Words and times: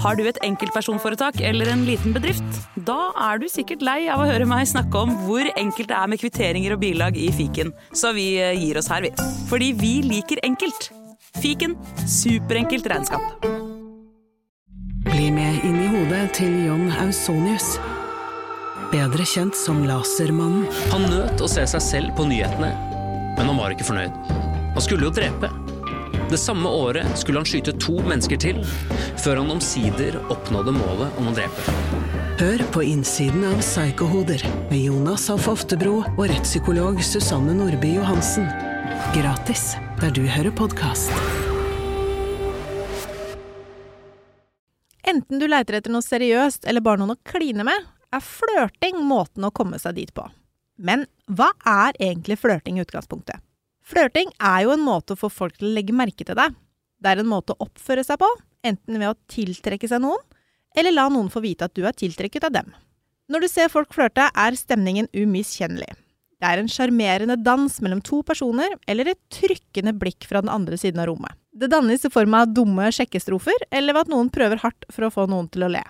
Har 0.00 0.16
du 0.16 0.22
et 0.24 0.38
enkeltpersonforetak 0.46 1.42
eller 1.44 1.68
en 1.68 1.82
liten 1.84 2.14
bedrift? 2.16 2.46
Da 2.88 3.10
er 3.28 3.40
du 3.40 3.46
sikkert 3.52 3.82
lei 3.84 4.06
av 4.08 4.22
å 4.22 4.28
høre 4.30 4.46
meg 4.48 4.64
snakke 4.70 4.96
om 4.96 5.12
hvor 5.26 5.44
enkelt 5.60 5.90
det 5.90 5.98
er 5.98 6.08
med 6.08 6.22
kvitteringer 6.22 6.72
og 6.76 6.80
bilag 6.80 7.18
i 7.20 7.28
fiken, 7.36 7.74
så 7.92 8.14
vi 8.16 8.32
eh, 8.40 8.56
gir 8.56 8.80
oss 8.80 8.88
her, 8.88 9.04
vi. 9.04 9.12
Fordi 9.50 9.74
vi 9.76 9.92
liker 10.06 10.40
enkelt. 10.46 10.88
Fiken 11.40 11.76
superenkelt 12.08 12.88
regnskap. 12.88 13.44
Bli 15.10 15.28
med 15.36 15.68
inn 15.68 15.76
i 15.84 15.90
hodet 15.92 16.24
til 16.38 16.56
John 16.64 16.88
Ausonius. 17.04 17.74
Bedre 18.90 19.26
kjent 19.28 19.58
som 19.58 19.84
Lasermannen. 19.86 20.64
Han 20.94 21.10
nøt 21.12 21.44
å 21.44 21.50
se 21.50 21.66
seg 21.76 21.84
selv 21.84 22.16
på 22.16 22.24
nyhetene, 22.30 22.72
men 23.36 23.52
han 23.52 23.60
var 23.60 23.76
ikke 23.76 23.92
fornøyd. 23.92 24.16
Han 24.72 24.86
skulle 24.86 25.10
jo 25.10 25.12
drepe. 25.20 25.52
Det 26.30 26.38
samme 26.38 26.68
året 26.68 27.18
skulle 27.18 27.40
han 27.40 27.46
skyte 27.48 27.72
to 27.82 27.96
mennesker 28.06 28.38
til, 28.38 28.60
før 29.18 29.40
han 29.40 29.48
omsider 29.50 30.14
oppnådde 30.30 30.76
målet 30.76 31.16
om 31.18 31.26
å 31.26 31.32
drepe. 31.34 31.74
Hør 32.38 32.62
på 32.70 32.84
innsiden 32.86 33.42
av 33.48 33.58
Psykohoder 33.58 34.44
med 34.70 34.78
Jonas 34.78 35.26
Alf 35.34 35.48
Oftebro 35.50 35.96
og 36.04 36.22
rettspsykolog 36.30 37.02
Susanne 37.02 37.56
Nordby 37.58 37.96
Johansen. 37.96 38.46
Gratis 39.16 39.72
der 39.98 40.14
du 40.14 40.22
hører 40.22 40.54
podkast. 40.54 41.10
Enten 45.02 45.42
du 45.42 45.50
leiter 45.50 45.80
etter 45.80 45.90
noe 45.90 46.06
seriøst 46.06 46.70
eller 46.70 46.86
bare 46.86 47.02
noen 47.02 47.16
å 47.18 47.20
kline 47.26 47.66
med, 47.66 47.90
er 48.14 48.22
flørting 48.22 49.02
måten 49.02 49.50
å 49.50 49.50
komme 49.50 49.82
seg 49.82 49.98
dit 49.98 50.14
på. 50.14 50.30
Men 50.78 51.08
hva 51.26 51.50
er 51.66 51.98
egentlig 51.98 52.38
flørting 52.38 52.78
i 52.78 52.86
utgangspunktet? 52.86 53.42
Flørting 53.90 54.30
er 54.38 54.64
jo 54.64 54.74
en 54.74 54.84
måte 54.86 55.16
å 55.16 55.18
få 55.18 55.30
folk 55.32 55.56
til 55.58 55.70
å 55.70 55.74
legge 55.74 55.94
merke 55.96 56.26
til 56.26 56.38
deg. 56.38 56.54
Det 57.00 57.10
er 57.10 57.22
en 57.22 57.30
måte 57.30 57.56
å 57.56 57.66
oppføre 57.66 58.04
seg 58.06 58.20
på, 58.20 58.28
enten 58.66 59.00
ved 59.00 59.08
å 59.10 59.18
tiltrekke 59.32 59.88
seg 59.90 60.02
noen, 60.04 60.20
eller 60.78 60.94
la 60.94 61.08
noen 61.10 61.30
få 61.32 61.42
vite 61.42 61.66
at 61.66 61.74
du 61.74 61.82
er 61.88 61.96
tiltrekket 61.96 62.46
av 62.46 62.54
dem. 62.54 62.70
Når 63.30 63.44
du 63.44 63.48
ser 63.50 63.72
folk 63.72 63.90
flørte, 63.94 64.28
er 64.30 64.58
stemningen 64.58 65.08
umiskjennelig. 65.14 65.90
Det 66.40 66.48
er 66.48 66.60
en 66.62 66.70
sjarmerende 66.70 67.36
dans 67.42 67.74
mellom 67.84 68.00
to 68.04 68.22
personer, 68.26 68.76
eller 68.88 69.10
et 69.10 69.20
trykkende 69.34 69.92
blikk 69.98 70.24
fra 70.28 70.40
den 70.44 70.52
andre 70.52 70.78
siden 70.80 71.02
av 71.02 71.10
rommet. 71.10 71.34
Det 71.50 71.68
dannes 71.72 72.06
i 72.06 72.12
form 72.12 72.36
av 72.38 72.54
dumme 72.54 72.86
sjekkestrofer, 72.94 73.66
eller 73.74 73.96
ved 73.96 74.06
at 74.06 74.12
noen 74.12 74.30
prøver 74.32 74.62
hardt 74.62 74.86
for 74.94 75.08
å 75.08 75.12
få 75.12 75.26
noen 75.28 75.50
til 75.52 75.66
å 75.66 75.72
le. 75.72 75.82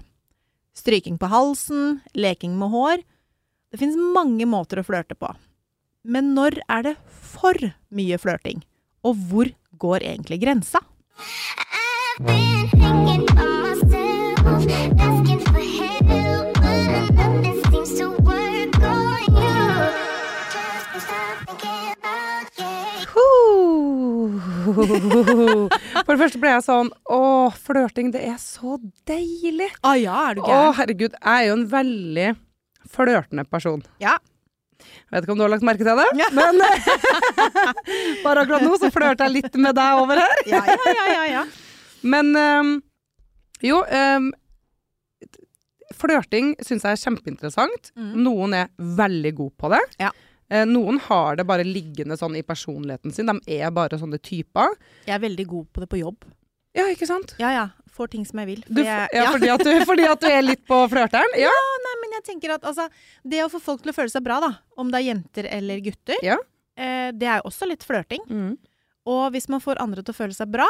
Stryking 0.76 1.20
på 1.20 1.28
halsen, 1.30 2.00
leking 2.16 2.56
med 2.58 2.72
hår. 2.72 3.04
Det 3.70 3.78
finnes 3.78 4.00
mange 4.16 4.48
måter 4.48 4.80
å 4.80 4.86
flørte 4.86 5.18
på. 5.18 5.30
Men 6.04 6.32
når 6.32 6.56
er 6.64 6.84
det 6.86 6.94
for 7.04 7.56
mye 7.92 8.16
flørting? 8.16 8.62
Og 9.04 9.16
hvor 9.28 9.50
går 9.80 10.04
egentlig 10.08 10.40
grensa? 10.40 10.80
For 24.70 26.14
det 26.14 26.20
første 26.20 26.40
ble 26.40 26.50
jeg 26.52 26.62
sånn 26.64 26.88
Å, 27.12 27.50
flørting, 27.52 28.10
det 28.14 28.22
er 28.24 28.38
så 28.40 28.78
deilig. 29.08 29.68
Å 29.82 29.92
ah, 29.92 29.96
ja, 30.00 30.16
er 30.30 30.38
du 30.38 30.42
Å, 30.46 30.60
herregud. 30.78 31.16
Jeg 31.18 31.44
er 31.44 31.50
jo 31.50 31.58
en 31.58 31.68
veldig 31.68 32.28
flørtende 32.88 33.44
person. 33.52 33.84
Ja. 34.00 34.16
Jeg 34.80 35.14
vet 35.14 35.26
ikke 35.26 35.34
om 35.34 35.40
du 35.40 35.44
har 35.46 35.52
lagt 35.52 35.66
merke 35.66 35.86
til 35.86 36.00
det, 36.00 36.28
men 36.36 36.60
bare 38.24 38.44
akkurat 38.44 38.64
nå 38.64 38.76
så 38.80 38.90
flørter 38.94 39.28
jeg 39.28 39.36
litt 39.40 39.58
med 39.60 39.76
deg 39.78 40.02
over 40.02 40.20
her. 40.22 40.44
Ja, 40.50 40.62
ja, 40.66 40.94
ja, 40.94 41.06
ja, 41.14 41.24
ja. 41.38 41.44
Men 42.00 42.32
um, 42.36 42.76
jo 43.64 43.82
um, 43.84 44.30
Flørting 46.00 46.54
syns 46.64 46.86
jeg 46.86 46.96
er 46.96 47.00
kjempeinteressant. 47.02 47.90
Mm. 47.98 48.12
Noen 48.24 48.54
er 48.56 48.68
veldig 48.78 49.32
gode 49.36 49.56
på 49.60 49.70
det. 49.72 49.80
Ja. 50.00 50.12
Eh, 50.50 50.66
noen 50.66 51.00
har 51.06 51.36
det 51.38 51.46
bare 51.46 51.66
liggende 51.66 52.16
sånn 52.18 52.38
i 52.38 52.44
personligheten 52.46 53.12
sin. 53.14 53.28
De 53.30 53.58
er 53.60 53.74
bare 53.74 53.98
sånne 54.00 54.20
typer. 54.22 54.74
Jeg 55.06 55.16
er 55.18 55.24
veldig 55.26 55.46
god 55.50 55.68
på 55.74 55.82
det 55.82 55.90
på 55.90 56.00
jobb. 56.00 56.24
Ja, 56.76 56.84
ikke 56.92 57.06
sant? 57.08 57.34
Ja 57.42 57.50
ja, 57.54 57.64
får 57.90 58.12
ting 58.12 58.24
som 58.28 58.38
jeg 58.42 58.46
vil. 58.52 58.60
Du, 58.68 58.78
For 58.78 58.86
jeg, 58.86 59.08
ja, 59.16 59.24
fordi, 59.34 59.48
at 59.50 59.64
du, 59.66 59.70
fordi 59.88 60.04
at 60.06 60.20
du 60.22 60.28
er 60.30 60.42
litt 60.46 60.62
på 60.68 60.78
flørteren? 60.92 61.34
Ja. 61.40 61.50
Nei, 61.86 61.94
men 62.04 62.14
jeg 62.18 62.26
tenker 62.28 62.54
at 62.56 62.66
altså, 62.68 62.86
det 63.26 63.42
å 63.44 63.48
få 63.52 63.58
folk 63.64 63.82
til 63.82 63.90
å 63.90 63.96
føle 63.96 64.12
seg 64.12 64.22
bra, 64.26 64.38
da, 64.44 64.52
om 64.78 64.92
det 64.92 65.00
er 65.02 65.08
jenter 65.10 65.48
eller 65.50 65.82
gutter, 65.84 66.20
Ja. 66.26 66.36
eh, 66.78 67.10
det 67.12 67.26
er 67.26 67.40
jo 67.42 67.50
også 67.50 67.66
litt 67.70 67.82
flørting. 67.86 68.22
Mm. 68.30 68.54
Og 69.10 69.24
hvis 69.34 69.48
man 69.50 69.62
får 69.64 69.80
andre 69.82 70.04
til 70.06 70.14
å 70.14 70.20
føle 70.20 70.36
seg 70.36 70.52
bra, 70.52 70.68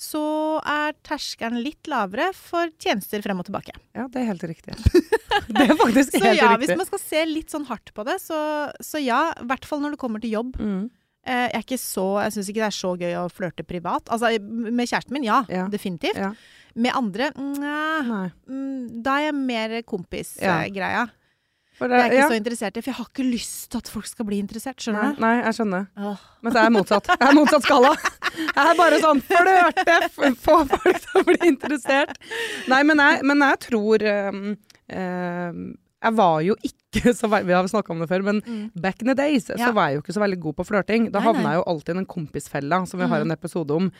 så 0.00 0.20
er 0.64 0.94
terskelen 1.04 1.58
litt 1.60 1.88
lavere 1.90 2.30
for 2.32 2.70
tjenester 2.80 3.20
frem 3.20 3.42
og 3.42 3.44
tilbake. 3.50 3.74
ja, 3.96 4.06
det 4.08 4.22
er 4.22 4.30
helt 4.30 4.46
riktig. 4.48 4.76
Det 5.50 5.64
er 5.66 5.74
faktisk 5.76 6.14
helt 6.14 6.14
riktig. 6.14 6.20
Så 6.22 6.30
ja, 6.30 6.52
ja, 6.52 6.56
hvis 6.60 6.76
man 6.78 6.86
skal 6.86 7.00
se 7.02 7.20
litt 7.26 7.50
sånn 7.52 7.66
hardt 7.68 7.90
på 7.96 8.04
det, 8.06 8.16
så, 8.22 8.38
så 8.84 9.00
ja. 9.02 9.32
I 9.40 9.46
hvert 9.50 9.66
fall 9.66 9.80
når 9.82 9.94
det 9.96 10.00
kommer 10.00 10.22
til 10.22 10.32
jobb. 10.36 10.54
Mm. 10.60 10.88
Eh, 11.30 11.44
jeg 11.46 11.60
er 11.60 11.62
ikke 11.62 11.78
så, 11.78 12.06
jeg 12.24 12.34
syns 12.34 12.48
ikke 12.50 12.62
det 12.64 12.68
er 12.70 12.74
så 12.80 12.90
gøy 12.98 13.12
å 13.20 13.28
flørte 13.30 13.62
privat. 13.68 14.08
Altså, 14.10 14.32
med 14.42 14.88
kjæresten 14.90 15.14
min, 15.14 15.28
ja. 15.28 15.44
Ja. 15.52 15.68
Definitivt. 15.70 16.18
Ja. 16.18 16.32
Med 16.74 16.94
andre, 16.98 17.30
nja. 17.38 18.24
Mm, 18.50 19.02
Da 19.04 19.16
er 19.20 19.28
jeg 19.30 19.34
mer 19.38 19.70
Ja. 19.78 19.82
kompis-greia. 19.86 21.08
For 21.80 21.88
Jeg 21.88 21.96
er 21.96 22.10
ikke 22.10 22.16
ja. 22.20 22.28
så 22.28 22.36
interessert 22.36 22.76
i 22.76 22.80
For 22.82 22.90
jeg 22.90 22.96
har 22.98 23.06
ikke 23.08 23.24
lyst 23.24 23.70
til 23.72 23.78
at 23.80 23.88
folk 23.88 24.04
skal 24.06 24.26
bli 24.28 24.38
interessert, 24.42 24.76
skjønner 24.84 25.14
du? 25.16 25.20
nei, 25.22 25.30
jeg 25.40 25.54
skjønner. 25.56 25.86
Åh. 25.96 26.18
Men 26.42 26.52
så 26.52 26.58
er 26.60 26.66
jeg 26.66 26.72
motsatt. 26.74 27.06
Jeg 27.14 27.28
er 27.30 27.38
motsatt 27.38 27.62
skala. 27.64 27.92
Jeg 28.36 28.66
er 28.66 28.74
bare 28.76 28.98
sånn 29.00 29.22
flørte, 29.24 29.96
få 30.44 30.58
folk 30.68 30.98
til 31.06 31.20
å 31.20 31.24
bli 31.24 31.38
interessert. 31.48 32.18
Nei, 32.68 32.82
men 32.84 32.98
jeg, 33.00 33.22
men 33.24 33.38
jeg 33.46 33.60
tror 33.64 34.04
um, 34.28 34.42
um, 34.92 35.62
Jeg 36.02 36.16
var 36.16 36.40
jo 36.42 36.54
ikke 36.64 37.12
så 37.20 37.28
veldig 37.28 37.46
Vi 37.46 37.52
har 37.58 37.68
snakka 37.68 37.92
om 37.92 38.00
det 38.00 38.08
før, 38.08 38.22
men 38.24 38.40
Mm. 38.46 38.70
back 38.80 39.02
in 39.02 39.08
the 39.08 39.14
days 39.14 39.44
så 39.50 39.72
var 39.74 39.88
jeg 39.90 39.98
jo 39.98 40.02
ikke 40.02 40.16
så 40.16 40.22
veldig 40.24 40.40
god 40.40 40.56
på 40.56 40.66
flørting. 40.70 41.10
Da 41.12 41.20
havna 41.20 41.52
jeg 41.54 41.60
jo 41.60 41.66
alltid 41.74 41.94
i 41.94 41.98
den 42.00 42.06
kompisfella 42.06 42.86
som 42.88 43.00
vi 43.00 43.06
har 43.06 43.20
Mm. 43.20 43.30
en 43.30 43.36
episode 43.36 43.70
om. 43.76 43.90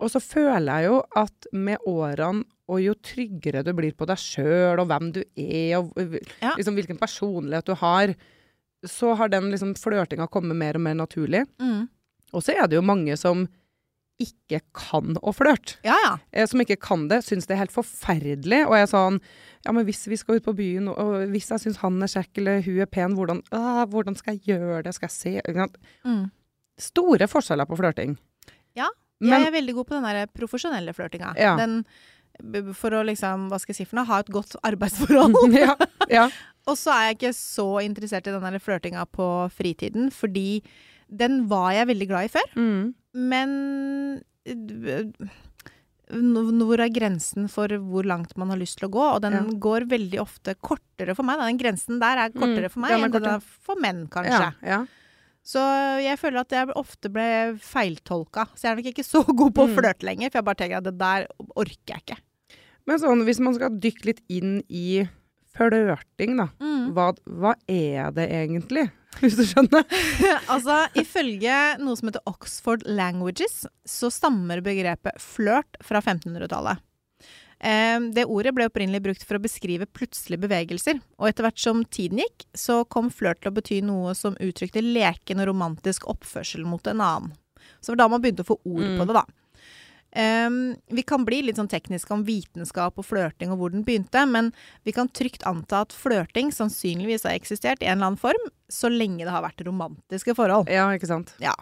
Og 0.00 0.10
så 0.10 0.18
føler 0.20 0.80
jeg 0.80 0.88
jo 0.88 1.02
at 1.16 1.46
med 1.52 1.78
årene, 1.86 2.44
og 2.68 2.80
jo 2.80 2.94
tryggere 2.94 3.62
du 3.62 3.72
blir 3.76 3.92
på 3.94 4.06
deg 4.08 4.16
sjøl, 4.18 4.80
og 4.80 4.88
hvem 4.88 5.12
du 5.12 5.20
er, 5.36 5.76
og 5.78 5.92
Ja. 6.40 6.54
liksom 6.56 6.74
hvilken 6.74 6.98
personlighet 6.98 7.64
du 7.66 7.74
har, 7.74 8.14
så 8.84 9.14
har 9.16 9.28
den 9.28 9.50
liksom 9.52 9.74
flørtinga 9.78 10.26
kommet 10.28 10.56
mer 10.56 10.74
og 10.74 10.80
mer 10.80 10.94
naturlig. 10.94 11.44
Mm. 11.60 11.88
Og 12.32 12.42
så 12.42 12.56
er 12.56 12.66
det 12.66 12.76
jo 12.76 12.82
mange 12.82 13.16
som 13.16 13.46
ikke 14.22 14.60
kan 14.76 15.16
å 15.20 15.32
flørte. 15.34 15.78
Ja 15.86 15.96
ja. 16.04 16.12
Eh, 16.32 16.46
som 16.48 16.62
ikke 16.62 16.78
kan 16.80 17.08
det, 17.10 17.22
syns 17.26 17.48
det 17.48 17.56
er 17.56 17.62
helt 17.64 17.74
forferdelig. 17.74 18.62
Og 18.68 18.76
jeg 18.78 18.86
er 18.86 18.92
sånn 18.92 19.18
Ja, 19.62 19.74
men 19.74 19.86
hvis 19.86 20.04
vi 20.10 20.18
skal 20.18 20.40
ut 20.40 20.46
på 20.46 20.56
byen, 20.58 20.88
og 20.90 21.28
hvis 21.30 21.50
jeg 21.52 21.62
syns 21.62 21.82
han 21.84 22.00
er 22.02 22.10
kjekk 22.10 22.40
eller 22.42 22.64
hun 22.66 22.80
er 22.82 22.88
pen, 22.90 23.12
hvordan, 23.18 23.42
ah, 23.54 23.84
hvordan 23.86 24.16
skal 24.18 24.34
jeg 24.34 24.56
gjøre 24.56 24.80
det? 24.86 24.94
Skal 24.96 25.06
jeg 25.06 25.42
se? 25.44 25.66
Mm. 26.02 26.24
Store 26.82 27.28
forskjeller 27.30 27.68
på 27.70 27.78
flørting. 27.78 28.16
Ja, 28.74 28.88
Men 29.22 29.44
jeg 29.44 29.52
er 29.52 29.54
veldig 29.54 29.76
god 29.76 29.86
på 29.86 29.94
den 29.94 30.08
der 30.08 30.32
profesjonelle 30.34 30.94
flørtinga. 30.96 31.36
Ja. 31.38 31.54
Den 31.60 31.84
For 32.74 32.96
å 32.96 33.04
liksom, 33.06 33.50
hva 33.52 33.60
skal 33.60 33.74
jeg 33.74 33.82
si 33.82 33.86
for 33.86 34.00
noe, 34.00 34.08
ha 34.08 34.18
et 34.24 34.32
godt 34.32 34.56
arbeidsforhold. 34.66 35.52
ja, 35.62 35.76
ja. 36.10 36.26
Og 36.70 36.78
så 36.78 36.94
er 36.94 37.10
jeg 37.10 37.18
ikke 37.18 37.34
så 37.36 37.68
interessert 37.82 38.26
i 38.26 38.34
den 38.34 38.58
flørtinga 38.62 39.04
på 39.10 39.28
fritiden, 39.54 40.10
fordi 40.14 40.62
den 41.12 41.46
var 41.50 41.72
jeg 41.76 41.90
veldig 41.90 42.08
glad 42.08 42.28
i 42.28 42.32
før. 42.32 42.52
Mm. 42.56 42.92
Men 43.14 44.22
øh, 44.46 45.12
hvor 46.12 46.80
er 46.82 46.92
grensen 46.92 47.48
for 47.52 47.68
hvor 47.68 48.04
langt 48.08 48.34
man 48.40 48.50
har 48.52 48.58
lyst 48.60 48.78
til 48.80 48.88
å 48.88 48.92
gå? 48.92 49.04
Og 49.16 49.20
den 49.24 49.32
Ja. 49.32 49.42
går 49.66 49.86
veldig 49.88 50.20
ofte 50.20 50.54
kortere 50.60 51.14
for 51.16 51.22
meg. 51.24 51.38
Den 51.40 51.58
grensen 51.60 52.00
der 52.00 52.18
er 52.26 52.30
kortere 52.34 52.68
for 52.70 52.80
meg 52.80 52.90
er 52.92 52.98
enn 53.04 53.12
den 53.12 53.24
er 53.24 53.40
for 53.40 53.76
menn, 53.80 54.06
kanskje. 54.08 54.30
ja, 54.40 54.52
ja. 54.62 54.86
Så 55.44 55.58
jeg 56.04 56.18
føler 56.20 56.40
at 56.44 56.50
jeg 56.54 56.68
ofte 56.78 57.10
ble 57.10 57.56
feiltolka. 57.58 58.44
Så 58.54 58.62
jeg 58.68 58.70
er 58.72 58.76
nok 58.76 58.90
ikke 58.92 59.04
så 59.04 59.24
god 59.26 59.52
på 59.54 59.64
å 59.64 59.68
Mm. 59.68 59.74
flørte 59.74 60.02
lenger, 60.06 60.30
for 60.30 60.38
jeg 60.38 60.44
bare 60.44 60.54
tenker 60.54 60.76
at 60.76 60.84
det 60.84 60.98
der 60.98 61.26
orker 61.56 61.88
jeg 61.96 62.02
ikke. 62.06 62.18
Men 62.86 62.98
sånn, 62.98 63.24
hvis 63.24 63.40
man 63.40 63.54
skal 63.54 63.70
dykke 63.70 64.04
litt 64.06 64.20
inn 64.28 64.62
i 64.68 65.08
flørting, 65.56 66.36
da. 66.40 66.48
Mm. 66.62 66.92
Hva, 66.96 67.10
hva 67.26 67.54
er 67.70 68.12
det 68.16 68.28
egentlig? 68.32 68.86
Hvis 69.20 69.36
du 69.36 69.42
skjønner? 69.44 69.84
altså, 70.52 70.78
ifølge 70.98 71.56
noe 71.82 71.98
som 71.98 72.08
heter 72.08 72.24
Oxford 72.30 72.86
Languages, 72.88 73.66
så 73.84 74.08
stammer 74.12 74.62
begrepet 74.64 75.20
flørt 75.20 75.76
fra 75.84 76.00
1500-tallet. 76.00 76.80
Eh, 77.62 77.98
det 78.16 78.24
ordet 78.26 78.54
ble 78.56 78.66
opprinnelig 78.66 79.02
brukt 79.04 79.26
for 79.28 79.38
å 79.38 79.42
beskrive 79.44 79.86
plutselige 79.86 80.42
bevegelser, 80.48 80.98
og 81.20 81.28
etter 81.28 81.46
hvert 81.46 81.60
som 81.62 81.84
tiden 81.84 82.24
gikk, 82.24 82.48
så 82.58 82.80
kom 82.90 83.12
flørt 83.14 83.44
til 83.44 83.52
å 83.52 83.56
bety 83.60 83.78
noe 83.86 84.16
som 84.18 84.34
uttrykte 84.42 84.82
leken 84.82 85.44
og 85.44 85.52
romantisk 85.52 86.08
oppførsel 86.10 86.64
mot 86.66 86.88
en 86.90 87.04
annen. 87.04 87.36
Så 87.78 87.92
det 87.92 87.98
var 87.98 88.00
da 88.02 88.10
man 88.16 88.24
begynte 88.24 88.42
å 88.42 88.48
få 88.48 88.58
ord 88.64 88.82
Mm. 88.88 88.96
på 88.98 89.06
det, 89.06 89.14
da. 89.20 89.22
Eh, 90.12 90.48
vi 90.92 91.04
kan 91.08 91.24
bli 91.24 91.40
litt 91.46 91.56
sånn 91.60 91.70
tekniske 91.72 92.12
om 92.12 92.24
vitenskap 92.26 93.00
og 93.00 93.06
flørting 93.08 93.52
og 93.54 93.62
hvor 93.62 93.72
den 93.72 93.84
begynte, 93.86 94.26
men 94.28 94.50
vi 94.84 94.92
kan 94.96 95.08
trygt 95.08 95.46
anta 95.48 95.86
at 95.86 95.96
flørting 95.96 96.52
sannsynligvis 96.52 97.24
har 97.28 97.38
eksistert 97.38 97.80
i 97.80 97.88
en 97.88 97.96
eller 97.96 98.12
annen 98.12 98.20
form, 98.20 98.50
så 98.68 98.92
lenge 98.92 99.24
det 99.24 99.32
har 99.32 99.44
vært 99.44 99.64
romantiske 99.64 100.36
forhold. 100.36 100.68
Ja, 100.72 100.90
ikke 100.92 101.08
sant? 101.10 101.32
Ja. 101.42 101.56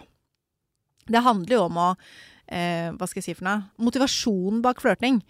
Det 1.11 1.23
handler 1.27 1.57
jo 1.57 1.63
om 1.67 1.79
å 1.81 1.89
uh, 1.95 2.89
Hva 2.95 3.07
skal 3.09 3.19
jeg 3.19 3.31
si 3.31 3.39
for 3.39 3.47
noe? 3.47 3.63
Motivasjonen 3.83 4.61
bak 4.63 4.83
flørting. 4.83 5.23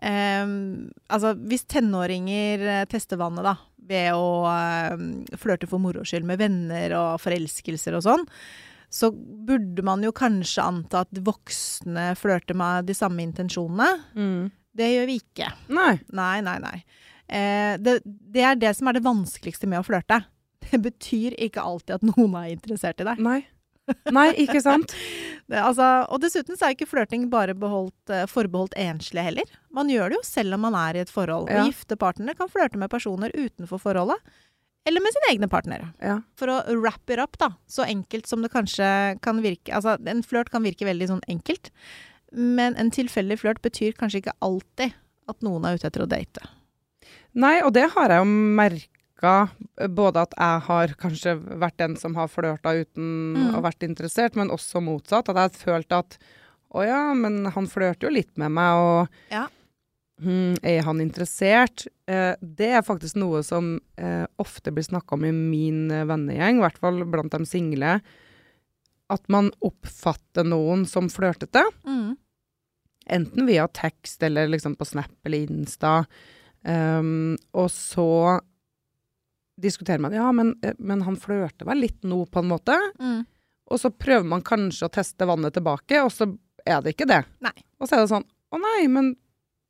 Um, 0.00 0.88
altså, 1.12 1.34
hvis 1.50 1.66
tenåringer 1.68 2.62
eh, 2.64 2.86
tester 2.88 3.18
vannet, 3.20 3.44
da, 3.44 3.52
ved 3.90 4.14
å 4.16 4.48
uh, 4.48 5.36
flørte 5.38 5.68
for 5.68 5.82
moro 5.82 6.06
skyld 6.06 6.24
med 6.26 6.40
venner 6.40 6.94
og 6.96 7.20
forelskelser 7.20 7.98
og 7.98 8.06
sånn, 8.06 8.24
så 8.90 9.12
burde 9.14 9.84
man 9.86 10.02
jo 10.02 10.10
kanskje 10.14 10.64
anta 10.66 11.04
at 11.04 11.20
voksne 11.26 12.10
flørter 12.18 12.58
med 12.58 12.88
de 12.90 12.96
samme 12.96 13.22
intensjonene. 13.22 13.88
Mm. 14.18 14.50
Det 14.76 14.90
gjør 14.92 15.08
vi 15.10 15.20
ikke. 15.22 15.52
Nei. 15.70 15.94
Nei, 16.14 16.34
nei, 16.46 16.56
nei. 16.62 16.76
Eh, 17.30 17.76
det, 17.78 18.00
det 18.04 18.42
er 18.46 18.58
det 18.58 18.74
som 18.78 18.90
er 18.90 18.98
det 18.98 19.06
vanskeligste 19.06 19.70
med 19.70 19.82
å 19.82 19.86
flørte. 19.86 20.24
Det 20.70 20.78
betyr 20.82 21.38
ikke 21.40 21.62
alltid 21.62 22.00
at 22.00 22.04
noen 22.06 22.34
er 22.42 22.52
interessert 22.52 23.00
i 23.02 23.06
deg. 23.06 23.22
Nei. 23.22 23.40
Nei, 24.14 24.30
ikke 24.44 24.62
sant? 24.62 24.94
Det, 25.50 25.58
altså, 25.58 25.82
og 26.14 26.20
dessuten 26.22 26.54
så 26.54 26.68
er 26.68 26.76
ikke 26.76 26.86
flørting 26.86 27.24
bare 27.26 27.56
beholdt, 27.58 28.12
eh, 28.14 28.22
forbeholdt 28.30 28.76
enslige 28.78 29.24
heller. 29.26 29.48
Man 29.74 29.88
gjør 29.90 30.12
det 30.12 30.20
jo 30.20 30.26
selv 30.28 30.54
om 30.54 30.62
man 30.62 30.76
er 30.78 30.94
i 30.94 31.00
et 31.02 31.10
forhold. 31.10 31.48
Ja. 31.50 31.64
Og 31.64 31.72
gifte 31.72 31.98
partnere 31.98 32.38
kan 32.38 32.52
flørte 32.52 32.78
med 32.78 32.92
personer 32.92 33.34
utenfor 33.34 33.82
forholdet. 33.82 34.22
Eller 34.88 35.02
med 35.04 35.12
sine 35.12 35.28
egne 35.34 35.48
partnere. 35.52 35.90
Ja. 36.00 36.20
For 36.40 36.48
å 36.48 36.58
wrap 36.80 37.10
it 37.12 37.20
up, 37.20 37.36
da. 37.38 37.50
Så 37.68 37.84
enkelt 37.84 38.26
som 38.26 38.40
det 38.42 38.50
kanskje 38.52 38.86
kan 39.22 39.42
virke. 39.44 39.74
Altså, 39.76 39.98
en 40.08 40.22
flørt 40.24 40.48
kan 40.50 40.64
virke 40.64 40.88
veldig 40.88 41.10
sånn 41.10 41.24
enkelt. 41.28 41.68
Men 42.32 42.76
en 42.80 42.90
tilfeldig 42.94 43.36
flørt 43.42 43.60
betyr 43.62 43.92
kanskje 43.98 44.22
ikke 44.22 44.36
alltid 44.40 44.94
at 45.28 45.42
noen 45.44 45.66
er 45.68 45.76
ute 45.76 45.86
etter 45.90 46.06
å 46.06 46.08
date. 46.10 46.46
Nei, 47.34 47.60
og 47.62 47.74
det 47.76 47.90
har 47.92 48.08
jeg 48.14 48.22
jo 48.24 48.30
merka. 48.56 49.34
Både 49.92 50.22
at 50.24 50.32
jeg 50.38 50.60
har 50.70 50.94
kanskje 50.98 51.36
vært 51.60 51.76
den 51.82 51.96
som 52.00 52.14
har 52.16 52.30
flørta 52.32 52.72
uten 52.80 53.36
Mm. 53.36 53.54
å 53.54 53.62
vært 53.62 53.84
interessert, 53.84 54.34
men 54.34 54.48
også 54.50 54.80
motsatt. 54.82 55.28
At 55.28 55.36
jeg 55.36 55.50
har 55.50 55.50
følt 55.50 55.92
at 55.92 56.16
å 56.72 56.86
ja, 56.86 57.12
men 57.14 57.44
han 57.52 57.66
flørter 57.66 58.08
jo 58.08 58.14
litt 58.14 58.32
med 58.38 58.50
meg, 58.50 58.72
og 58.74 59.08
Ja. 59.30 59.46
Hm, 60.22 60.56
er 60.66 60.82
han 60.86 61.00
interessert? 61.02 61.86
Eh, 62.10 62.32
det 62.40 62.70
er 62.78 62.86
faktisk 62.86 63.18
noe 63.20 63.42
som 63.46 63.74
eh, 64.00 64.24
ofte 64.40 64.72
blir 64.74 64.86
snakka 64.86 65.16
om 65.16 65.26
i 65.28 65.32
min 65.34 65.90
eh, 65.94 66.06
vennegjeng, 66.08 66.60
i 66.60 66.64
hvert 66.64 66.80
fall 66.82 67.04
blant 67.08 67.34
de 67.34 67.48
single. 67.48 67.98
At 69.10 69.24
man 69.32 69.50
oppfatter 69.66 70.46
noen 70.46 70.84
som 70.86 71.10
flørtete. 71.10 71.64
Mm. 71.86 72.14
Enten 73.10 73.48
via 73.48 73.66
tekst 73.74 74.22
eller 74.22 74.50
liksom 74.52 74.76
på 74.78 74.86
Snap 74.86 75.26
eller 75.26 75.50
Insta. 75.50 76.04
Um, 76.60 77.38
og 77.56 77.70
så 77.72 78.38
diskuterer 79.60 79.98
man 79.98 80.12
ja, 80.12 80.32
men, 80.32 80.54
eh, 80.62 80.76
men 80.78 81.02
han 81.02 81.16
flørter 81.16 81.68
vel 81.68 81.82
litt 81.84 82.02
nå, 82.02 82.24
på 82.26 82.42
en 82.42 82.50
måte. 82.50 82.76
Mm. 83.00 83.24
Og 83.70 83.80
så 83.80 83.90
prøver 83.92 84.26
man 84.26 84.44
kanskje 84.46 84.88
å 84.88 84.92
teste 84.92 85.28
vannet 85.28 85.54
tilbake, 85.56 86.02
og 86.02 86.12
så 86.14 86.28
er 86.66 86.80
det 86.82 86.94
ikke 86.94 87.08
det. 87.10 87.22
Nei. 87.44 87.54
Og 87.78 87.88
så 87.88 87.96
er 87.96 88.04
det 88.04 88.12
sånn 88.12 88.26
å 88.50 88.60
nei, 88.60 88.86
men 88.90 89.12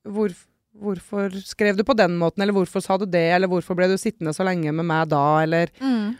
hvor, 0.08 0.32
hvorfor 0.80 1.34
skrev 1.44 1.76
du 1.76 1.84
på 1.84 1.96
den 1.98 2.16
måten, 2.20 2.42
eller 2.44 2.54
hvorfor 2.56 2.80
sa 2.84 2.96
du 2.98 3.06
det, 3.06 3.26
eller 3.34 3.48
hvorfor 3.50 3.76
ble 3.78 3.88
du 3.90 3.96
sittende 4.00 4.32
så 4.36 4.44
lenge 4.46 4.72
med 4.72 4.86
meg 4.86 5.08
da, 5.12 5.24
eller 5.44 5.70
Mm. 5.80 6.16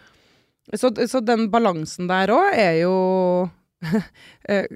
så, 0.77 0.91
så 1.09 1.21
den 1.25 1.49
balansen 1.50 2.09
der 2.11 2.29
òg 2.35 2.53
er 2.55 2.81
jo 2.82 2.94
eh, 4.49 4.67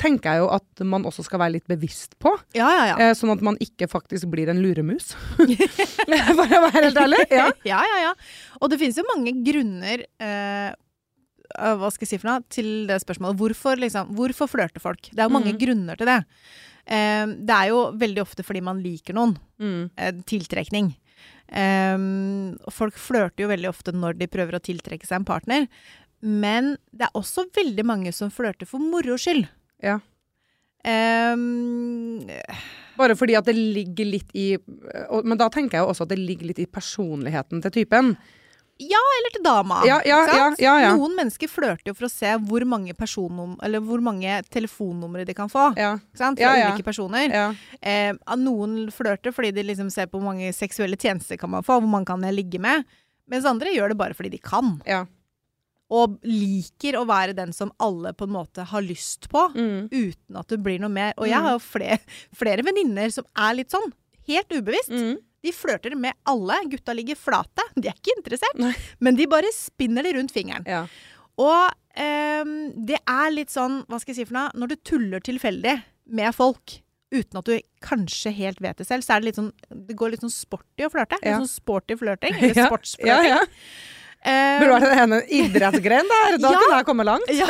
Tenker 0.00 0.30
jeg 0.32 0.40
jo 0.40 0.46
at 0.48 0.80
man 0.88 1.04
også 1.04 1.20
skal 1.26 1.42
være 1.42 1.52
litt 1.58 1.66
bevisst 1.68 2.14
på. 2.18 2.30
Ja, 2.56 2.70
ja, 2.72 2.84
ja. 2.88 2.94
Eh, 3.04 3.10
sånn 3.12 3.34
at 3.34 3.42
man 3.44 3.58
ikke 3.60 3.84
faktisk 3.92 4.30
blir 4.32 4.48
en 4.48 4.62
luremus. 4.64 5.10
For 5.36 6.40
å 6.48 6.62
være 6.64 6.86
helt 6.86 7.00
ærlig. 7.02 7.18
Ja. 7.36 7.50
ja, 7.68 7.82
ja, 7.84 7.98
ja. 8.06 8.14
Og 8.62 8.72
det 8.72 8.78
finnes 8.80 8.96
jo 8.96 9.04
mange 9.10 9.34
grunner 9.44 10.06
eh, 10.24 10.70
Hva 11.76 11.90
skal 11.92 12.06
jeg 12.06 12.14
si 12.14 12.20
for 12.22 12.30
noe? 12.30 12.44
Til 12.48 12.70
det 12.88 12.96
spørsmålet. 13.04 13.36
Hvorfor, 13.42 13.76
liksom, 13.84 14.08
hvorfor 14.16 14.48
flørter 14.54 14.80
folk? 14.82 15.10
Det 15.12 15.20
er 15.20 15.28
jo 15.28 15.36
mange 15.36 15.52
Mm. 15.52 15.60
grunner 15.60 16.00
til 16.00 16.08
det. 16.08 16.16
Eh, 16.86 17.26
det 17.26 17.56
er 17.56 17.72
jo 17.72 17.88
veldig 18.00 18.22
ofte 18.24 18.44
fordi 18.46 18.62
man 18.64 18.82
liker 18.84 19.16
noen. 19.16 19.36
Mm. 19.62 19.90
Eh, 19.96 20.14
tiltrekning. 20.28 20.92
Eh, 21.48 21.98
folk 22.72 22.98
flørter 23.00 23.44
jo 23.44 23.52
veldig 23.52 23.70
ofte 23.70 23.94
når 23.94 24.18
de 24.20 24.30
prøver 24.30 24.58
å 24.58 24.64
tiltrekke 24.64 25.08
seg 25.08 25.22
en 25.22 25.28
partner. 25.28 25.68
Men 26.24 26.74
det 26.92 27.08
er 27.08 27.18
også 27.18 27.46
veldig 27.52 27.84
mange 27.86 28.12
som 28.16 28.32
flørter 28.32 28.68
for 28.68 28.80
moro 28.80 29.18
skyld. 29.20 29.44
Ja. 29.84 29.98
Um, 30.84 32.24
Bare 32.98 33.16
fordi 33.16 33.36
at 33.38 33.46
det 33.48 33.54
ligger 33.56 34.04
litt 34.04 34.34
i 34.36 34.50
Men 35.24 35.38
da 35.40 35.46
tenker 35.48 35.78
jeg 35.78 35.86
jo 35.86 35.88
også 35.94 36.04
at 36.04 36.10
det 36.10 36.18
ligger 36.20 36.50
litt 36.50 36.60
i 36.60 36.68
personligheten 36.68 37.62
til 37.64 37.72
typen. 37.80 38.10
Eller 38.80 39.30
til 39.32 39.42
dama. 39.44 39.82
Ja, 39.86 40.00
ja, 40.04 40.26
ja, 40.26 40.54
ja, 40.58 40.72
ja. 40.82 40.96
Noen 40.96 41.14
mennesker 41.16 41.48
flørter 41.48 41.86
jo 41.92 41.94
for 41.94 42.06
å 42.06 42.10
se 42.10 42.26
hvor 42.48 42.64
mange, 42.66 42.92
hvor 42.94 44.00
mange 44.02 44.42
telefonnumre 44.50 45.24
de 45.24 45.34
kan 45.34 45.48
få. 45.48 45.76
Ja. 45.78 45.98
Sant? 46.14 46.38
Fra 46.38 46.56
Ja, 46.56 46.56
ja. 46.56 46.72
ulike 46.74 46.84
personer. 46.84 47.30
ja. 47.30 47.54
Eh, 47.80 48.12
noen 48.36 48.90
flørter 48.90 49.32
fordi 49.32 49.52
de 49.54 49.62
liksom 49.62 49.90
ser 49.90 50.06
på 50.06 50.18
hvor 50.18 50.32
mange 50.34 50.52
seksuelle 50.52 50.96
tjenester 50.96 51.36
kan 51.38 51.50
man 51.50 51.62
få, 51.62 51.80
hvor 51.80 51.88
mange 51.88 52.06
kan 52.06 52.20
jeg 52.22 52.34
ligge 52.34 52.58
med. 52.60 52.84
Mens 53.30 53.44
andre 53.46 53.72
gjør 53.72 53.90
det 53.90 53.96
bare 53.98 54.14
fordi 54.14 54.30
de 54.30 54.38
kan. 54.38 54.80
ja. 54.86 55.06
Og 55.90 56.18
liker 56.24 56.96
å 56.96 57.04
være 57.06 57.34
den 57.36 57.52
som 57.52 57.70
alle 57.78 58.12
på 58.16 58.24
en 58.24 58.32
måte 58.32 58.64
har 58.66 58.80
lyst 58.82 59.28
på, 59.28 59.52
Mm. 59.54 59.88
uten 59.92 60.36
at 60.36 60.48
det 60.48 60.62
blir 60.62 60.80
noe 60.80 60.88
mer. 60.88 61.12
Og 61.18 61.26
jeg 61.28 61.36
Mm. 61.36 61.42
har 61.42 61.52
jo 61.52 61.58
flere, 61.58 61.98
flere 62.34 62.62
venninner 62.64 63.12
som 63.12 63.24
er 63.36 63.54
litt 63.54 63.68
sånn, 63.70 63.92
helt 64.26 64.48
ubevisst. 64.48 64.88
Mm. 64.90 65.18
De 65.44 65.52
flørter 65.54 65.96
med 66.00 66.16
alle. 66.30 66.56
Gutta 66.72 66.94
ligger 66.96 67.18
flate. 67.20 67.66
De 67.80 67.90
er 67.90 67.98
ikke 67.98 68.16
interessert. 68.18 68.56
Nei. 68.60 68.72
Men 69.04 69.18
de 69.18 69.28
bare 69.30 69.50
spinner 69.56 70.06
det 70.06 70.16
rundt 70.18 70.34
fingeren. 70.34 70.64
ja. 70.68 70.86
Og 71.34 71.98
ehm, 71.98 72.68
det 72.86 73.00
er 73.10 73.32
litt 73.34 73.50
sånn, 73.50 73.80
hva 73.90 73.98
skal 73.98 74.12
jeg 74.12 74.20
si 74.20 74.26
for 74.28 74.36
noe, 74.36 74.52
når 74.54 74.70
du 74.70 74.74
tuller 74.86 75.22
tilfeldig 75.24 75.72
med 76.14 76.30
folk 76.36 76.76
uten 77.14 77.40
at 77.40 77.48
du 77.48 77.56
kanskje 77.82 78.30
helt 78.34 78.62
vet 78.62 78.78
det 78.78 78.86
selv, 78.86 79.02
så 79.06 79.16
er 79.16 79.22
det 79.22 79.28
litt 79.32 79.38
sånn 79.38 79.50
Det 79.88 79.96
går 79.98 80.14
litt 80.14 80.22
sånn 80.22 80.32
sporty 80.34 80.86
å 80.86 80.92
flørte. 80.94 81.18
Ja. 81.22 81.34
Litt 81.34 81.44
sånn 81.44 81.50
sporty 81.52 81.98
flørting. 81.98 82.36
Eller 82.40 82.68
sportsflørting. 82.70 83.30
ja, 83.30 83.40
ja. 83.42 83.42
Ehm, 84.24 84.62
Burde 84.62 84.78
vært 84.80 85.02
en 85.02 85.14
idrettsgren 85.28 86.08
der. 86.08 86.36
Da 86.40 86.50
Ja. 86.54 86.60
kunne 86.62 86.76
jeg 86.78 86.86
kommet 86.88 87.06
langt. 87.06 87.28
ja, 87.28 87.48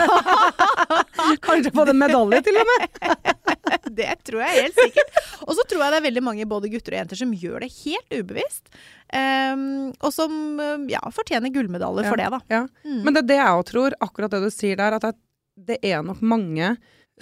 Kanskje 1.47 1.71
fått 1.75 1.93
en 1.93 2.00
medalje 2.00 2.41
til 2.47 2.56
og 2.59 2.67
med. 2.71 2.99
det 4.00 4.09
tror 4.26 4.43
jeg 4.43 4.62
helt 4.65 4.81
sikkert. 4.81 5.21
Og 5.47 5.55
så 5.55 5.65
tror 5.71 5.85
jeg 5.85 5.94
det 5.94 6.00
er 6.00 6.06
veldig 6.09 6.25
mange 6.26 6.47
både 6.50 6.71
gutter 6.73 6.97
og 6.97 6.99
jenter 7.03 7.21
som 7.21 7.32
gjør 7.38 7.62
det 7.65 7.71
helt 7.85 8.17
ubevisst. 8.19 8.67
Um, 9.15 9.93
og 10.03 10.11
som 10.17 10.35
eh, 10.61 10.87
ja, 10.97 11.03
fortjener 11.15 11.53
gullmedalje 11.55 12.09
for 12.09 12.19
det, 12.19 12.26
da. 12.35 12.41
Ja. 12.50 12.62
Mm. 12.82 13.00
Men 13.06 13.15
det 13.15 13.23
er 13.23 13.29
det 13.31 13.38
jeg 13.38 13.55
òg 13.61 13.65
tror, 13.71 13.97
akkurat 14.03 14.35
det 14.35 14.43
du 14.43 14.50
sier 14.50 14.81
der, 14.81 14.99
at 14.99 15.17
det 15.55 15.79
er 15.87 16.03
nok 16.03 16.23
mange 16.26 16.73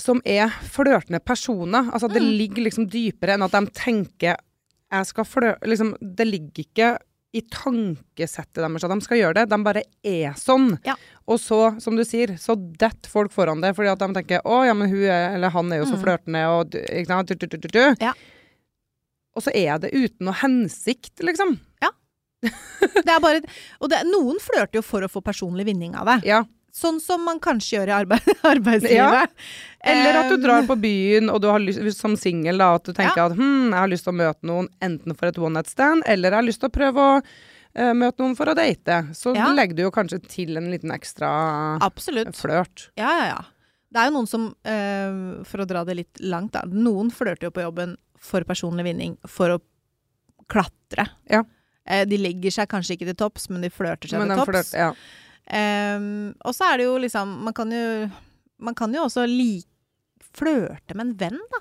som 0.01 0.23
er 0.25 0.49
flørtende 0.73 1.21
personer. 1.21 1.91
Altså 1.93 2.09
det 2.09 2.23
Mm. 2.25 2.31
ligger 2.39 2.65
liksom 2.71 2.89
dypere 2.89 3.35
enn 3.37 3.45
at 3.45 3.53
de 3.53 3.67
tenker 3.77 4.37
jeg 4.93 5.07
skal 5.09 5.25
flø... 5.25 5.55
Liksom, 5.65 5.95
det 6.01 6.27
ligger 6.29 6.65
ikke 6.65 6.89
i 7.33 7.41
tankesettet 7.49 8.61
deres 8.61 8.85
at 8.85 8.93
de 8.93 9.01
skal 9.07 9.19
gjøre 9.23 9.35
det. 9.41 9.47
De 9.49 9.59
bare 9.65 9.83
er 10.05 10.35
sånn. 10.37 10.75
Ja. 10.85 10.95
Og 11.27 11.39
så, 11.41 11.59
som 11.81 11.97
du 11.97 12.03
sier, 12.05 12.35
så 12.37 12.57
detter 12.59 13.09
folk 13.09 13.33
foran 13.33 13.63
det 13.65 13.71
fordi 13.79 13.89
at 13.93 14.03
de 14.03 14.09
tenker 14.19 14.45
å 14.45 14.59
ja, 14.67 14.75
men 14.77 14.91
hun 14.93 15.05
er, 15.07 15.35
eller 15.39 15.53
han 15.55 15.73
er 15.73 15.81
jo 15.81 15.89
så 15.89 15.97
Mm. 15.97 16.03
flørtende 16.05 16.43
og 16.53 16.77
ikke 16.77 17.09
sant, 17.09 17.29
du, 17.33 17.35
du, 17.41 17.47
du, 17.47 17.57
du, 17.65 17.69
du. 17.73 17.85
Ja. 18.05 18.13
Og 19.33 19.47
så 19.47 19.53
er 19.57 19.79
det 19.81 19.95
uten 19.97 20.27
noe 20.29 20.37
hensikt, 20.43 21.15
liksom. 21.25 21.57
Det 22.43 23.07
er 23.07 23.21
bare, 23.23 23.39
og 23.81 23.89
det, 23.93 24.01
noen 24.11 24.41
flørter 24.43 24.81
jo 24.81 24.83
for 24.83 25.05
å 25.07 25.09
få 25.09 25.21
personlig 25.23 25.65
vinning 25.69 25.93
av 25.95 26.09
det. 26.11 26.17
Ja. 26.27 26.41
Sånn 26.73 27.03
som 27.05 27.21
man 27.29 27.37
kanskje 27.43 27.75
gjør 27.77 27.91
i 27.91 27.95
arbeid, 27.99 28.29
arbeidslivet. 28.55 28.97
Ja. 28.97 29.27
Eller 29.93 30.17
at 30.23 30.31
du 30.33 30.39
drar 30.41 30.65
på 30.65 30.77
byen 30.81 31.29
og 31.29 31.43
du 31.45 31.49
har 31.53 31.61
lyst, 31.61 31.83
som 32.01 32.15
singel, 32.17 32.63
at 32.65 32.87
du 32.89 32.95
tenker 32.97 33.27
at 33.27 33.35
hm, 33.37 33.67
jeg 33.75 33.77
har 33.79 33.91
lyst 33.93 34.07
til 34.07 34.15
å 34.15 34.21
møte 34.23 34.49
noen 34.49 34.71
enten 34.81 35.13
for 35.19 35.29
et 35.29 35.37
one 35.43 35.59
night 35.59 35.69
stand, 35.69 36.01
eller 36.09 36.33
jeg 36.33 36.39
har 36.41 36.47
lyst 36.47 36.63
til 36.65 36.71
å 36.71 36.73
prøve 36.73 37.05
å 37.05 37.19
uh, 37.21 37.93
møte 37.93 38.25
noen 38.25 38.37
for 38.39 38.49
å 38.49 38.55
date. 38.57 39.03
Så 39.19 39.35
Ja. 39.37 39.51
legger 39.53 39.77
du 39.77 39.83
jo 39.85 39.91
kanskje 39.93 40.23
til 40.25 40.57
en 40.57 40.71
liten 40.73 40.95
ekstra 40.97 41.33
Absolutt. 41.85 42.33
flørt. 42.41 42.87
Ja, 42.97 43.11
ja, 43.21 43.27
ja. 43.35 43.43
Det 43.93 44.01
er 44.01 44.09
jo 44.09 44.15
noen 44.17 44.31
som, 44.31 44.47
uh, 44.65 45.45
for 45.45 45.61
å 45.61 45.69
dra 45.69 45.83
det 45.85 45.99
litt 45.99 46.23
langt, 46.25 46.55
da. 46.57 46.63
Noen 46.65 47.11
flørter 47.13 47.51
jo 47.51 47.53
på 47.53 47.67
jobben 47.67 47.99
for 48.17 48.49
personlig 48.49 48.87
vinning, 48.89 49.19
for 49.29 49.59
å 49.59 49.61
klatre. 50.49 51.05
Ja. 51.29 51.43
Uh, 51.85 52.05
de 52.09 52.17
legger 52.17 52.55
seg 52.55 52.71
kanskje 52.73 52.97
ikke 52.97 53.11
til 53.11 53.19
topps, 53.27 53.51
men 53.53 53.61
de 53.61 53.69
flørter 53.69 54.09
seg 54.09 54.23
Men 54.25 54.33
til 54.33 54.41
topps. 54.41 54.53
flørt, 54.55 54.73
ja. 54.79 54.95
Ehm, 55.53 56.33
og 56.49 56.55
så 56.57 56.71
er 56.73 56.81
det 56.81 56.87
jo 56.89 56.95
liksom 57.03 57.33
Man 57.45 57.53
kan 57.53 57.71
jo, 57.75 58.09
man 58.63 58.75
kan 58.79 58.95
jo 58.95 59.03
også 59.05 59.27
like, 59.29 59.69
flørte 60.33 60.95
med 60.97 61.07
en 61.11 61.15
venn, 61.21 61.41
da. 61.53 61.61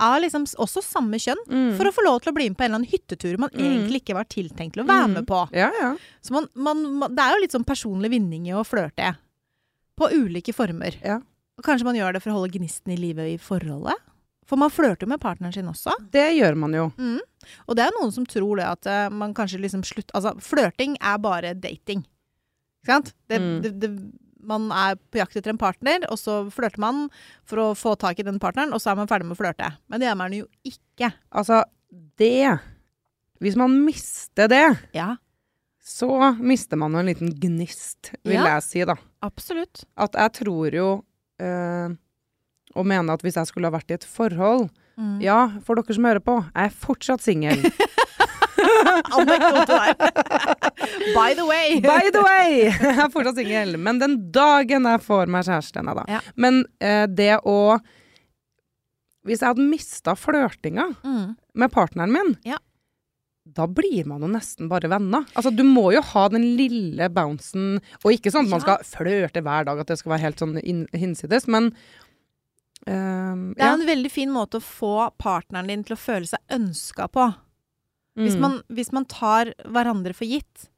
Av 0.00 0.14
liksom 0.22 0.46
også 0.56 0.80
samme 0.80 1.18
kjønn. 1.20 1.42
Mm. 1.50 1.72
For 1.76 1.84
å 1.84 1.92
få 1.92 2.04
lov 2.06 2.22
til 2.24 2.32
å 2.32 2.34
bli 2.38 2.46
med 2.48 2.56
på 2.56 2.64
en 2.64 2.70
eller 2.70 2.78
annen 2.80 2.88
hyttetur 2.92 3.36
man 3.42 3.50
Mm. 3.52 3.60
egentlig 3.60 4.00
ikke 4.00 4.14
var 4.16 4.24
tiltenkt 4.24 4.72
til 4.72 4.84
å 4.84 4.86
være 4.88 5.08
Mm. 5.08 5.12
med 5.18 5.26
på. 5.28 5.40
Ja, 5.52 5.70
ja. 5.80 5.90
Så 6.22 6.30
man, 6.32 6.46
man, 6.54 6.80
man, 7.02 7.14
det 7.14 7.20
er 7.20 7.34
jo 7.34 7.42
litt 7.42 7.52
sånn 7.52 7.66
personlig 7.68 8.08
vinning 8.10 8.46
i 8.48 8.52
å 8.56 8.64
flørte. 8.64 9.16
På 9.98 10.08
ulike 10.08 10.54
former. 10.56 10.96
Ja. 11.04 11.20
Og 11.58 11.64
kanskje 11.64 11.84
man 11.84 11.94
gjør 11.96 12.14
det 12.14 12.22
for 12.22 12.30
å 12.32 12.38
holde 12.40 12.56
gnisten 12.56 12.94
i 12.94 12.96
livet 12.96 13.34
i 13.34 13.36
forholdet. 13.36 13.98
For 14.46 14.56
man 14.56 14.70
flørter 14.70 15.02
jo 15.04 15.08
med 15.12 15.20
partneren 15.20 15.52
sin 15.52 15.68
også. 15.68 15.92
Det 16.10 16.30
gjør 16.38 16.56
man 16.56 16.72
jo. 16.72 16.86
Mm. 16.96 17.20
Og 17.68 17.76
det 17.76 17.84
er 17.84 17.92
noen 18.00 18.10
som 18.10 18.24
tror 18.24 18.56
det 18.56 18.64
at 18.66 18.86
eh, 18.86 19.08
man 19.10 19.34
kanskje 19.34 19.60
liksom 19.60 19.84
slutt... 19.84 20.10
Altså, 20.14 20.32
flørting 20.40 20.96
er 21.02 21.18
bare 21.18 21.52
dating. 21.54 22.06
Ikke 22.80 22.92
sant? 22.94 23.14
Det, 23.28 23.38
Mm. 23.40 23.62
det, 23.62 23.72
det, 23.80 23.90
man 24.42 24.70
er 24.72 24.94
på 25.12 25.18
jakt 25.20 25.36
etter 25.36 25.50
en 25.52 25.58
partner, 25.60 26.00
og 26.08 26.16
så 26.16 26.38
flørter 26.50 26.78
man 26.80 27.08
for 27.44 27.60
å 27.60 27.74
få 27.76 27.92
tak 28.00 28.18
i 28.18 28.24
den 28.24 28.38
partneren, 28.40 28.72
og 28.72 28.80
så 28.80 28.90
er 28.92 28.96
man 28.96 29.06
ferdig 29.10 29.26
med 29.28 29.36
å 29.36 29.40
flørte. 29.42 29.68
Men 29.88 30.00
det 30.00 30.08
gjør 30.08 30.16
man 30.16 30.32
jo 30.32 30.46
ikke. 30.64 31.12
Altså, 31.32 31.62
det 32.16 32.58
Hvis 33.40 33.56
man 33.56 33.72
mister 33.84 34.48
det, 34.48 34.78
Ja, 34.94 35.16
så 35.82 36.08
mister 36.40 36.76
man 36.76 36.92
jo 36.92 36.98
en 37.00 37.06
liten 37.08 37.30
gnist, 37.40 38.12
vil 38.24 38.34
Ja. 38.36 38.54
jeg 38.56 38.62
si, 38.62 38.84
da. 38.84 38.94
absolutt. 39.22 39.84
At 39.96 40.12
jeg 40.12 40.32
tror 40.44 40.72
jo 40.72 41.04
øh, 41.40 41.96
Og 42.76 42.86
mener 42.86 43.12
at 43.14 43.22
hvis 43.22 43.34
jeg 43.34 43.46
skulle 43.48 43.66
ha 43.66 43.76
vært 43.78 43.90
i 43.90 43.94
et 43.94 44.04
forhold 44.04 44.70
Mm. 45.00 45.22
Ja, 45.22 45.48
for 45.64 45.76
dere 45.76 45.94
som 45.94 46.04
hører 46.04 46.20
på, 46.20 46.34
jeg 46.54 46.66
er 46.66 46.68
fortsatt 46.76 47.22
singel. 47.24 47.56
Anekdote 49.18 49.66
der. 49.66 49.94
By 51.16 51.34
the 51.36 51.44
way. 51.48 51.80
By 51.84 52.10
the 52.14 52.22
way! 52.24 52.52
Jeg 52.70 52.96
er 53.04 53.10
fortsatt 53.12 53.36
singel. 53.40 53.76
Men 53.78 53.98
den 54.02 54.16
dagen 54.34 54.86
jeg 54.88 55.02
får 55.04 55.30
meg 55.32 55.46
kjæreste, 55.48 55.82
da. 55.86 56.04
Ja. 56.08 56.20
Men 56.40 56.62
eh, 56.80 57.04
det 57.06 57.34
å 57.44 57.56
Hvis 59.26 59.42
jeg 59.42 59.50
hadde 59.52 59.66
mista 59.68 60.14
flørtinga 60.16 60.86
Mm. 61.04 61.36
med 61.54 61.72
partneren 61.74 62.12
min, 62.14 62.30
Ja. 62.48 62.56
da 63.44 63.66
blir 63.66 64.06
man 64.08 64.22
jo 64.24 64.28
nesten 64.32 64.68
bare 64.70 64.88
venner. 64.88 65.26
Altså, 65.36 65.50
du 65.54 65.62
må 65.66 65.90
jo 65.92 66.00
ha 66.00 66.28
den 66.32 66.46
lille 66.56 67.08
bouncen, 67.12 67.80
og 68.04 68.12
ikke 68.14 68.30
sånn 68.32 68.46
at 68.48 68.54
man 68.54 68.62
skal 68.64 68.78
flørte 68.86 69.42
hver 69.44 69.66
dag, 69.68 69.78
at 69.82 69.86
det 69.92 69.98
skal 70.00 70.14
være 70.14 70.24
helt 70.24 70.38
sånn 70.40 70.56
hinsides, 70.96 71.46
men 71.52 71.72
um, 72.86 73.52
Det 73.52 73.60
er 73.60 73.66
ja. 73.66 73.74
en 73.74 73.86
veldig 73.88 74.10
fin 74.14 74.30
måte 74.32 74.56
å 74.60 74.64
få 74.64 75.10
partneren 75.20 75.68
din 75.68 75.84
til 75.84 75.96
å 75.96 76.00
føle 76.00 76.26
seg 76.30 76.40
ønska 76.56 77.08
på. 77.12 77.28
Hvis, 78.18 78.34
Mm. 78.34 78.40
man, 78.40 78.62
hvis 78.68 78.92
man 78.92 79.04
tar 79.06 79.52
hverandre 79.64 80.14
for 80.14 80.26
gitt, 80.26 80.68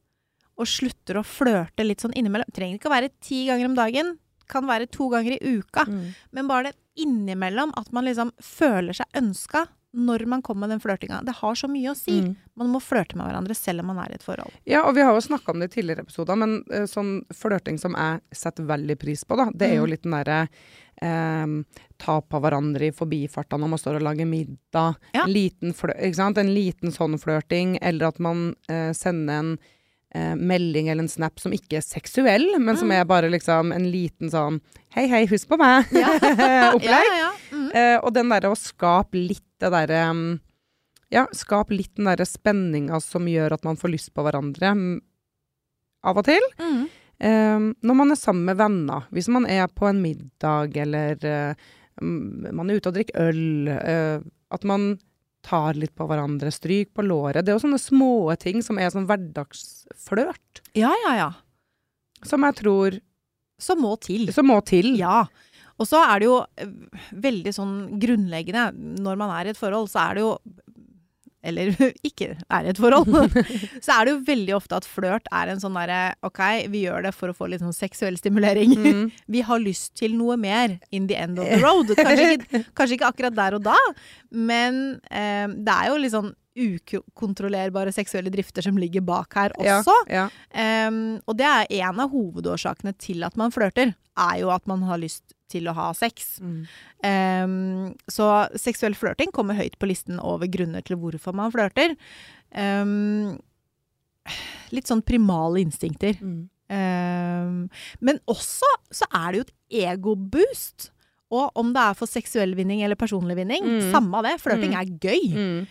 og 0.57 0.67
slutter 0.67 1.17
å 1.17 1.23
flørte 1.25 1.83
litt 1.83 1.99
sånn 2.03 2.13
innimellom 2.13 2.45
Trenger 2.53 2.77
ikke 2.77 2.89
å 2.91 2.93
være 2.93 3.09
ti 3.19 3.47
ganger 3.47 3.65
om 3.65 3.75
dagen, 3.75 4.17
kan 4.47 4.65
være 4.67 4.85
to 4.91 5.09
ganger 5.09 5.31
i 5.41 5.57
uka. 5.57 5.85
Mm. 5.87 6.13
Men 6.31 6.47
bare 6.47 6.63
det 6.71 6.75
innimellom, 7.03 7.71
at 7.75 7.91
man 7.91 8.05
liksom 8.05 8.31
føler 8.39 8.93
seg 8.93 9.07
ønska 9.17 9.65
når 9.95 10.25
man 10.27 10.41
kommer 10.41 10.67
med 10.67 10.73
den 10.73 10.79
flørtinga. 10.81 11.23
Det 11.25 11.35
har 11.35 11.53
så 11.55 11.67
mye 11.69 11.91
å 11.91 11.95
si. 11.97 12.19
Mm. 12.21 12.35
Man 12.57 12.69
må 12.69 12.79
flørte 12.81 13.15
med 13.15 13.27
hverandre 13.27 13.55
selv 13.55 13.79
om 13.81 13.87
man 13.87 13.99
er 14.05 14.11
i 14.11 14.15
et 14.15 14.23
forhold. 14.25 14.51
Ja, 14.65 14.83
og 14.87 14.95
vi 14.95 15.01
har 15.05 15.13
jo 15.13 15.21
snakka 15.21 15.49
om 15.53 15.59
det 15.61 15.71
i 15.71 15.81
tidligere 15.81 16.01
episoder, 16.05 16.35
men 16.37 16.63
uh, 16.71 16.85
sånn 16.89 17.23
flørting 17.33 17.79
som 17.79 17.93
jeg 17.97 18.21
setter 18.33 18.65
veldig 18.65 18.97
pris 18.99 19.23
på, 19.23 19.37
da, 19.37 19.49
det 19.53 19.69
er 19.71 19.75
jo 19.77 19.85
Mm. 19.85 19.89
litt 19.89 20.01
den 20.03 20.11
derre 20.17 20.49
eh, 21.03 21.53
ta 21.99 22.17
på 22.23 22.39
hverandre 22.43 22.87
i 22.89 22.95
forbifarta 22.95 23.59
når 23.59 23.73
man 23.75 23.81
står 23.81 23.99
og 23.99 24.07
lager 24.07 24.27
middag. 24.29 24.97
Ja. 25.15 25.25
En, 25.27 25.33
liten 25.35 25.75
en 25.75 26.53
liten 26.55 26.91
sånn 26.95 27.19
flørting, 27.21 27.77
eller 27.81 28.11
at 28.13 28.19
man 28.23 28.53
eh, 28.69 28.91
sender 28.97 29.39
en 29.41 29.51
eh, 30.15 30.35
melding 30.35 30.89
eller 30.89 31.03
en 31.05 31.09
snap 31.11 31.39
som 31.41 31.53
ikke 31.55 31.79
er 31.79 31.85
seksuell, 31.85 32.47
men 32.59 32.77
som 32.77 32.87
Mm. 32.91 32.95
er 32.99 33.05
bare 33.09 33.29
liksom 33.33 33.71
en 33.73 33.91
liten 33.91 34.29
sånn 34.29 34.61
Hei, 34.93 35.07
hei, 35.09 35.23
husk 35.25 35.47
på 35.49 35.57
meg! 35.57 35.87
Opplegg. 36.75 36.83
Ja, 36.85 37.01
ja, 37.01 37.15
ja. 37.17 37.31
Mm. 37.51 37.69
Eh, 37.73 37.97
og 38.03 38.13
den 38.13 38.29
derre 38.29 38.51
å 38.53 38.57
skape 38.59 39.17
litt 39.17 39.41
det 39.59 39.71
derre 39.73 40.09
um, 40.11 40.39
Ja, 41.13 41.27
skap 41.33 41.71
litt 41.73 41.95
den 41.97 42.05
derre 42.09 42.25
spenninga 42.25 42.99
som 43.01 43.25
gjør 43.29 43.53
at 43.55 43.63
man 43.65 43.77
får 43.77 43.93
lyst 43.93 44.13
på 44.13 44.21
hverandre 44.25 44.73
mm, 44.73 45.01
av 46.03 46.17
og 46.19 46.25
til. 46.27 46.41
Mm. 46.59 46.87
Eh, 47.19 47.69
når 47.83 47.97
man 47.99 48.11
er 48.13 48.19
sammen 48.19 48.47
med 48.49 48.59
venner, 48.59 49.07
hvis 49.13 49.29
man 49.31 49.45
er 49.49 49.67
på 49.71 49.87
en 49.89 50.01
middag 50.03 50.77
eller 50.83 51.25
eh, 51.27 51.71
man 52.01 52.69
er 52.69 52.79
ute 52.79 52.89
og 52.89 52.97
drikker 52.97 53.29
øl, 53.29 53.69
eh, 53.69 54.23
at 54.53 54.67
man 54.67 54.95
tar 55.43 55.75
litt 55.77 55.93
på 55.95 56.07
hverandre, 56.07 56.51
stryk 56.55 56.93
på 56.95 57.03
låret. 57.05 57.43
Det 57.43 57.51
er 57.51 57.57
jo 57.57 57.65
sånne 57.65 57.81
små 57.81 58.33
ting 58.39 58.63
som 58.63 58.79
er 58.79 58.93
sånn 58.93 59.07
hverdagsflørt, 59.09 60.63
ja, 60.79 60.93
ja, 61.05 61.15
ja. 61.19 61.31
som 62.23 62.45
jeg 62.47 62.61
tror 62.63 63.01
Som 63.61 63.83
må 63.83 63.95
til. 64.01 64.31
som 64.33 64.47
må 64.49 64.59
til. 64.65 64.95
Ja. 64.99 65.25
Og 65.81 65.87
så 65.89 65.99
er 66.05 66.21
det 66.21 66.27
jo 66.29 66.37
eh, 66.61 66.69
veldig 67.23 67.51
sånn 67.55 67.75
grunnleggende 68.01 68.67
Når 69.01 69.17
man 69.17 69.31
er 69.33 69.47
i 69.47 69.53
et 69.53 69.59
forhold, 69.59 69.89
så 69.89 70.03
er 70.03 70.17
det 70.17 70.23
jo 70.25 70.33
Eller 71.43 71.73
ikke 72.09 72.33
er 72.39 72.67
i 72.67 72.71
et 72.71 72.79
forhold. 72.79 73.35
så 73.85 73.97
er 73.97 74.05
det 74.05 74.13
jo 74.15 74.21
veldig 74.29 74.55
ofte 74.57 74.79
at 74.79 74.87
flørt 74.87 75.27
er 75.31 75.53
en 75.53 75.61
sånn 75.61 75.77
derre 75.77 76.15
OK, 76.25 76.41
vi 76.73 76.85
gjør 76.85 77.07
det 77.07 77.13
for 77.15 77.33
å 77.33 77.37
få 77.37 77.49
litt 77.51 77.63
sånn 77.63 77.75
seksuell 77.75 78.17
stimulering. 78.19 78.77
Mm. 78.79 79.03
Vi 79.33 79.41
har 79.45 79.61
lyst 79.61 79.93
til 79.99 80.15
noe 80.17 80.37
mer 80.39 80.77
in 80.93 81.07
the 81.09 81.17
end 81.19 81.39
of 81.41 81.49
the 81.49 81.59
road. 81.61 81.91
Kanskje 81.97 82.37
ikke, 82.37 82.63
kanskje 82.77 82.97
ikke 82.97 83.09
akkurat 83.09 83.35
der 83.35 83.57
og 83.57 83.65
da, 83.65 83.75
men 84.33 84.79
eh, 85.09 85.45
det 85.49 85.75
er 85.75 85.91
jo 85.91 85.99
litt 85.99 86.13
sånn 86.15 86.31
ukontrollerbare 86.53 87.91
seksuelle 87.93 88.29
drifter 88.33 88.65
som 88.65 88.77
ligger 88.77 89.01
bak 89.05 89.33
her 89.37 89.55
også. 89.57 89.95
Ja, 90.05 90.27
ja. 90.53 90.87
Um, 90.87 91.17
og 91.25 91.37
det 91.39 91.47
er 91.49 91.71
en 91.81 92.01
av 92.03 92.13
hovedårsakene 92.13 92.93
til 93.01 93.25
at 93.25 93.37
man 93.39 93.53
flørter, 93.53 93.95
er 94.13 94.35
jo 94.37 94.51
at 94.53 94.67
man 94.69 94.83
har 94.85 95.01
lyst 95.01 95.33
til 95.53 95.69
å 95.69 95.75
ha 95.77 95.87
sex. 95.97 96.39
Mm. 96.43 96.59
Um, 97.05 97.95
så 98.11 98.27
seksuell 98.59 98.97
flørting 98.97 99.31
kommer 99.35 99.57
høyt 99.59 99.77
på 99.81 99.89
listen 99.91 100.19
over 100.23 100.49
grunner 100.51 100.83
til 100.85 100.97
hvorfor 101.01 101.35
man 101.37 101.53
flørter. 101.53 101.95
Um, 102.53 103.37
litt 104.73 104.89
sånn 104.89 105.03
primale 105.05 105.61
instinkter. 105.63 106.17
Mm. 106.23 106.41
Um, 106.73 107.57
men 108.01 108.19
også 108.31 108.69
så 108.93 109.05
er 109.13 109.31
det 109.35 109.41
jo 109.41 109.45
et 109.47 109.55
egoboost. 109.93 110.89
Og 111.33 111.49
om 111.57 111.71
det 111.73 111.81
er 111.81 111.95
for 111.97 112.09
seksuell 112.09 112.53
vinning 112.57 112.83
eller 112.85 112.97
personlig 112.99 113.35
vinning, 113.39 113.63
Mm. 113.65 113.91
samme 113.91 114.19
av 114.19 114.23
det. 114.27 114.35
Flørting 114.41 114.73
Mm. 114.73 114.79
er 114.79 114.91
gøy. 115.01 115.67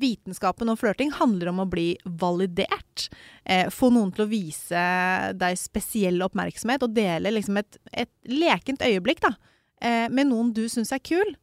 Vitenskapen 0.00 0.70
og 0.70 0.78
flørting 0.80 1.10
handler 1.16 1.50
om 1.50 1.62
å 1.64 1.68
bli 1.68 1.92
validert. 2.04 3.08
Eh, 3.44 3.68
få 3.74 3.90
noen 3.90 4.12
til 4.14 4.24
å 4.24 4.30
vise 4.30 4.82
deg 5.36 5.58
spesiell 5.58 6.22
oppmerksomhet 6.24 6.84
og 6.86 6.94
dele 6.94 7.32
liksom 7.34 7.58
et, 7.60 7.78
et 7.92 8.12
lekent 8.30 8.84
øyeblikk 8.86 9.24
da, 9.24 9.34
eh, 9.82 10.06
med 10.08 10.30
noen 10.30 10.52
du 10.54 10.66
syns 10.70 10.92
er 10.94 11.02
kul. 11.02 11.34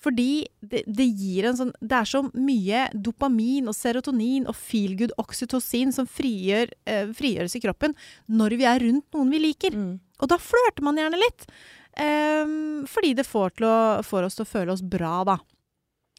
Fordi 0.00 0.46
det, 0.64 0.86
det 0.88 1.04
gir 1.04 1.44
en 1.44 1.58
sånn 1.58 1.72
Det 1.76 1.96
er 1.98 2.08
så 2.08 2.22
mye 2.32 2.86
dopamin 2.96 3.66
og 3.68 3.76
serotonin 3.76 4.46
og 4.48 4.56
feelgood 4.56 5.12
oksytocin 5.20 5.92
som 5.92 6.08
frigjør, 6.08 6.72
eh, 6.88 7.10
frigjøres 7.16 7.58
i 7.58 7.60
kroppen 7.60 7.92
når 8.32 8.56
vi 8.56 8.68
er 8.70 8.80
rundt 8.86 9.10
noen 9.12 9.34
vi 9.34 9.42
liker. 9.44 9.76
Mm. 9.76 9.92
Og 10.20 10.32
da 10.32 10.40
flørter 10.40 10.84
man 10.86 10.96
gjerne 11.00 11.20
litt. 11.20 11.44
Ehm, 12.00 12.86
fordi 12.88 13.14
det 13.18 13.26
får, 13.26 13.56
til 13.58 13.66
å, 13.68 13.78
får 14.06 14.28
oss 14.28 14.38
til 14.38 14.46
å 14.46 14.50
føle 14.50 14.74
oss 14.74 14.84
bra, 14.84 15.20
da. 15.26 15.36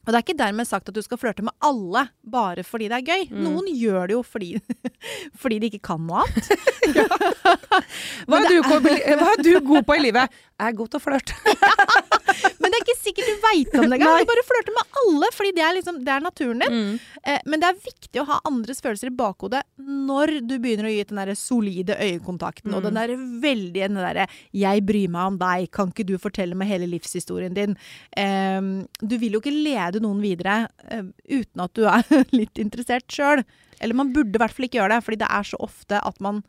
Og 0.02 0.10
det 0.10 0.18
er 0.18 0.24
ikke 0.26 0.38
dermed 0.40 0.66
sagt 0.66 0.90
at 0.90 0.96
du 0.98 1.02
skal 1.06 1.20
flørte 1.22 1.44
med 1.46 1.54
alle 1.62 2.08
bare 2.26 2.64
fordi 2.66 2.88
det 2.90 2.98
er 2.98 3.06
gøy. 3.06 3.28
Mm. 3.30 3.42
Noen 3.46 3.68
gjør 3.78 4.08
det 4.10 4.16
jo 4.18 4.24
fordi, 4.26 4.50
fordi 5.42 5.60
de 5.62 5.70
ikke 5.70 5.84
kan 5.92 6.02
noe 6.08 6.24
annet. 6.24 6.50
Hva, 8.28 8.40
er 8.40 8.48
du, 8.50 8.58
god- 8.66 8.82
hva 8.86 9.30
er 9.36 9.44
du 9.46 9.52
god 9.66 9.86
på 9.88 9.96
i 9.98 10.02
livet? 10.08 10.34
Er 10.62 10.76
god 10.78 10.92
til 10.94 11.00
å 11.00 11.04
flørte. 11.04 11.36
Men 12.62 12.70
det 12.70 12.78
er 12.78 12.84
ikke 12.84 12.98
sikkert 13.00 13.30
du 13.30 13.44
veit 13.44 13.76
om 13.76 13.88
det 13.88 13.98
engang. 13.98 14.22
Du 14.22 14.30
bare 14.30 14.46
flørter 14.46 14.76
med 14.76 15.00
alle, 15.02 15.30
fordi 15.34 15.52
det 15.58 15.64
er, 15.66 15.76
liksom, 15.78 15.98
det 16.06 16.14
er 16.14 16.24
naturen 16.24 16.62
din. 16.62 16.76
Mm. 16.76 16.92
Eh, 17.22 17.40
men 17.50 17.62
det 17.62 17.68
er 17.68 17.80
viktig 17.84 18.22
å 18.22 18.26
ha 18.30 18.38
andres 18.50 18.82
følelser 18.84 19.10
i 19.12 19.16
bakhodet 19.18 19.62
når 19.82 20.34
du 20.48 20.56
begynner 20.62 20.88
å 20.90 20.94
gi 20.94 21.04
den 21.10 21.22
der 21.22 21.34
solide 21.38 21.98
øyekontakten, 22.02 22.74
og 22.78 22.86
den 22.86 22.98
der 22.98 23.14
veldige 23.44 23.90
den 23.90 24.00
derre 24.00 24.28
'jeg 24.54 24.86
bryr 24.86 25.10
meg 25.12 25.34
om 25.34 25.38
deg, 25.42 25.72
kan 25.74 25.92
ikke 25.92 26.08
du 26.08 26.16
fortelle 26.22 26.58
meg 26.58 26.70
hele 26.70 26.90
livshistorien 26.90 27.54
din'? 27.58 27.78
Eh, 28.18 28.62
du 29.02 29.18
vil 29.18 29.38
jo 29.38 29.42
ikke 29.42 29.54
lede 29.54 30.02
noen 30.02 30.22
videre 30.22 30.70
eh, 30.90 31.04
uten 31.30 31.66
at 31.66 31.74
du 31.74 31.86
er 31.86 32.06
litt 32.40 32.58
interessert 32.62 33.10
sjøl. 33.10 33.44
Eller 33.82 33.98
man 33.98 34.14
burde 34.14 34.38
i 34.38 34.42
hvert 34.42 34.54
fall 34.54 34.70
ikke 34.70 34.82
gjøre 34.82 34.98
det, 34.98 35.06
fordi 35.06 35.22
det 35.24 35.30
er 35.30 35.44
så 35.44 35.58
ofte 35.62 36.02
at 36.02 36.22
man 36.22 36.44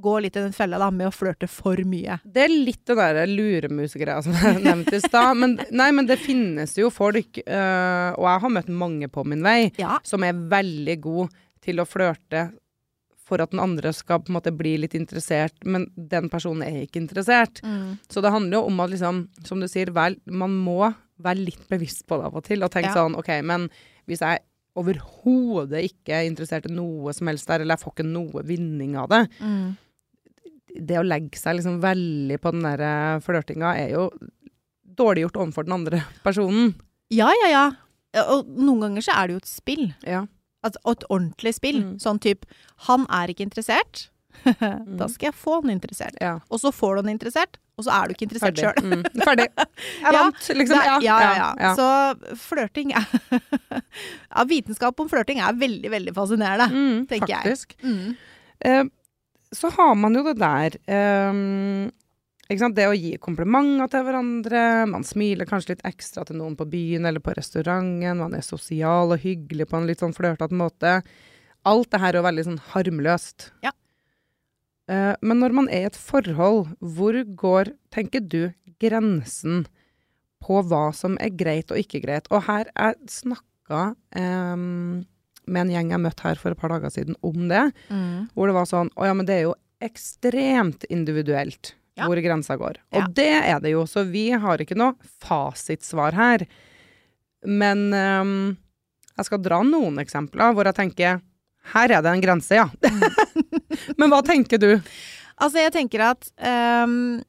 går 0.00 0.22
litt 0.26 0.36
i 0.36 0.42
den 0.44 0.52
fella 0.52 0.78
da, 0.78 0.90
med 0.92 1.08
å 1.08 1.14
flørte 1.14 1.48
for 1.48 1.76
mye. 1.88 2.18
Det 2.24 2.42
er 2.44 2.52
litt 2.52 2.82
det 2.86 2.96
der 2.98 3.26
luremusgreia 3.30 4.18
som 4.22 4.34
jeg 4.36 4.60
nevnte 4.68 4.96
i 4.98 5.00
stad. 5.04 5.36
Men, 5.40 5.56
nei, 5.72 5.88
men 5.96 6.06
det 6.06 6.18
finnes 6.20 6.76
jo 6.78 6.90
folk, 6.92 7.38
øh, 7.46 8.10
og 8.18 8.26
jeg 8.28 8.42
har 8.44 8.54
møtt 8.58 8.68
mange 8.68 9.08
på 9.12 9.24
min 9.26 9.42
vei, 9.46 9.72
Ja. 9.80 9.98
som 10.04 10.22
er 10.26 10.32
veldig 10.36 11.00
gode 11.00 11.30
til 11.64 11.80
å 11.82 11.86
flørte 11.88 12.50
for 13.26 13.42
at 13.42 13.50
den 13.50 13.58
andre 13.58 13.90
skal 13.96 14.20
på 14.22 14.30
en 14.30 14.36
måte 14.36 14.52
bli 14.54 14.76
litt 14.78 14.92
interessert, 14.94 15.56
men 15.66 15.88
den 15.98 16.28
personen 16.30 16.62
er 16.62 16.84
ikke 16.84 17.00
interessert. 17.02 17.58
Så 18.06 18.22
det 18.22 18.30
handler 18.30 18.60
jo 18.60 18.66
om 18.68 18.78
at 18.84 18.92
liksom, 18.92 19.24
som 19.48 19.58
du 19.58 19.66
sier, 19.66 19.90
vel, 19.90 20.14
man 20.30 20.54
må 20.62 20.92
være 21.18 21.40
litt 21.48 21.64
bevisst 21.72 22.04
på 22.06 22.20
det 22.20 22.28
av 22.28 22.36
og 22.38 22.44
til, 22.46 22.62
og 22.62 22.70
tenke 22.70 22.92
Ja. 22.92 23.00
sånn, 23.00 23.16
ok, 23.18 23.32
men 23.42 23.66
hvis 24.06 24.20
jeg 24.22 24.44
overhodet 24.76 25.82
ikke 25.88 26.14
er 26.20 26.28
interessert 26.28 26.68
i 26.68 26.74
noe 26.76 27.12
som 27.16 27.26
helst 27.30 27.48
der, 27.48 27.64
eller 27.64 27.74
jeg 27.76 27.84
får 27.84 27.94
ikke 27.96 28.06
noe 28.12 28.42
vinning 28.46 28.96
av 29.00 29.08
det, 29.10 29.22
Mm. 29.40 29.76
Det 30.80 30.98
å 31.00 31.04
legge 31.06 31.38
seg 31.40 31.58
liksom 31.58 31.80
veldig 31.82 32.38
på 32.42 32.52
den 32.54 32.64
der 32.66 32.82
eh, 32.86 33.20
flørtinga 33.24 33.74
er 33.80 33.92
jo 33.94 34.08
dårlig 34.96 35.26
gjort 35.26 35.40
overfor 35.44 35.66
den 35.68 35.76
andre 35.80 36.02
personen. 36.26 36.74
Ja, 37.12 37.28
ja, 37.44 37.48
ja. 37.52 37.64
Og 38.32 38.48
noen 38.56 38.80
ganger 38.86 39.04
så 39.04 39.12
er 39.18 39.28
det 39.28 39.36
jo 39.36 39.42
et 39.44 39.50
spill. 39.50 39.86
Ja. 40.08 40.24
Altså, 40.64 40.80
et 40.90 41.04
ordentlig 41.12 41.52
spill. 41.58 41.82
Mm. 41.84 41.96
Sånn 42.02 42.18
type 42.24 42.48
Han 42.88 43.04
er 43.12 43.30
ikke 43.32 43.44
interessert. 43.46 44.06
da 45.00 45.06
skal 45.08 45.30
jeg 45.30 45.36
få 45.36 45.60
han 45.62 45.70
interessert. 45.72 46.16
ja. 46.20 46.34
Og 46.52 46.60
så 46.60 46.68
får 46.74 46.96
du 46.96 47.00
han 47.06 47.12
interessert, 47.14 47.56
og 47.76 47.84
så 47.86 47.92
er 47.96 48.08
du 48.08 48.14
ikke 48.14 48.26
interessert 48.28 48.58
Ferdig. 48.60 48.84
Mm. 48.84 49.22
Ferdig. 49.24 49.46
Jeg 50.02 50.02
Ja, 50.04 50.12
vant, 50.16 50.48
liksom. 50.60 50.76
ja, 50.84 50.96
ja, 51.04 51.16
ja, 51.36 51.46
ja. 51.60 51.70
Så 51.76 52.36
flørting 52.40 52.92
er 52.96 53.06
Ja, 53.80 54.44
vitenskap 54.48 55.00
om 55.00 55.08
flørting 55.12 55.40
er 55.44 55.56
veldig, 55.56 55.90
veldig 55.92 56.14
fascinerende. 56.16 56.68
Mm, 56.72 57.02
tenker 57.10 57.32
jeg. 57.32 57.42
faktisk. 57.44 57.74
Mm. 57.84 58.14
Eh, 58.64 58.82
så 59.54 59.70
har 59.76 59.94
man 59.98 60.16
jo 60.16 60.24
det 60.26 60.38
der 60.40 60.76
um? 61.30 61.92
Det 62.46 62.84
å 62.86 62.94
gi 62.94 63.16
komplimenter 63.18 63.88
til 63.90 64.04
hverandre, 64.06 64.60
man 64.86 65.02
smiler 65.02 65.48
kanskje 65.50 65.72
litt 65.72 65.88
ekstra 65.88 66.22
til 66.28 66.38
noen 66.38 66.54
på 66.54 66.62
byen 66.70 67.08
eller 67.08 67.18
på 67.18 67.34
restauranten, 67.34 68.20
man 68.20 68.36
er 68.38 68.44
sosial 68.46 69.10
og 69.10 69.18
hyggelig 69.18 69.66
på 69.66 69.80
en 69.80 69.88
litt 69.88 70.04
sånn 70.04 70.14
flørtete 70.14 70.54
måte. 70.54 71.00
Alt 71.66 71.90
det 71.90 71.98
her 72.04 72.14
er 72.14 72.20
jo 72.20 72.26
veldig 72.28 72.44
sånn 72.46 72.60
harmløst. 72.70 73.48
Ja. 73.66 73.74
Uh, 74.86 75.18
men 75.26 75.42
når 75.42 75.56
man 75.58 75.66
er 75.74 75.88
i 75.88 75.90
et 75.90 75.98
forhold, 75.98 76.70
hvor 76.78 77.18
går, 77.42 77.72
tenker 77.90 78.22
du, 78.22 78.54
grensen 78.78 79.64
på 80.44 80.62
hva 80.70 80.92
som 80.94 81.18
er 81.18 81.34
greit 81.34 81.74
og 81.74 81.82
ikke 81.82 82.04
greit? 82.04 82.30
Og 82.30 82.46
her 82.46 82.70
er 82.78 82.94
snakka 83.10 83.88
eh, 84.14 84.54
med 85.46 85.66
en 85.66 85.70
gjeng 85.74 85.90
jeg 85.94 86.00
møtte 86.02 86.22
her 86.26 86.34
for 86.40 86.50
et 86.54 86.58
par 86.60 86.72
dager 86.74 86.90
siden 86.90 87.16
om 87.22 87.48
det, 87.48 87.64
hvor 88.34 88.46
det 88.50 88.54
var 88.56 88.66
sånn 88.66 88.90
Å 88.96 89.06
ja, 89.06 89.14
men 89.14 89.26
det 89.28 89.34
er 89.38 89.42
jo 89.48 89.54
ekstremt 89.84 90.84
individuelt 90.90 91.74
Ja. 91.96 92.04
hvor 92.06 92.16
grensa 92.20 92.56
går. 92.60 92.76
Og 92.92 93.00
Ja. 93.00 93.06
det 93.08 93.28
er 93.54 93.60
det 93.60 93.70
jo, 93.72 93.84
så 93.88 94.04
vi 94.10 94.30
har 94.30 94.58
ikke 94.58 94.76
noe 94.76 94.94
fasitsvar 95.22 96.12
her. 96.12 96.46
Men 97.46 97.92
um, 97.94 98.56
jeg 99.16 99.24
skal 99.28 99.38
dra 99.44 99.62
noen 99.62 99.96
eksempler 100.02 100.52
hvor 100.56 100.64
jeg 100.68 100.74
tenker 100.76 101.20
her 101.72 101.90
er 101.90 102.02
det 102.02 102.12
en 102.12 102.20
grense, 102.20 102.54
ja. 102.54 102.68
Men 103.98 104.10
hva 104.12 104.20
tenker 104.22 104.58
du? 104.60 104.68
Altså, 105.36 105.58
jeg 105.60 105.72
tenker 105.74 106.00
at 106.12 106.28
um, 106.86 107.22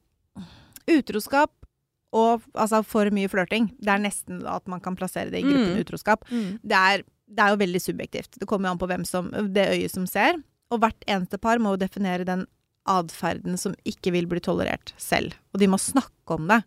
utroskap 0.88 1.50
og 2.16 2.42
altså 2.56 2.80
for 2.88 3.10
mye 3.12 3.28
flørting, 3.28 3.66
det 3.84 3.90
er 3.92 4.00
nesten 4.00 4.38
at 4.48 4.64
man 4.70 4.80
kan 4.80 4.96
plassere 4.96 5.28
det 5.32 5.42
i 5.42 5.44
gruppen 5.48 5.74
Mm. 5.76 5.80
utroskap. 5.82 6.22
Det 6.64 6.72
er, 6.78 7.02
det 7.28 7.44
er 7.44 7.52
jo 7.52 7.60
veldig 7.60 7.80
subjektivt. 7.82 8.38
Det 8.40 8.48
kommer 8.48 8.68
jo 8.68 8.76
an 8.76 8.80
på 8.80 8.88
hvem 8.90 9.04
som, 9.08 9.28
det 9.54 9.68
øyet 9.74 9.94
som 9.94 10.06
ser. 10.08 10.40
Og 10.72 10.82
hvert 10.82 11.04
eneste 11.08 11.40
par 11.40 11.60
må 11.60 11.74
jo 11.74 11.82
definere 11.82 12.26
den 12.28 12.46
atferden 12.88 13.58
som 13.60 13.76
ikke 13.88 14.12
vil 14.14 14.28
bli 14.30 14.40
tolerert 14.44 14.94
selv. 15.00 15.36
Og 15.52 15.60
de 15.60 15.68
må 15.70 15.80
snakke 15.80 16.36
om 16.36 16.48
det. 16.48 16.62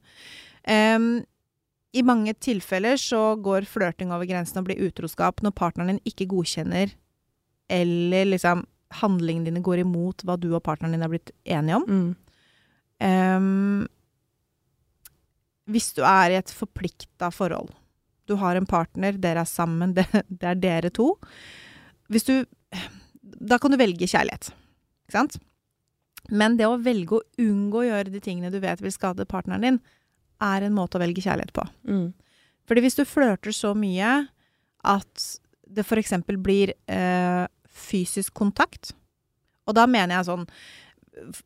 Um, 0.69 1.23
I 1.97 2.03
mange 2.05 2.35
tilfeller 2.37 2.99
så 3.01 3.35
går 3.41 3.65
flørting 3.69 4.13
over 4.13 4.29
grensen 4.29 4.61
og 4.61 4.69
blir 4.69 4.83
utroskap 4.85 5.41
når 5.41 5.57
partneren 5.57 5.95
din 5.95 6.03
ikke 6.07 6.29
godkjenner 6.29 6.93
eller 7.71 8.27
liksom 8.27 8.65
handlingene 9.01 9.47
dine 9.47 9.63
går 9.63 9.85
imot 9.85 10.25
hva 10.27 10.35
du 10.39 10.49
og 10.51 10.63
partneren 10.65 10.97
din 10.97 11.05
har 11.05 11.11
blitt 11.11 11.31
enige 11.47 11.79
om. 11.79 11.85
Mm. 11.87 12.09
Um, 13.01 13.87
hvis 15.71 15.93
du 15.95 16.03
er 16.05 16.33
i 16.33 16.39
et 16.41 16.51
forplikta 16.53 17.31
forhold, 17.33 17.71
du 18.31 18.37
har 18.39 18.57
en 18.57 18.67
partner, 18.67 19.19
dere 19.19 19.43
er 19.43 19.49
sammen, 19.49 19.93
det, 19.97 20.07
det 20.29 20.53
er 20.53 20.59
dere 20.59 20.93
to 20.95 21.13
Hvis 22.11 22.27
du 22.27 22.35
Da 23.21 23.59
kan 23.59 23.73
du 23.73 23.79
velge 23.79 24.07
kjærlighet, 24.07 24.51
ikke 25.05 25.17
sant? 25.17 25.39
Men 26.31 26.55
det 26.59 26.67
å 26.69 26.79
velge 26.79 27.17
å 27.17 27.25
unngå 27.41 27.81
å 27.81 27.87
gjøre 27.87 28.13
de 28.13 28.21
tingene 28.23 28.51
du 28.53 28.59
vet 28.63 28.81
vil 28.83 28.93
skade 28.93 29.25
partneren 29.27 29.63
din, 29.65 29.79
er 30.41 30.65
en 30.65 30.75
måte 30.75 30.97
å 30.97 31.01
velge 31.01 31.23
kjærlighet 31.23 31.53
på. 31.55 31.65
Mm. 31.89 32.11
Fordi 32.69 32.83
hvis 32.85 32.97
du 32.97 33.03
flørter 33.09 33.53
så 33.55 33.73
mye 33.77 34.11
at 34.87 35.25
det 35.71 35.83
f.eks. 35.83 36.13
blir 36.43 36.73
øh, 36.91 37.45
fysisk 37.67 38.33
kontakt, 38.37 38.93
og 39.67 39.75
da 39.77 39.87
mener 39.89 40.17
jeg 40.17 40.29
sånn 40.29 40.47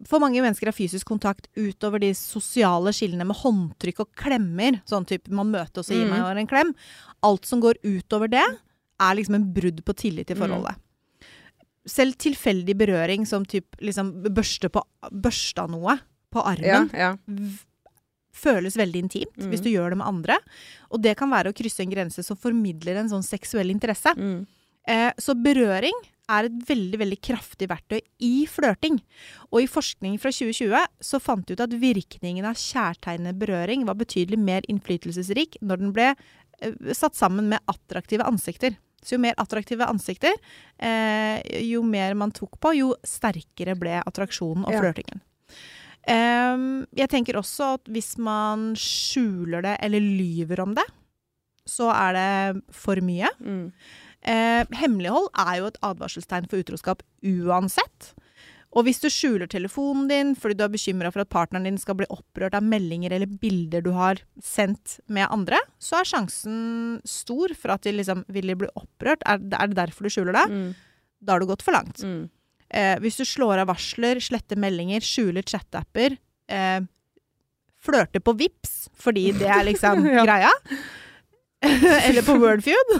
For 0.06 0.20
mange 0.22 0.42
mennesker 0.44 0.68
er 0.70 0.76
fysisk 0.78 1.08
kontakt 1.10 1.48
utover 1.58 2.00
de 2.00 2.12
sosiale 2.14 2.92
skillene 2.94 3.26
med 3.26 3.36
håndtrykk 3.40 4.00
og 4.04 4.12
klemmer. 4.16 4.82
Sånn 4.86 5.08
type 5.10 5.30
man 5.34 5.50
møter 5.52 5.80
og 5.82 5.86
gir 5.90 6.06
Mm. 6.06 6.12
meg 6.12 6.38
en 6.38 6.48
klem. 6.48 6.76
Alt 7.24 7.46
som 7.46 7.60
går 7.62 7.76
utover 7.84 8.30
det, 8.30 8.46
er 9.00 9.16
liksom 9.16 9.36
en 9.36 9.54
brudd 9.54 9.84
på 9.84 9.94
tillit 9.96 10.30
i 10.30 10.36
Mm. 10.36 10.40
forholdet. 10.40 10.76
Selv 11.88 12.16
tilfeldig 12.18 12.76
berøring 12.78 13.26
som 13.28 13.44
typ 13.46 13.66
liksom 13.82 14.24
børste 14.34 14.70
på 14.70 14.82
børsta 15.12 15.68
noe 15.70 16.00
på 16.32 16.42
armen 16.46 16.90
Ja, 16.94 17.16
ja. 17.16 17.18
føles 18.34 18.76
veldig 18.76 19.02
intimt 19.04 19.38
Mm. 19.38 19.50
hvis 19.52 19.62
du 19.62 19.70
gjør 19.70 19.90
det 19.92 19.98
med 19.98 20.08
andre. 20.08 20.38
Og 20.92 21.02
det 21.02 21.16
kan 21.18 21.30
være 21.30 21.52
å 21.52 21.56
krysse 21.56 21.80
en 21.82 21.90
grense 21.92 22.24
som 22.24 22.36
formidler 22.38 22.98
en 22.98 23.10
sånn 23.10 23.24
seksuell 23.24 23.70
interesse. 23.72 24.14
Mm. 24.16 24.46
Eh, 24.88 25.12
så 25.18 25.36
berøring 25.38 25.96
er 26.32 26.48
et 26.48 26.56
veldig 26.68 27.00
veldig 27.02 27.18
kraftig 27.22 27.68
verktøy 27.70 28.00
i 28.26 28.46
flørting. 28.50 28.98
Og 29.52 29.62
i 29.64 29.70
forskning 29.70 30.18
fra 30.22 30.32
2020 30.34 30.88
så 31.10 31.20
fant 31.22 31.46
de 31.46 31.54
ut 31.54 31.62
at 31.66 31.76
virkningen 31.82 32.48
av 32.50 32.58
kjærtegnet 32.58 33.38
berøring 33.42 33.86
var 33.86 33.98
betydelig 34.00 34.40
mer 34.42 34.66
innflytelsesrik 34.72 35.60
når 35.62 35.84
den 35.84 35.94
ble 35.96 36.10
eh, 36.14 36.74
satt 36.98 37.18
sammen 37.18 37.52
med 37.54 37.64
attraktive 37.72 38.26
ansikter. 38.26 38.78
Så 39.06 39.20
jo 39.20 39.22
mer 39.22 39.38
attraktive 39.38 39.86
ansikter, 39.86 40.34
eh, 40.82 41.38
jo 41.62 41.84
mer 41.86 42.16
man 42.18 42.34
tok 42.34 42.58
på, 42.58 42.74
jo 42.74 42.94
sterkere 43.06 43.78
ble 43.78 44.00
attraksjonen 44.02 44.66
og 44.66 44.74
Ja. 44.74 44.82
flørtingen. 44.82 45.22
Um, 46.06 46.86
jeg 46.94 47.10
tenker 47.10 47.38
også 47.40 47.80
at 47.80 47.88
hvis 47.90 48.12
man 48.22 48.76
skjuler 48.78 49.64
det 49.66 49.78
eller 49.82 50.00
lyver 50.00 50.62
om 50.62 50.76
det, 50.78 50.86
så 51.66 51.90
er 51.90 52.14
det 52.14 52.62
for 52.78 53.02
mye. 53.02 53.30
Mm. 53.42 53.72
Eh, 54.26 54.64
hemmelighold 54.82 55.30
er 55.38 55.60
jo 55.60 55.70
et 55.70 55.82
advarselstegn 55.86 56.48
for 56.50 56.64
utroskap 56.64 57.04
uansett. 57.22 58.14
Og 58.76 58.84
hvis 58.84 59.00
du 59.00 59.08
skjuler 59.08 59.48
telefonen 59.48 60.10
din 60.10 60.34
fordi 60.36 60.58
du 60.60 60.66
er 60.66 60.72
bekymra 60.74 61.12
for 61.14 61.24
at 61.24 61.32
partneren 61.32 61.68
din 61.70 61.78
skal 61.80 61.96
bli 62.00 62.08
opprørt 62.12 62.58
av 62.58 62.66
meldinger 62.66 63.14
eller 63.16 63.30
bilder 63.40 63.86
du 63.86 63.94
har 63.96 64.20
sendt 64.44 64.98
med 65.08 65.30
andre, 65.32 65.62
så 65.80 66.02
er 66.02 66.10
sjansen 66.10 66.58
stor 67.08 67.54
for 67.56 67.76
at 67.76 67.86
de 67.88 67.96
liksom 67.96 68.26
vil 68.36 68.52
bli 68.60 68.72
opprørt. 68.76 69.24
Er, 69.24 69.40
det 69.40 69.78
derfor 69.78 70.08
du 70.08 70.12
skjuler 70.12 70.36
det? 70.36 70.48
Mm. 70.52 70.68
Da 71.24 71.36
har 71.36 71.44
du 71.44 71.48
gått 71.50 71.64
for 71.64 71.78
langt. 71.78 72.04
Mm. 72.04 72.26
Eh, 72.76 72.98
hvis 73.00 73.22
du 73.22 73.24
slår 73.30 73.64
av 73.64 73.72
varsler, 73.72 74.20
sletter 74.20 74.60
meldinger, 74.60 75.06
skjuler 75.06 75.46
chatapper, 75.48 76.18
eh, 76.52 76.82
flørter 77.86 78.24
på 78.26 78.34
Vips 78.42 78.76
fordi 79.00 79.30
det 79.38 79.48
er 79.48 79.66
liksom 79.68 80.04
Ja. 80.18 80.26
greia, 80.26 80.52
eller 82.08 82.22
på 82.26 82.36
Wordfeud, 82.42 82.94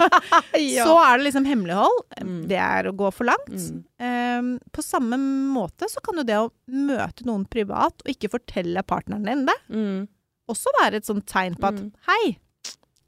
Ja. 0.76 0.84
så 0.86 0.94
er 1.04 1.18
det 1.20 1.26
liksom 1.28 1.46
hemmelighold. 1.48 2.00
Mm. 2.20 2.36
Det 2.50 2.58
er 2.60 2.88
å 2.90 2.94
gå 2.96 3.10
for 3.14 3.28
langt. 3.28 3.50
Mm. 3.52 3.80
Um, 4.00 4.50
på 4.74 4.84
samme 4.84 5.18
måte 5.54 5.88
så 5.90 6.02
kan 6.04 6.20
jo 6.20 6.24
det 6.26 6.38
å 6.40 6.50
møte 6.70 7.26
noen 7.28 7.44
privat 7.50 8.02
og 8.04 8.10
ikke 8.12 8.30
fortelle 8.32 8.82
partneren 8.86 9.26
din 9.28 9.46
det, 9.48 9.56
Mm. 9.70 10.08
også 10.50 10.72
være 10.80 10.96
et 11.00 11.06
sånt 11.08 11.26
tegn 11.30 11.54
på 11.60 11.68
at 11.70 11.78
Mm. 11.80 11.92
hei, 12.08 12.36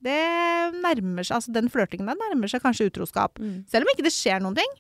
det 0.02 0.18
nærmer 0.82 1.22
seg, 1.22 1.36
altså 1.38 1.52
den 1.54 1.68
flørtingen 1.70 2.06
der 2.10 2.18
nærmer 2.18 2.50
seg 2.50 2.62
kanskje 2.62 2.88
utroskap. 2.90 3.38
Mm. 3.38 3.64
Selv 3.70 3.84
om 3.86 3.92
ikke 3.94 4.02
det 4.08 4.12
skjer 4.14 4.40
noen 4.42 4.56
ting. 4.58 4.72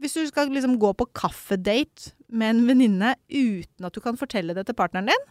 Hvis 0.00 0.14
du 0.16 0.22
skal 0.30 0.48
liksom 0.48 0.78
gå 0.80 0.94
på 0.96 1.04
kaffedate 1.12 2.14
med 2.32 2.54
en 2.54 2.62
venninne 2.66 3.14
uten 3.28 3.84
at 3.84 3.92
du 3.92 4.00
kan 4.00 4.16
fortelle 4.16 4.54
det 4.56 4.64
til 4.70 4.74
partneren 4.78 5.10
din, 5.12 5.26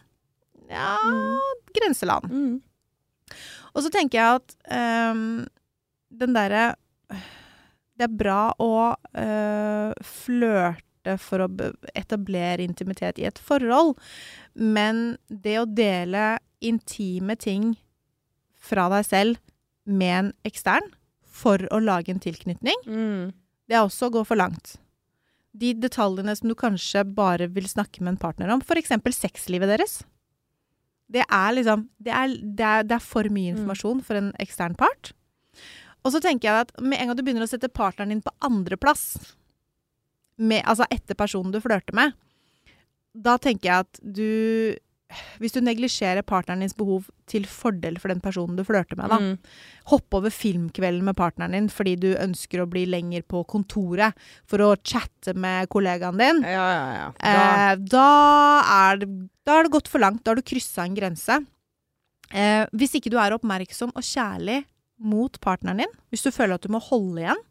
ja, 0.70 0.94
grenseland. 1.74 2.60
Og 3.74 3.84
så 3.84 3.90
tenker 3.94 4.18
jeg 4.18 4.40
at 4.40 4.54
um, 5.12 5.46
den 6.10 6.34
derre 6.34 6.74
Det 8.00 8.06
er 8.08 8.16
bra 8.16 8.40
å 8.58 8.72
uh, 8.96 9.92
flørte 10.02 11.14
for 11.20 11.44
å 11.44 11.48
etablere 11.96 12.64
intimitet 12.64 13.18
i 13.20 13.26
et 13.28 13.38
forhold, 13.40 13.94
men 14.54 15.16
det 15.28 15.58
å 15.60 15.68
dele 15.68 16.38
intime 16.60 17.36
ting 17.40 17.74
fra 18.60 18.88
deg 18.92 19.06
selv 19.08 19.38
med 19.88 20.16
en 20.18 20.32
ekstern 20.48 20.90
for 21.24 21.62
å 21.72 21.80
lage 21.80 22.12
en 22.12 22.20
tilknytning, 22.20 22.76
Mm. 22.86 23.32
det 23.68 23.76
er 23.76 23.84
også 23.86 24.08
å 24.10 24.14
gå 24.18 24.24
for 24.28 24.36
langt. 24.36 24.76
De 25.56 25.72
detaljene 25.74 26.36
som 26.36 26.48
du 26.48 26.54
kanskje 26.54 27.04
bare 27.04 27.48
vil 27.48 27.64
snakke 27.68 28.00
med 28.04 28.14
en 28.14 28.20
partner 28.20 28.52
om, 28.52 28.60
f.eks. 28.60 28.92
sexlivet 29.16 29.68
deres. 29.72 30.02
Det 31.10 31.24
er 31.26 31.54
liksom 31.56 31.88
det 31.98 32.12
er, 32.14 32.34
det, 32.40 32.66
er, 32.66 32.86
det 32.86 32.96
er 32.96 33.04
for 33.04 33.26
mye 33.32 33.54
informasjon 33.54 34.02
for 34.06 34.20
en 34.20 34.30
ekstern 34.42 34.76
part. 34.78 35.12
Og 36.04 36.14
så 36.14 36.20
tenker 36.22 36.48
jeg 36.48 36.66
at 36.66 36.72
med 36.80 37.00
en 37.00 37.10
gang 37.10 37.18
du 37.18 37.24
begynner 37.26 37.44
å 37.44 37.50
sette 37.50 37.68
partneren 37.72 38.14
din 38.14 38.24
på 38.24 38.32
andreplass, 38.46 39.12
med, 40.40 40.62
altså 40.64 40.86
etter 40.88 41.18
personen 41.18 41.52
du 41.52 41.58
flørter 41.60 41.92
med, 41.96 42.14
da 43.12 43.34
tenker 43.42 43.68
jeg 43.68 43.84
at 43.84 43.98
du 44.00 44.30
Hvis 45.42 45.52
du 45.56 45.60
neglisjerer 45.60 46.22
partneren 46.22 46.60
dins 46.62 46.74
behov 46.78 47.08
til 47.26 47.44
fordel 47.50 47.96
for 47.98 48.12
den 48.12 48.20
personen 48.22 48.56
du 48.58 48.62
flørter 48.66 48.96
med, 48.96 49.10
da, 49.10 49.18
Mm. 49.18 49.38
hoppe 49.90 50.16
over 50.20 50.30
filmkvelden 50.30 51.02
med 51.02 51.16
partneren 51.18 51.52
din 51.56 51.68
fordi 51.68 51.96
du 51.98 52.08
ønsker 52.14 52.62
å 52.62 52.68
bli 52.70 52.84
lenger 52.86 53.22
på 53.26 53.44
kontoret 53.46 54.14
for 54.46 54.58
å 54.58 54.76
chatte 54.86 55.34
med 55.34 55.68
kollegaen 55.68 56.18
din, 56.18 56.42
Ja, 56.42 56.66
ja, 56.72 56.92
ja. 56.94 57.08
Da, 57.18 57.72
eh, 57.72 57.76
da, 57.76 58.06
er 58.92 58.96
det, 59.02 59.08
da 59.44 59.58
er 59.58 59.62
det 59.64 59.72
gått 59.72 59.88
for 59.88 59.98
langt. 59.98 60.22
Da 60.24 60.30
har 60.30 60.36
du 60.36 60.42
kryssa 60.42 60.84
en 60.84 60.94
grense. 60.94 61.40
Eh, 62.32 62.66
hvis 62.72 62.94
ikke 62.94 63.10
du 63.10 63.18
er 63.18 63.34
oppmerksom 63.34 63.90
og 63.94 64.02
kjærlig 64.06 64.64
mot 65.00 65.40
partneren 65.40 65.78
din, 65.82 65.94
hvis 66.12 66.22
du 66.22 66.30
føler 66.30 66.54
at 66.54 66.62
du 66.62 66.68
må 66.70 66.80
holde 66.80 67.24
igjen 67.24 67.42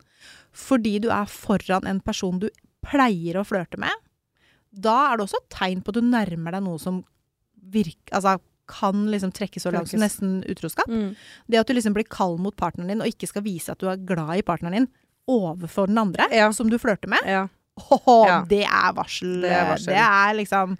fordi 0.55 0.99
du 1.01 1.09
er 1.13 1.25
foran 1.29 1.85
en 1.87 1.99
person 1.99 2.39
du 2.39 2.47
pleier 2.85 3.35
å 3.37 3.45
flørte 3.45 3.77
med, 3.77 3.91
da 4.73 5.11
er 5.11 5.17
det 5.17 5.25
også 5.27 5.39
et 5.43 5.49
tegn 5.49 5.81
på 5.83 5.89
at 5.89 5.99
du 5.99 6.01
nærmer 6.01 6.51
deg 6.55 6.63
noe 6.63 6.79
som 6.81 7.03
virk, 7.63 7.97
altså, 8.11 8.37
kan 8.69 9.07
liksom 9.09 9.31
trekke 9.33 9.59
så 9.59 9.71
langt 9.73 9.89
som 9.89 9.99
nesten 9.99 10.43
utroskap. 10.45 10.87
mm. 10.87 11.15
Det 11.49 11.57
at 11.59 11.67
du 11.67 11.73
liksom 11.73 11.93
blir 11.93 12.05
kald 12.07 12.39
mot 12.39 12.55
partneren 12.55 12.87
din, 12.91 13.01
og 13.01 13.07
ikke 13.07 13.27
skal 13.27 13.41
vise 13.43 13.71
at 13.71 13.79
du 13.79 13.87
er 13.89 13.97
glad 13.97 14.37
i 14.37 14.41
partneren 14.45 14.73
din 14.77 14.87
overfor 15.27 15.87
den 15.87 15.97
andre, 15.97 16.27
Ja. 16.31 16.51
som 16.51 16.69
du 16.69 16.77
flørter 16.77 17.07
med, 17.09 17.19
ja. 17.25 17.47
Oh, 17.91 18.25
Ja. 18.27 18.43
det 18.47 18.63
er 18.65 18.93
varsel. 18.93 19.41
Det 19.41 19.51
er 19.51 19.65
varsel. 19.71 19.85
Det 19.93 19.95
er 19.97 20.33
liksom 20.35 20.77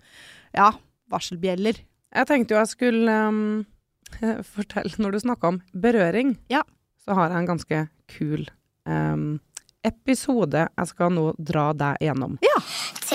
Ja. 0.53 0.71
varselbjeller. 1.09 1.79
Jeg 2.15 2.27
tenkte 2.27 2.51
jo 2.53 2.57
jeg 2.59 2.67
skulle 2.67 3.09
um, 3.27 3.65
fortelle, 4.43 4.93
når 4.99 5.11
du 5.11 5.19
snakka 5.19 5.47
om 5.47 5.61
berøring, 5.73 6.37
Ja. 6.49 6.61
så 7.05 7.13
har 7.15 7.29
jeg 7.29 7.37
en 7.37 7.47
ganske 7.57 7.89
kul 8.07 8.47
um, 8.85 9.39
episode 9.83 10.67
jeg 10.77 10.87
skal 10.87 11.09
nå 11.11 11.33
dra 11.39 11.71
deg 11.73 11.97
gjennom. 12.01 12.37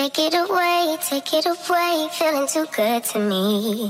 Take 0.05 0.27
it 0.27 0.35
away, 0.37 0.97
take 1.01 1.33
it 1.33 1.47
away, 1.49 2.07
feeling 2.13 2.45
too 2.45 2.67
good 2.69 3.01
to 3.09 3.17
me. 3.17 3.89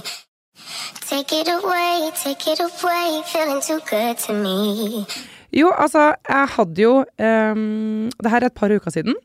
Take 1.09 1.33
it 1.35 1.49
away, 1.51 2.07
take 2.15 2.47
it 2.47 2.61
away, 2.63 3.19
feeling 3.27 3.59
too 3.59 3.81
good 3.83 4.15
to 4.23 4.31
me. 4.31 5.03
Jo, 5.51 5.73
altså, 5.75 6.13
jeg 6.29 6.47
hadde 6.55 6.81
jo 6.81 6.93
um, 7.03 8.07
Det 8.15 8.31
her 8.31 8.45
er 8.45 8.47
et 8.47 8.55
par 8.55 8.71
uker 8.71 8.95
siden. 8.95 9.19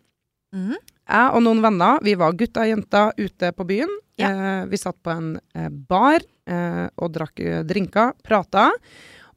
Mm. 0.50 0.74
Jeg 1.06 1.30
og 1.30 1.44
noen 1.46 1.62
venner, 1.62 2.02
vi 2.02 2.16
var 2.18 2.34
gutta 2.34 2.66
og 2.66 2.72
jenter 2.72 3.14
ute 3.22 3.52
på 3.54 3.68
byen. 3.70 3.94
Ja. 4.18 4.32
Eh, 4.34 4.66
vi 4.74 4.82
satt 4.82 4.98
på 4.98 5.14
en 5.14 5.36
eh, 5.54 5.70
bar 5.70 6.26
eh, 6.50 6.88
og 6.98 7.14
drakk 7.14 7.38
eh, 7.38 7.62
drinker, 7.70 8.18
prata, 8.26 8.66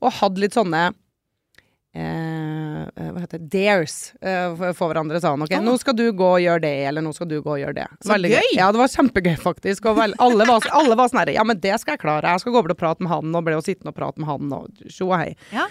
og 0.02 0.18
hadde 0.24 0.42
litt 0.42 0.58
sånne 0.58 0.88
eh, 0.89 2.02
eh, 2.02 2.62
hva 3.12 3.24
heter 3.24 3.42
det, 3.42 3.50
dares 3.54 3.96
eh, 4.22 4.54
for, 4.56 4.88
hverandre, 4.89 5.20
hverandre. 5.20 5.30
han. 5.34 5.46
ok, 5.46 5.54
Ah. 5.58 5.63
nå 5.66 5.76
skal 5.82 5.96
du 5.98 6.06
gå 6.12 6.30
og 6.36 6.42
gjøre 6.44 6.63
det, 6.63 6.74
eller 6.89 7.06
nå 7.06 7.13
skal 7.16 7.30
du 7.30 7.38
gå 7.42 7.56
og 7.56 7.62
gjøre 7.62 7.78
det. 7.82 7.88
Så 8.06 8.18
gøy! 8.22 8.50
Ja, 8.56 8.72
det 8.72 8.82
var 8.82 8.92
kjempegøy, 8.94 9.36
faktisk. 9.42 9.86
Og 9.92 10.00
vel, 10.00 10.16
alle, 10.24 10.48
var, 10.50 10.68
alle 10.72 10.98
var 11.00 11.12
sånn 11.12 11.24
herre, 11.24 11.36
ja, 11.38 11.44
men 11.48 11.60
det 11.63 11.76
skal 11.82 11.98
jeg 11.98 12.04
klare. 12.06 12.34
Jeg 12.36 12.44
skal 12.46 12.56
gå 12.56 12.62
over 12.63 12.76
og 12.76 12.80
prate 12.80 13.04
med 13.04 13.13
han, 13.13 13.36
og 13.36 13.46
ble 13.48 13.58
jo 13.58 13.66
sittende 13.66 13.94
og 13.94 14.00
prate 14.00 14.24
med 14.24 14.30
han, 14.32 14.54
og 14.60 14.84
tjo 14.89 15.10
og 15.12 15.18
hei. 15.20 15.34
Ja. 15.54 15.68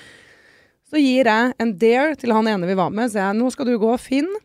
Så 0.93 1.01
gir 1.01 1.25
jeg 1.31 1.53
en 1.63 1.77
dare 1.81 2.17
til 2.21 2.35
han 2.37 2.49
ene 2.53 2.69
vi 2.69 2.77
var 2.77 2.91
med, 2.93 3.09
så 3.13 3.23
jeg, 3.23 3.39
nå 3.39 3.53
skal 3.55 3.71
du 3.71 3.79
gå 3.81 3.95
og 3.95 4.03
finne 4.03 4.43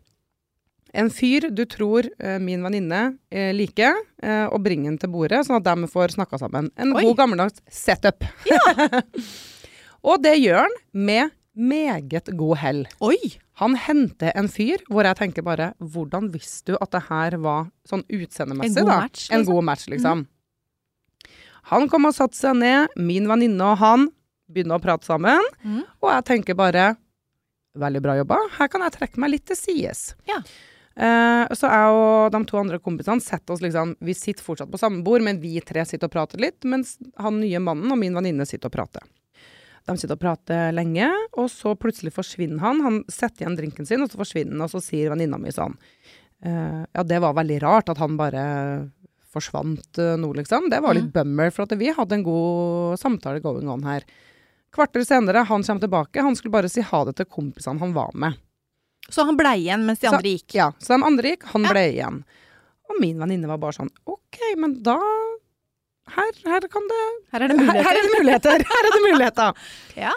en 0.98 1.10
fyr 1.14 1.50
du 1.52 1.66
tror 1.70 2.08
uh, 2.24 2.38
min 2.42 2.64
venninne 2.64 3.02
uh, 3.36 3.52
liker, 3.54 3.98
uh, 4.24 4.48
og 4.48 4.62
bringe 4.66 4.88
den 4.90 4.98
til 5.02 5.12
bordet, 5.14 5.44
sånn 5.46 5.60
at 5.60 5.68
de 5.68 5.90
får 5.92 6.16
snakka 6.16 6.40
sammen. 6.42 6.72
En 6.80 6.96
Oi. 6.96 7.04
god 7.06 7.20
gammeldags 7.20 7.60
setup. 7.70 8.24
og 10.08 10.24
det 10.24 10.38
gjør 10.40 10.64
han 10.64 10.78
med 10.96 11.36
meget 11.58 12.30
god 12.38 12.58
hell. 12.62 12.84
Oi! 13.04 13.18
Han 13.58 13.76
henter 13.82 14.32
en 14.38 14.50
fyr 14.52 14.84
hvor 14.92 15.08
jeg 15.08 15.18
tenker 15.18 15.42
bare 15.42 15.72
Hvordan 15.82 16.30
visste 16.30 16.76
du 16.76 16.78
at 16.78 16.92
det 16.94 17.02
her 17.08 17.40
var 17.42 17.72
sånn 17.90 18.04
utseendemessig, 18.06 18.84
En 18.84 18.90
da? 18.90 19.00
match, 19.02 19.26
En 19.32 19.42
liksom. 19.42 19.56
god 19.56 19.68
match, 19.72 19.88
liksom. 19.90 20.24
Han 21.74 21.90
kom 21.92 22.08
og 22.08 22.16
satte 22.16 22.38
seg 22.38 22.56
ned, 22.62 22.94
min 22.96 23.28
venninne 23.28 23.74
og 23.74 23.82
han 23.82 24.08
begynner 24.48 24.78
å 24.78 24.84
prate 24.84 25.04
sammen, 25.04 25.44
mm. 25.60 25.82
og 26.00 26.10
jeg 26.14 26.26
tenker 26.30 26.58
bare 26.58 26.94
Veldig 27.78 28.00
bra 28.02 28.16
jobba. 28.18 28.40
Her 28.56 28.70
kan 28.74 28.82
jeg 28.82 28.94
trekke 28.96 29.22
meg 29.22 29.30
litt 29.36 29.44
til 29.46 29.58
sides. 29.60 30.00
Ja. 30.26 30.40
Eh, 30.98 31.44
så 31.54 31.70
jeg 31.70 31.94
og 31.94 32.32
de 32.34 32.40
to 32.50 32.58
andre 32.58 32.80
kompisene 32.82 33.22
setter 33.22 33.54
oss 33.54 33.62
liksom 33.62 33.92
Vi 34.02 34.16
sitter 34.18 34.42
fortsatt 34.42 34.72
på 34.74 34.80
samme 34.82 35.04
bord, 35.06 35.22
men 35.22 35.38
vi 35.44 35.60
tre 35.62 35.84
sitter 35.86 36.10
og 36.10 36.16
prater 36.16 36.42
litt, 36.42 36.58
mens 36.66 36.96
han 37.22 37.38
nye 37.38 37.62
mannen 37.62 37.94
og 37.94 38.02
min 38.02 38.18
venninne 38.18 38.48
sitter 38.50 38.72
og 38.72 38.80
prater. 38.80 39.06
De 39.88 39.96
sitter 39.98 40.18
og 40.18 40.20
prater 40.20 40.74
lenge, 40.76 41.08
og 41.40 41.48
så 41.52 41.72
plutselig 41.80 42.12
forsvinner 42.12 42.60
han. 42.60 42.82
Han 42.84 42.98
setter 43.08 43.46
igjen 43.46 43.56
drinken 43.56 43.88
sin, 43.88 44.02
og 44.04 44.12
så 44.12 44.20
forsvinner 44.20 44.52
han, 44.58 44.66
og 44.66 44.72
så 44.74 44.82
sier 44.84 45.10
venninna 45.14 45.40
mi 45.40 45.54
sånn 45.56 45.78
uh, 46.46 46.84
Ja, 46.92 47.04
det 47.08 47.22
var 47.24 47.38
veldig 47.38 47.62
rart 47.64 47.90
at 47.94 48.02
han 48.04 48.18
bare 48.20 48.44
forsvant 49.32 50.00
uh, 50.04 50.16
nå, 50.20 50.34
liksom. 50.42 50.68
Det 50.72 50.82
var 50.84 50.98
litt 50.98 51.12
bummer, 51.16 51.52
for 51.56 51.64
at 51.68 51.76
vi 51.80 51.92
hadde 51.96 52.20
en 52.20 52.26
god 52.28 53.00
samtale 53.00 53.40
going 53.44 53.70
on 53.72 53.84
her. 53.88 54.04
Kvarter 54.76 55.06
senere, 55.08 55.46
han 55.48 55.64
kommer 55.64 55.84
tilbake. 55.86 56.22
Han 56.22 56.36
skulle 56.36 56.52
bare 56.58 56.70
si 56.72 56.84
ha 56.84 57.04
det 57.08 57.16
til 57.22 57.26
kompisene 57.32 57.80
han 57.80 57.96
var 57.96 58.12
med. 58.14 58.36
Så 59.08 59.24
han 59.24 59.38
blei 59.40 59.56
igjen 59.64 59.86
mens 59.88 60.00
de 60.04 60.10
Så- 60.10 60.18
andre 60.18 60.34
gikk. 60.36 60.52
Ja, 60.60 60.72
så 60.84 60.98
de 60.98 61.04
andre 61.08 61.32
gikk, 61.32 61.48
han 61.54 61.64
Ja. 61.64 61.72
ble 61.72 61.86
igjen. 61.94 62.24
Og 62.92 63.00
min 63.00 63.18
venninne 63.20 63.48
var 63.48 63.58
bare 63.58 63.72
sånn 63.80 63.90
OK, 64.06 64.38
men 64.58 64.82
da 64.84 65.00
her, 66.16 66.32
her 66.48 66.66
kan 66.72 66.88
det 66.90 67.04
Her 67.34 67.44
er 67.44 67.52
det 67.52 67.60
her, 67.60 67.84
her 67.84 67.92
er 67.92 68.06
det 68.06 68.16
muligheter! 68.16 68.66
Her 68.72 68.88
er 68.88 68.96
det 68.96 69.04
muligheter! 69.06 69.70
Ja. 70.08 70.14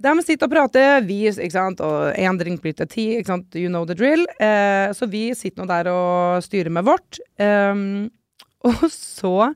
De 0.00 0.12
sitter 0.24 0.48
og 0.48 0.52
prater, 0.54 1.02
vi, 1.04 1.18
ikke 1.28 1.52
sant, 1.52 1.80
og 1.84 2.14
én 2.16 2.38
drink 2.40 2.62
blir 2.64 2.72
til 2.76 2.88
ti, 2.88 3.04
ikke 3.18 3.28
sant, 3.34 3.56
you 3.58 3.68
know 3.68 3.84
the 3.84 3.96
drill. 3.96 4.22
Eh, 4.40 4.92
så 4.96 5.08
vi 5.10 5.26
sitter 5.36 5.60
nå 5.60 5.66
der 5.68 5.90
og 5.92 6.44
styrer 6.46 6.72
med 6.72 6.86
vårt. 6.88 7.20
Um, 7.36 8.08
og 8.64 8.86
så 8.92 9.50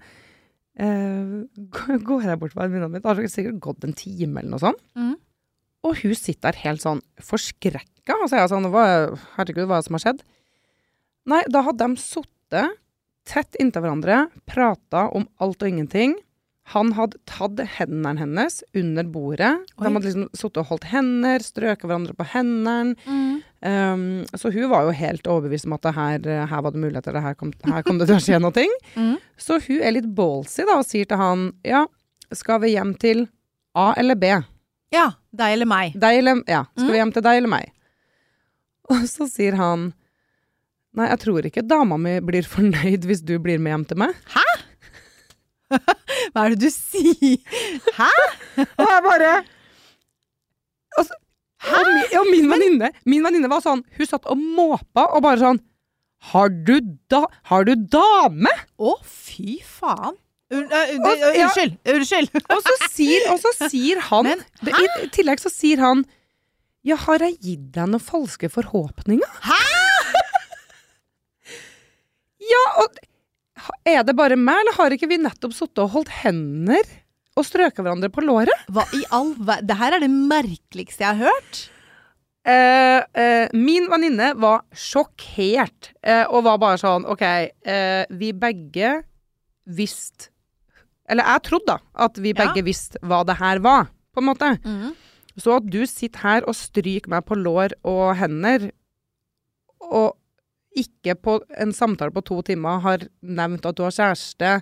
eh, 0.77 1.33
går 1.65 2.29
jeg 2.29 2.41
bort 2.43 2.53
til 2.53 2.61
venninna 2.61 2.91
mi, 2.93 3.01
det 3.01 3.09
har 3.09 3.23
sikkert 3.33 3.63
gått 3.65 3.89
en 3.89 3.97
time 3.97 4.43
eller 4.43 4.53
noe 4.53 4.65
sånt. 4.67 4.85
Mm. 5.01 5.15
Og 5.85 5.99
hun 6.03 6.15
sitter 6.17 6.51
der 6.51 6.63
helt 6.65 6.85
sånn 6.85 7.01
forskrekka, 7.25 8.17
og 8.19 8.29
så 8.29 8.37
er 8.37 8.45
jeg 8.45 8.53
sånn, 8.53 8.69
hva, 8.73 8.87
herregud, 9.39 9.65
hva 9.69 9.79
er 9.79 9.85
det 9.85 9.89
som 9.89 9.97
har 9.97 10.05
skjedd? 10.05 10.25
Nei, 11.33 11.41
da 11.53 11.65
hadde 11.65 11.89
de 11.89 12.05
sittet 12.05 12.81
tett 13.29 13.57
inntil 13.61 13.83
hverandre, 13.85 14.27
prata 14.51 15.09
om 15.17 15.27
alt 15.43 15.63
og 15.65 15.69
ingenting. 15.71 16.15
Han 16.73 16.95
hadde 16.97 17.19
tatt 17.29 17.59
hendene 17.77 18.15
hennes 18.23 18.63
under 18.77 19.05
bordet. 19.13 19.51
Oi. 19.77 19.83
De 19.85 19.91
hadde 19.93 20.07
liksom 20.07 20.29
sittet 20.33 20.63
og 20.63 20.71
holdt 20.71 20.87
hender, 20.89 21.43
strøket 21.45 21.85
hverandre 21.85 22.15
på 22.17 22.25
hendene. 22.33 22.95
Mm. 23.05 23.35
Um, 23.65 24.05
så 24.37 24.49
hun 24.53 24.71
var 24.73 24.87
jo 24.87 24.95
helt 24.97 25.29
overbevist 25.29 25.69
om 25.69 25.75
at 25.77 25.85
det 25.85 25.93
her, 25.97 26.25
her 26.49 26.63
var 26.65 26.73
det 26.73 26.81
muligheter, 26.81 27.13
det 27.17 27.23
her 27.25 27.37
kom, 27.37 27.53
her 27.69 27.85
kom 27.85 28.01
det 28.01 28.09
til 28.09 28.17
å 28.17 28.25
skje 28.25 28.41
noe. 28.41 28.65
Mm. 28.97 29.17
Så 29.41 29.59
hun 29.67 29.81
er 29.85 29.93
litt 29.97 30.09
ballsy 30.17 30.65
da, 30.65 30.79
og 30.81 30.87
sier 30.89 31.09
til 31.11 31.21
han 31.21 31.49
ja, 31.67 31.85
skal 32.33 32.61
vi 32.65 32.73
hjem 32.77 32.95
til 33.01 33.25
A 33.77 33.91
eller 34.01 34.17
B? 34.21 34.31
Ja, 34.95 35.09
deg 35.35 35.57
eller 35.59 35.67
meg. 35.69 35.97
Deg 36.01 36.21
eller, 36.23 36.41
ja, 36.49 36.63
skal 36.77 36.87
Mm. 36.89 36.93
vi 36.95 37.01
hjem 37.03 37.13
til 37.17 37.25
deg 37.27 37.41
eller 37.43 37.51
meg? 37.51 37.73
Og 38.95 39.05
så 39.11 39.27
sier 39.29 39.57
han 39.59 39.91
Nei, 40.95 41.09
jeg 41.11 41.21
tror 41.25 41.47
ikke 41.49 41.65
dama 41.67 41.99
mi 41.99 42.15
blir 42.25 42.47
fornøyd 42.55 43.07
hvis 43.09 43.25
du 43.27 43.37
blir 43.43 43.59
med 43.63 43.75
hjem 43.75 43.85
til 43.91 44.01
meg. 44.05 44.15
Hæ?! 44.35 44.47
Hva 46.35 46.45
er 46.45 46.55
det 46.55 46.61
du 46.63 46.71
sier? 46.71 47.39
Hæ? 47.97 48.11
Og 48.79 48.85
jeg 48.87 49.05
bare 49.07 49.31
altså, 50.99 51.15
Hæ?! 51.65 51.79
og, 51.81 51.87
min, 51.89 52.19
og 52.21 52.27
min 52.31 52.51
venninne 52.53 52.91
Min 53.09 53.25
venninne 53.25 53.49
var 53.51 53.63
sånn 53.65 53.81
Hun 53.97 54.07
satt 54.07 54.29
og 54.31 54.37
måpa 54.39 55.07
og 55.17 55.25
bare 55.25 55.41
sånn 55.41 55.61
Har 56.31 56.53
du, 56.69 56.77
da, 57.11 57.25
har 57.51 57.65
du 57.67 57.73
dame? 57.75 58.53
Å, 58.77 58.93
fy 59.03 59.57
faen. 59.65 60.15
Unnskyld. 60.55 61.79
Unnskyld. 61.91 62.37
Og 62.45 62.61
så 62.69 62.77
sier, 62.93 63.27
og 63.33 63.41
så 63.43 63.55
sier 63.65 64.05
han 64.13 64.29
Men, 64.29 64.45
i 64.69 65.09
tillegg 65.17 65.43
så 65.43 65.51
sier 65.53 65.83
han 65.83 66.05
Ja, 66.87 67.01
har 67.09 67.25
jeg 67.25 67.41
gitt 67.41 67.67
deg 67.75 67.91
noen 67.91 68.05
falske 68.05 68.53
forhåpninger? 68.53 69.41
Hæ?! 69.49 69.84
Ja, 72.51 72.65
og 72.83 72.99
er 73.89 74.03
det 74.07 74.17
bare 74.19 74.37
meg, 74.41 74.59
eller 74.65 74.77
har 74.81 74.95
ikke 74.97 75.09
vi 75.11 75.21
nettopp 75.23 75.55
sittet 75.57 75.83
og 75.85 75.93
holdt 75.95 76.11
hender 76.23 76.83
og 77.39 77.47
strøket 77.47 77.83
hverandre 77.83 78.11
på 78.15 78.23
låret? 78.25 78.67
Hva 78.71 78.85
i 78.95 79.03
all 79.15 79.33
verden? 79.39 79.67
Det 79.71 79.77
her 79.81 79.97
er 79.97 80.05
det 80.05 80.11
merkeligste 80.13 81.03
jeg 81.05 81.17
har 81.19 81.31
hørt. 81.33 81.63
Eh, 82.45 83.01
eh, 83.17 83.55
min 83.57 83.87
venninne 83.89 84.35
var 84.37 84.67
sjokkert 84.77 85.95
eh, 86.05 86.27
og 86.29 86.45
var 86.45 86.59
bare 86.61 86.81
sånn 86.83 87.07
OK, 87.09 87.23
eh, 87.25 88.03
vi 88.21 88.35
begge 88.37 88.91
visste 89.65 90.29
Eller 91.09 91.25
jeg 91.25 91.43
trodde 91.47 91.71
da 91.73 91.79
at 92.05 92.21
vi 92.21 92.35
Ja. 92.35 92.43
begge 92.43 92.65
visste 92.67 93.01
hva 93.01 93.23
det 93.25 93.39
her 93.41 93.59
var, 93.65 93.89
på 94.13 94.21
en 94.21 94.29
måte. 94.29 94.51
Mm. 94.65 94.93
Så 95.41 95.57
at 95.57 95.67
du 95.73 95.81
sitter 95.89 96.21
her 96.21 96.45
og 96.49 96.55
stryker 96.55 97.09
meg 97.13 97.25
på 97.29 97.37
lår 97.37 97.75
og 97.85 98.15
hender, 98.17 98.71
og 99.81 100.15
ikke 100.75 101.15
på 101.23 101.39
en 101.61 101.73
samtale 101.73 102.15
på 102.15 102.23
to 102.27 102.41
timer 102.47 102.83
har 102.85 103.07
nevnt 103.23 103.67
at 103.69 103.77
du 103.79 103.85
har 103.87 103.95
kjæreste, 103.95 104.57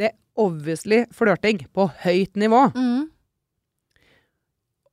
det 0.00 0.08
er 0.08 0.16
obviously 0.40 1.02
flørting 1.12 1.64
på 1.76 1.88
høyt 2.04 2.38
nivå. 2.40 2.64
Mm. 2.76 3.08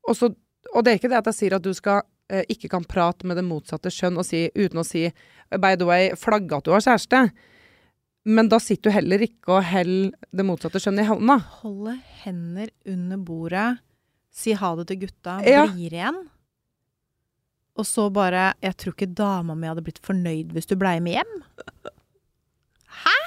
Og, 0.10 0.15
så, 0.17 0.32
og 0.74 0.84
det 0.84 0.91
er 0.91 1.00
ikke 1.00 1.12
det 1.12 1.22
at 1.22 1.30
jeg 1.32 1.38
sier 1.38 1.58
at 1.60 1.65
du 1.65 1.72
skal 1.78 2.02
eh, 2.32 2.43
ikke 2.52 2.72
kan 2.72 2.88
prate 2.88 3.28
med 3.30 3.39
det 3.39 3.45
motsatte 3.48 3.91
kjønn 3.93 4.19
si, 4.26 4.48
uten 4.58 4.82
å 4.82 4.88
si 4.88 5.08
by 5.50 5.76
the 5.80 5.88
way, 5.88 6.12
flagge 6.19 6.58
at 6.58 6.67
du 6.67 6.74
har 6.76 6.84
kjæreste. 6.86 7.24
Men 8.30 8.50
da 8.52 8.60
sitter 8.62 8.89
du 8.89 8.95
heller 8.98 9.24
ikke 9.26 9.56
og 9.56 9.63
holder 9.69 10.12
det 10.36 10.45
motsatte 10.45 10.82
kjønn 10.84 11.00
i 11.02 11.08
hånda. 11.08 11.38
Holde 11.62 11.95
hender 12.26 12.74
under 12.89 13.22
bordet, 13.26 13.69
si 14.36 14.54
ha 14.58 14.74
det 14.78 14.89
til 14.91 15.06
gutta, 15.06 15.39
Ja. 15.48 15.63
blir 15.72 15.95
igjen. 15.95 16.19
Og 17.80 17.86
så 17.88 18.10
bare 18.13 18.50
Jeg 18.62 18.76
tror 18.82 18.94
ikke 18.98 19.08
dama 19.15 19.56
mi 19.56 19.70
hadde 19.70 19.84
blitt 19.86 20.02
fornøyd 20.04 20.52
hvis 20.56 20.68
du 20.68 20.76
blei 20.80 20.98
med 21.04 21.15
hjem. 21.20 21.36
Hæ?! 23.04 23.18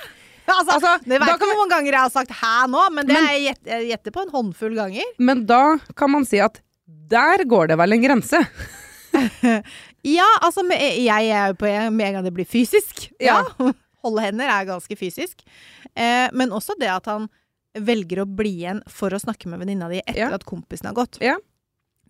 Altså, 0.53 0.75
Altså, 0.75 0.91
det 1.07 1.17
vet 1.17 1.23
ikke 1.31 1.39
kan 1.41 1.49
hvor 1.49 1.61
mange 1.63 1.73
ganger 1.77 1.93
jeg 1.95 2.01
har 2.03 2.11
sagt 2.13 2.31
'hæ' 2.37 2.69
nå, 2.69 2.83
men 2.93 3.07
det 3.07 3.15
Men- 3.15 3.29
jeg 3.31 3.41
gjett- 3.47 3.87
gjetter 3.89 4.11
på 4.13 4.23
en 4.23 4.31
håndfull 4.35 4.75
ganger. 4.77 5.05
Men 5.19 5.47
da 5.47 5.79
kan 5.97 6.11
man 6.11 6.25
si 6.29 6.39
at 6.41 6.61
der 6.87 7.45
går 7.49 7.69
det 7.69 7.79
vel 7.79 7.93
en 7.93 8.03
grense. 8.03 8.43
Ja, 10.05 10.27
altså 10.43 10.63
jeg 10.73 11.29
er 11.31 11.47
jo 11.53 11.55
på 11.55 11.67
med 11.93 12.07
en 12.07 12.13
gang 12.15 12.25
det 12.25 12.35
blir 12.35 12.45
fysisk. 12.49 13.13
Ja. 13.21 13.45
Holde 14.03 14.21
hender 14.25 14.49
er 14.51 14.65
ganske 14.67 14.97
fysisk. 14.99 15.45
Eh, 15.95 16.29
men 16.33 16.51
også 16.51 16.75
det 16.81 16.89
at 16.91 17.07
han 17.07 17.29
velger 17.79 18.25
å 18.25 18.27
bli 18.27 18.51
igjen 18.65 18.83
for 18.91 19.11
å 19.15 19.21
snakke 19.23 19.47
med 19.47 19.61
venninna 19.61 19.89
di 19.89 20.01
etter 20.03 20.19
Ja. 20.19 20.33
at 20.35 20.45
kompisen 20.45 20.87
har 20.91 20.95
gått. 20.95 21.21
Ja. 21.23 21.37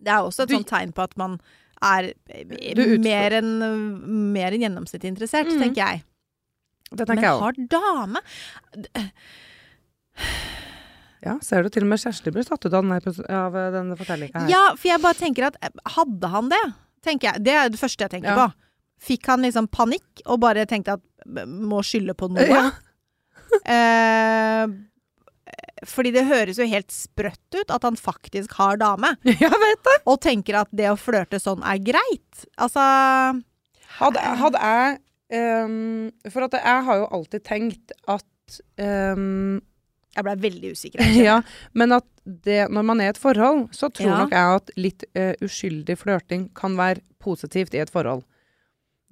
Det 0.01 0.09
er 0.09 0.23
også 0.25 0.43
et 0.43 0.49
Du- 0.49 0.55
sånt 0.55 0.67
tegn 0.71 0.91
på 0.91 1.03
at 1.03 1.15
man 1.15 1.39
er 1.83 2.13
mer 3.03 3.35
enn 3.39 3.51
en 4.33 4.53
enn 4.55 4.63
gjennomsnittlig 4.65 5.11
interessert, 5.13 5.51
mm. 5.51 5.59
tenker 5.61 5.81
jeg. 5.83 6.03
Det 6.93 7.07
Men 7.07 7.09
tenker 7.09 7.27
jeg 7.27 7.33
òg. 7.33 7.43
har 7.43 7.53
dame 7.73 8.21
Ja, 11.23 11.37
ser 11.41 11.63
du 11.63 11.71
til 11.71 11.85
og 11.85 11.89
med 11.93 12.01
Kjersti 12.01 12.33
blir 12.35 12.43
satt 12.43 12.65
ut 12.65 12.73
av 12.73 12.81
denne, 12.83 12.97
eh, 12.99 13.95
fortellinga 13.99 14.41
her. 14.43 14.49
Ja, 14.51 14.63
for 14.75 14.89
jeg 14.91 15.01
bare 15.01 15.17
tenker 15.19 15.47
at 15.47 15.59
eh, 15.63 15.71
hadde 15.95 16.31
han 16.33 16.49
det? 16.51 16.63
Tenker 17.03 17.31
jeg. 17.31 17.43
Det 17.47 17.53
er 17.55 17.69
det 17.71 17.79
første 17.79 18.03
jeg 18.03 18.11
tenker 18.11 18.35
Ja. 18.35 18.47
på. 18.47 18.53
Fikk 19.03 19.25
han 19.31 19.41
liksom 19.43 19.67
panikk 19.71 20.21
og 20.25 20.39
bare 20.43 20.65
tenkte 20.67 20.97
at 20.97 21.01
må 21.47 21.79
skylde 21.83 22.13
på 22.19 22.29
noe? 22.31 22.47
Ja. 22.47 22.71
Eh, 23.69 24.67
fordi 25.89 26.11
det 26.15 26.25
høres 26.29 26.59
jo 26.61 26.67
helt 26.69 26.91
sprøtt 26.93 27.57
ut 27.57 27.71
at 27.73 27.83
han 27.87 27.97
faktisk 27.99 28.53
har 28.59 28.77
dame, 28.81 29.13
Jeg 29.27 29.51
vet 29.65 29.83
det! 29.87 29.97
og 30.05 30.21
tenker 30.23 30.61
at 30.61 30.71
det 30.75 30.89
å 30.91 30.97
flørte 30.99 31.39
sånn 31.41 31.63
er 31.67 31.81
greit. 31.83 32.45
Altså 32.57 32.83
Hadde, 33.99 34.21
hadde 34.41 34.57
jeg 34.63 34.95
um, 35.67 36.07
For 36.33 36.47
at 36.47 36.55
jeg 36.57 36.85
har 36.87 36.97
jo 37.03 37.09
alltid 37.13 37.43
tenkt 37.45 37.91
at 38.09 38.55
um, 38.81 39.59
Jeg 40.15 40.25
blei 40.25 40.35
veldig 40.47 40.71
usikker. 40.73 41.03
Ja, 41.29 41.39
men 41.77 41.93
at 41.99 42.07
det, 42.25 42.63
når 42.73 42.85
man 42.87 43.01
er 43.03 43.11
i 43.11 43.13
et 43.13 43.19
forhold, 43.21 43.67
så 43.75 43.89
tror 43.93 44.07
Ja. 44.09 44.17
nok 44.23 44.33
jeg 44.33 44.57
at 44.59 44.71
litt 44.79 45.05
uh, 45.19 45.33
uskyldig 45.43 45.97
flørting 45.99 46.47
kan 46.57 46.77
være 46.79 47.03
positivt 47.23 47.75
i 47.75 47.81
et 47.83 47.91
forhold. 47.93 48.23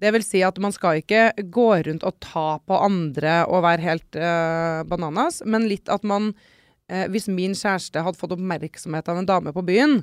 Det 0.01 0.09
vil 0.15 0.23
si 0.25 0.39
at 0.41 0.57
man 0.63 0.73
skal 0.73 0.97
ikke 1.03 1.27
gå 1.53 1.67
rundt 1.85 2.05
og 2.07 2.15
ta 2.23 2.55
på 2.65 2.77
andre 2.81 3.41
og 3.45 3.61
være 3.67 3.83
helt 3.85 4.17
uh, 4.17 4.81
bananas, 4.89 5.43
men 5.45 5.67
litt 5.69 5.91
at 5.93 6.01
man 6.07 6.31
eh, 6.91 7.05
Hvis 7.11 7.29
min 7.31 7.55
kjæreste 7.57 8.03
hadde 8.03 8.19
fått 8.19 8.35
oppmerksomhet 8.35 9.07
av 9.11 9.21
en 9.21 9.29
dame 9.29 9.53
på 9.55 9.63
byen, 9.65 10.01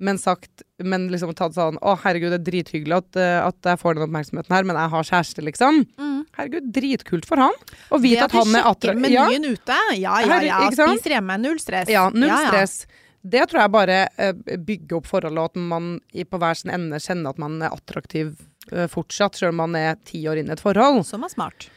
men 0.00 0.16
sagt 0.20 0.62
Men 0.80 1.08
liksom 1.12 1.34
tatt 1.36 1.52
sånn 1.56 1.76
Å, 1.84 1.92
herregud, 2.04 2.30
det 2.32 2.38
er 2.40 2.46
drithyggelig 2.46 2.96
at, 3.02 3.18
eh, 3.20 3.40
at 3.44 3.68
jeg 3.72 3.80
får 3.82 3.98
den 3.98 4.06
oppmerksomheten 4.06 4.54
her, 4.56 4.64
men 4.68 4.78
jeg 4.80 4.92
har 4.94 5.08
kjæreste, 5.10 5.44
liksom. 5.48 5.82
Mm. 6.00 6.16
Herregud, 6.38 6.70
dritkult 6.72 7.26
for 7.28 7.42
han. 7.42 7.56
Å 7.90 7.98
Det 7.98 8.04
vite 8.06 8.24
at 8.24 8.30
at 8.30 8.38
han 8.38 8.56
er 8.56 8.68
attraktiv. 8.70 9.10
Ja. 9.12 9.26
menyen 9.28 9.50
ute. 9.50 9.76
Ja, 9.98 10.20
ja, 10.24 10.40
ja. 10.46 10.60
Spiser 10.72 11.16
hjemme. 11.18 11.36
Null 11.42 11.58
stress. 11.60 11.90
Ja, 11.92 12.06
null 12.14 12.28
Ja, 12.30 12.38
ja. 12.46 12.52
stress. 12.54 12.86
Det 13.20 13.42
tror 13.50 13.60
jeg 13.60 13.72
bare 13.74 13.96
eh, 14.16 14.32
bygger 14.56 14.96
opp 15.00 15.08
forholdet, 15.10 15.42
og 15.42 15.50
at 15.50 15.60
man 15.60 15.90
på 16.30 16.38
hver 16.40 16.56
sin 16.56 16.72
ende 16.72 16.96
kjenner 17.02 17.34
at 17.34 17.42
man 17.42 17.58
er 17.60 17.74
attraktiv 17.74 18.30
eh, 18.72 18.86
fortsatt, 18.88 19.36
selv 19.36 19.52
om 19.52 19.60
man 19.66 19.76
er 19.76 19.98
ti 20.08 20.22
år 20.30 20.40
inn 20.40 20.48
i 20.48 20.54
et 20.54 20.62
forhold. 20.64 21.02
Som 21.04 21.26
er 21.28 21.34
smart. 21.34 21.68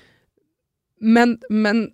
Men, 1.03 1.36
men 1.51 1.89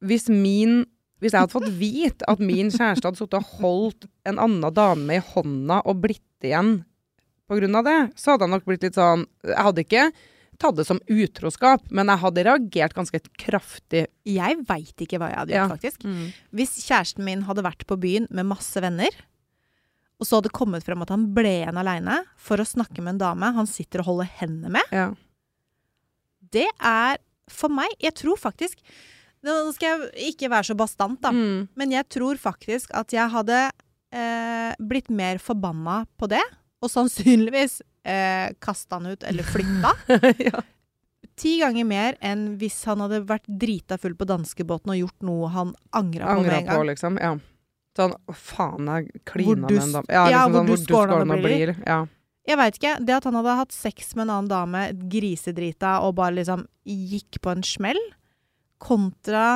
hvis 0.00 0.30
min 0.32 0.86
Hvis 1.22 1.32
jeg 1.36 1.44
hadde 1.44 1.54
fått 1.54 1.70
vite 1.78 2.26
at 2.28 2.40
min 2.42 2.72
kjæreste 2.74 3.06
hadde 3.06 3.20
sittet 3.20 3.38
og 3.38 3.50
holdt 3.62 4.08
en 4.26 4.40
annen 4.42 4.74
dame 4.74 5.16
i 5.20 5.22
hånda 5.22 5.80
og 5.86 6.00
blitt 6.02 6.42
igjen 6.42 6.80
av 7.52 7.84
det, 7.86 7.98
så 8.16 8.32
hadde 8.32 8.46
jeg 8.46 8.52
nok 8.54 8.64
blitt 8.64 8.82
litt 8.86 8.96
sånn 8.96 9.26
Jeg 9.44 9.60
hadde 9.66 9.82
ikke 9.84 10.04
tatt 10.62 10.76
det 10.78 10.86
som 10.86 11.00
utroskap, 11.10 11.82
men 11.90 12.06
jeg 12.08 12.20
hadde 12.22 12.42
reagert 12.46 12.94
ganske 12.94 13.18
kraftig. 13.40 14.06
Jeg 14.28 14.56
veit 14.68 15.02
ikke 15.04 15.18
hva 15.18 15.28
jeg 15.32 15.38
hadde 15.40 15.52
Ja. 15.54 15.64
gjort, 15.66 15.74
faktisk. 15.80 16.04
Hvis 16.54 16.74
kjæresten 16.86 17.24
min 17.26 17.42
hadde 17.48 17.64
vært 17.66 17.84
på 17.86 17.98
byen 17.98 18.26
med 18.30 18.46
masse 18.46 18.80
venner, 18.80 19.10
og 20.20 20.26
så 20.26 20.36
hadde 20.38 20.48
det 20.50 20.54
kommet 20.58 20.84
frem 20.86 21.02
at 21.02 21.08
han 21.10 21.34
ble 21.34 21.50
igjen 21.64 21.76
aleine 21.80 22.20
for 22.38 22.56
å 22.62 22.66
snakke 22.68 23.02
med 23.02 23.14
en 23.16 23.22
dame 23.24 23.52
han 23.56 23.66
sitter 23.66 24.00
og 24.04 24.06
holder 24.12 24.30
hendene 24.38 24.70
med, 24.70 24.82
Ja. 24.92 25.08
det 26.52 26.68
er 26.80 27.18
for 27.50 27.68
meg 27.68 27.90
Jeg 28.00 28.14
tror 28.14 28.38
faktisk 28.38 28.78
Nå 29.42 29.54
skal 29.74 30.04
jeg 30.12 30.32
ikke 30.34 30.50
være 30.52 30.68
så 30.70 30.76
bastant, 30.78 31.20
da, 31.24 31.32
Mm. 31.34 31.68
men 31.74 31.90
jeg 31.90 32.08
tror 32.08 32.38
faktisk 32.38 32.92
at 32.94 33.10
jeg 33.12 33.28
hadde 33.32 33.70
eh, 34.12 34.74
blitt 34.78 35.08
mer 35.10 35.38
forbanna 35.42 36.04
på 36.20 36.28
det, 36.30 36.42
og 36.82 36.90
sannsynligvis 36.90 37.80
eh, 38.04 38.52
kasta 38.62 38.98
han 39.00 39.06
ut 39.14 39.24
eller 39.26 39.42
flytta. 39.46 39.92
ja. 40.52 40.62
Ti 41.38 41.56
ganger 41.62 41.86
mer 41.88 42.16
enn 42.20 42.56
hvis 42.60 42.76
han 42.90 43.00
hadde 43.00 43.22
vært 43.26 43.46
drita 43.48 43.96
full 43.98 44.14
på 44.18 44.26
danskebåten 44.28 44.92
og 44.92 44.98
gjort 45.00 45.22
noe 45.26 45.48
han 45.54 45.70
angra 45.96 46.34
på 46.36 46.42
med 46.42 46.52
en 46.58 46.66
gang. 46.66 46.76
på, 46.76 46.86
liksom. 46.90 47.18
Ja. 47.22 47.32
Sånn 47.96 48.14
Å, 48.14 48.32
faen, 48.36 48.86
jeg 48.88 49.22
klina 49.28 49.66
med 49.68 49.78
en 49.80 49.92
dame. 49.98 50.06
Ja, 50.12 50.26
ja, 50.30 50.42
liksom 50.46 50.52
hvor 50.52 50.52
sånn, 50.52 50.66
hvor 50.68 50.76
du 50.76 51.14
skålene 51.16 51.38
blir. 51.42 51.72
blir. 51.72 51.86
Ja. 51.86 51.98
Jeg 52.48 52.58
veit 52.58 52.78
ikke. 52.78 52.92
Det 53.06 53.14
at 53.16 53.24
han 53.28 53.36
hadde 53.38 53.56
hatt 53.62 53.72
sex 53.74 54.14
med 54.16 54.24
en 54.26 54.34
annen 54.36 54.48
dame, 54.50 54.80
grisedrita, 55.12 56.00
og 56.06 56.14
bare 56.18 56.34
liksom 56.40 56.64
gikk 56.88 57.38
på 57.44 57.52
en 57.54 57.62
smell, 57.62 58.00
kontra 58.82 59.46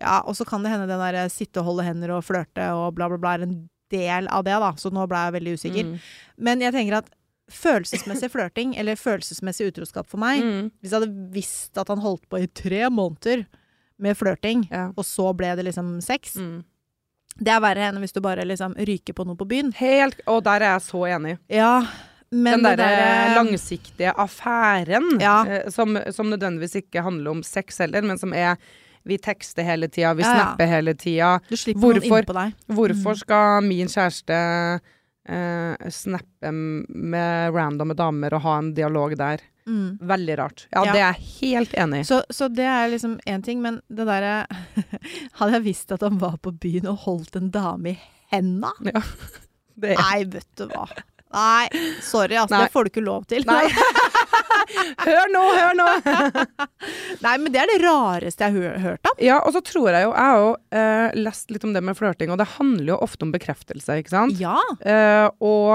Ja, 0.00 0.18
og 0.26 0.34
så 0.36 0.44
kan 0.46 0.62
det 0.64 0.72
hende 0.72 0.88
den 0.90 0.98
der 1.00 1.28
sitte 1.32 1.60
og 1.62 1.68
holde 1.70 1.84
hender 1.86 2.10
og 2.16 2.24
flørte 2.26 2.64
og 2.74 2.96
bla, 2.96 3.06
bla, 3.08 3.16
bla 3.22 3.34
er 3.38 3.44
en 3.46 3.54
del 3.94 4.26
av 4.28 4.42
det, 4.44 4.56
da. 4.58 4.72
Så 4.76 4.90
nå 4.92 5.04
ble 5.08 5.20
jeg 5.22 5.34
veldig 5.36 5.52
usikker. 5.54 5.86
Mm. 5.86 6.00
Men 6.48 6.64
jeg 6.64 6.74
tenker 6.74 6.96
at 6.98 7.12
følelsesmessig 7.54 8.28
flørting, 8.32 8.72
eller 8.80 8.98
følelsesmessig 8.98 9.68
utroskap 9.70 10.08
for 10.10 10.18
meg 10.20 10.42
Mm. 10.42 10.70
Hvis 10.82 10.90
jeg 10.90 11.00
hadde 11.00 11.30
visst 11.32 11.78
at 11.78 11.88
han 11.88 12.02
holdt 12.02 12.26
på 12.28 12.42
i 12.42 12.46
tre 12.50 12.88
måneder 12.90 13.46
med 13.98 14.16
flørting, 14.18 14.66
Ja. 14.70 14.88
og 14.96 15.04
så 15.04 15.30
ble 15.36 15.54
det 15.56 15.64
liksom 15.64 16.00
sex, 16.02 16.34
Mm. 16.36 16.64
det 17.38 17.48
er 17.54 17.60
verre 17.60 17.88
enn 17.88 18.00
hvis 18.02 18.12
du 18.12 18.20
bare 18.20 18.44
liksom 18.44 18.74
ryker 18.74 19.14
på 19.14 19.24
noe 19.26 19.36
på 19.36 19.46
byen. 19.48 19.72
Helt 19.74 20.20
Og 20.26 20.42
der 20.42 20.56
er 20.60 20.72
jeg 20.78 20.82
så 20.90 21.06
enig. 21.06 21.38
Ja, 21.48 21.86
men 22.34 22.62
Den 22.62 22.64
derre 22.66 22.88
der, 22.90 23.34
langsiktige 23.38 24.10
affæren 24.18 25.20
Ja. 25.22 25.36
eh, 25.46 25.70
som, 25.70 25.96
som 26.12 26.26
nødvendigvis 26.32 26.74
ikke 26.82 27.02
handler 27.06 27.30
om 27.30 27.42
sex 27.46 27.78
heller, 27.78 28.02
men 28.02 28.18
som 28.18 28.32
er 28.34 28.56
vi 29.04 29.18
tekster 29.20 29.62
hele 29.68 29.86
tida, 29.92 30.14
vi 30.16 30.22
Ja, 30.24 30.28
ja. 30.30 30.34
snapper 30.34 30.66
hele 30.66 30.94
tida. 30.96 31.38
Hvorfor-. 31.76 32.52
Hvorfor 32.72 33.10
Mm. 33.12 33.16
skal 33.20 33.62
min 33.62 33.86
kjæreste 33.92 34.38
eh, 35.28 35.90
snappe 35.90 36.50
med 36.52 37.52
randomme 37.54 37.94
damer 37.96 38.34
og 38.34 38.40
ha 38.46 38.58
en 38.58 38.72
dialog 38.74 39.14
der? 39.16 39.40
Mm. 39.66 39.98
Veldig 40.00 40.38
rart. 40.38 40.66
Ja, 40.72 40.84
Ja. 40.84 40.92
det 40.92 41.00
er 41.00 41.12
jeg 41.12 41.22
helt 41.40 41.74
enig 41.74 42.00
i. 42.00 42.04
Så, 42.04 42.22
så 42.30 42.48
det 42.52 42.64
er 42.64 42.88
liksom 42.92 43.18
én 43.26 43.42
ting, 43.42 43.62
men 43.62 43.80
det 43.88 44.04
derre 44.06 44.46
Hadde 45.38 45.52
jeg 45.52 45.64
visst 45.64 45.92
at 45.92 46.00
han 46.04 46.18
var 46.20 46.36
på 46.42 46.52
byen 46.60 46.86
og 46.86 46.98
holdt 47.06 47.36
en 47.36 47.50
dame 47.50 47.94
i 47.94 47.98
henda? 48.32 48.72
Det 49.76 49.90
er 49.90 49.96
Nei, 49.98 50.24
vet 50.24 50.46
du 50.56 50.66
hva. 50.70 50.84
Nei, 51.34 51.82
sorry, 52.02 52.36
altså. 52.38 52.54
Nei. 52.54 52.66
Det 52.66 52.74
får 52.74 52.86
du 52.86 52.92
ikke 52.92 53.04
lov 53.04 53.24
til. 53.30 53.44
Nei. 53.48 53.64
hør 55.06 55.32
nå, 55.32 55.42
hør 55.42 55.74
nå! 55.78 55.88
Nei, 57.24 57.34
men 57.42 57.50
det 57.54 57.62
er 57.64 57.72
det 57.72 57.80
rareste 57.82 58.46
jeg 58.46 58.56
har 58.56 58.78
hørt 58.84 59.10
om. 59.10 59.18
Ja, 59.22 59.40
og 59.42 59.54
så 59.56 59.62
tror 59.64 59.90
jeg 59.90 60.06
jo 60.06 60.12
Jeg 60.12 60.30
har 60.30 60.40
jo 60.42 60.52
uh, 60.54 61.18
lest 61.26 61.52
litt 61.54 61.66
om 61.66 61.74
det 61.74 61.82
med 61.84 61.98
flørting, 61.98 62.32
og 62.32 62.40
det 62.40 62.48
handler 62.56 62.94
jo 62.94 63.02
ofte 63.04 63.26
om 63.26 63.34
bekreftelse, 63.34 63.98
ikke 64.02 64.14
sant? 64.14 64.40
Ja. 64.40 64.56
Uh, 64.84 65.28
og 65.44 65.74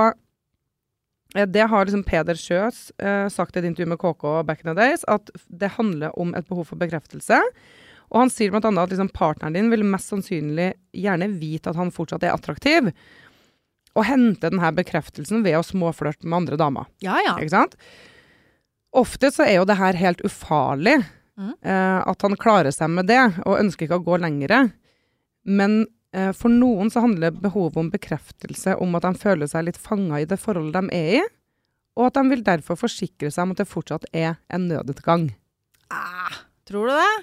eh, 1.36 1.48
det 1.50 1.68
har 1.72 1.86
liksom 1.86 2.06
Peder 2.08 2.40
Kjøs 2.40 2.90
uh, 3.04 3.28
sagt 3.32 3.58
i 3.58 3.64
et 3.64 3.70
intervju 3.70 3.92
med 3.94 4.02
KK 4.02 4.26
back 4.48 4.64
in 4.64 4.72
the 4.72 4.78
days, 4.80 5.06
at 5.12 5.32
det 5.48 5.76
handler 5.78 6.16
om 6.20 6.34
et 6.38 6.48
behov 6.50 6.72
for 6.72 6.82
bekreftelse. 6.82 7.44
Og 8.10 8.24
han 8.24 8.32
sier 8.34 8.56
annet 8.56 8.82
at 8.82 8.94
liksom 8.94 9.12
partneren 9.14 9.54
din 9.54 9.70
vil 9.70 9.86
mest 9.86 10.10
sannsynlig 10.10 10.72
gjerne 10.98 11.30
vite 11.38 11.70
at 11.70 11.78
han 11.78 11.94
fortsatt 11.94 12.26
er 12.26 12.34
attraktiv, 12.34 12.90
og 13.98 14.06
hente 14.08 14.50
denne 14.50 14.72
bekreftelsen 14.78 15.44
ved 15.46 15.58
å 15.60 15.66
småflørte 15.66 16.28
med 16.28 16.44
andre 16.44 16.60
damer. 16.60 16.90
Ja, 17.04 17.18
ja. 17.26 17.38
Ikke 17.40 17.56
sant? 17.56 17.78
Ofte 18.96 19.32
så 19.34 19.46
er 19.46 19.60
jo 19.60 19.68
det 19.70 19.78
her 19.80 19.98
helt 19.98 20.22
ufarlig. 20.26 20.98
Mm. 21.40 21.54
Eh, 21.62 22.00
at 22.12 22.26
han 22.26 22.36
klarer 22.40 22.74
seg 22.76 22.92
med 22.92 23.08
det, 23.10 23.22
og 23.46 23.60
ønsker 23.62 23.88
ikke 23.88 24.02
å 24.02 24.06
gå 24.06 24.20
lengre. 24.20 24.66
Men 25.48 25.82
eh, 26.12 26.32
for 26.36 26.52
noen 26.52 26.92
så 26.92 27.04
handler 27.06 27.38
behovet 27.38 27.80
om 27.80 27.92
bekreftelse 27.94 28.76
om 28.84 28.98
at 29.00 29.08
de 29.08 29.14
føler 29.22 29.50
seg 29.50 29.70
litt 29.70 29.80
fanga 29.80 30.20
i 30.20 30.28
det 30.30 30.40
forholdet 30.42 30.90
de 30.90 31.00
er 31.00 31.20
i, 31.22 31.26
og 32.00 32.10
at 32.10 32.20
de 32.20 32.32
vil 32.32 32.44
derfor 32.46 32.80
forsikre 32.80 33.32
seg 33.32 33.48
om 33.48 33.56
at 33.56 33.64
det 33.64 33.68
fortsatt 33.72 34.06
er 34.16 34.38
en 34.54 34.68
nødutgang. 34.70 35.30
Ah, 35.92 36.44
tror 36.70 36.92
du 36.92 36.96
det? 36.96 37.16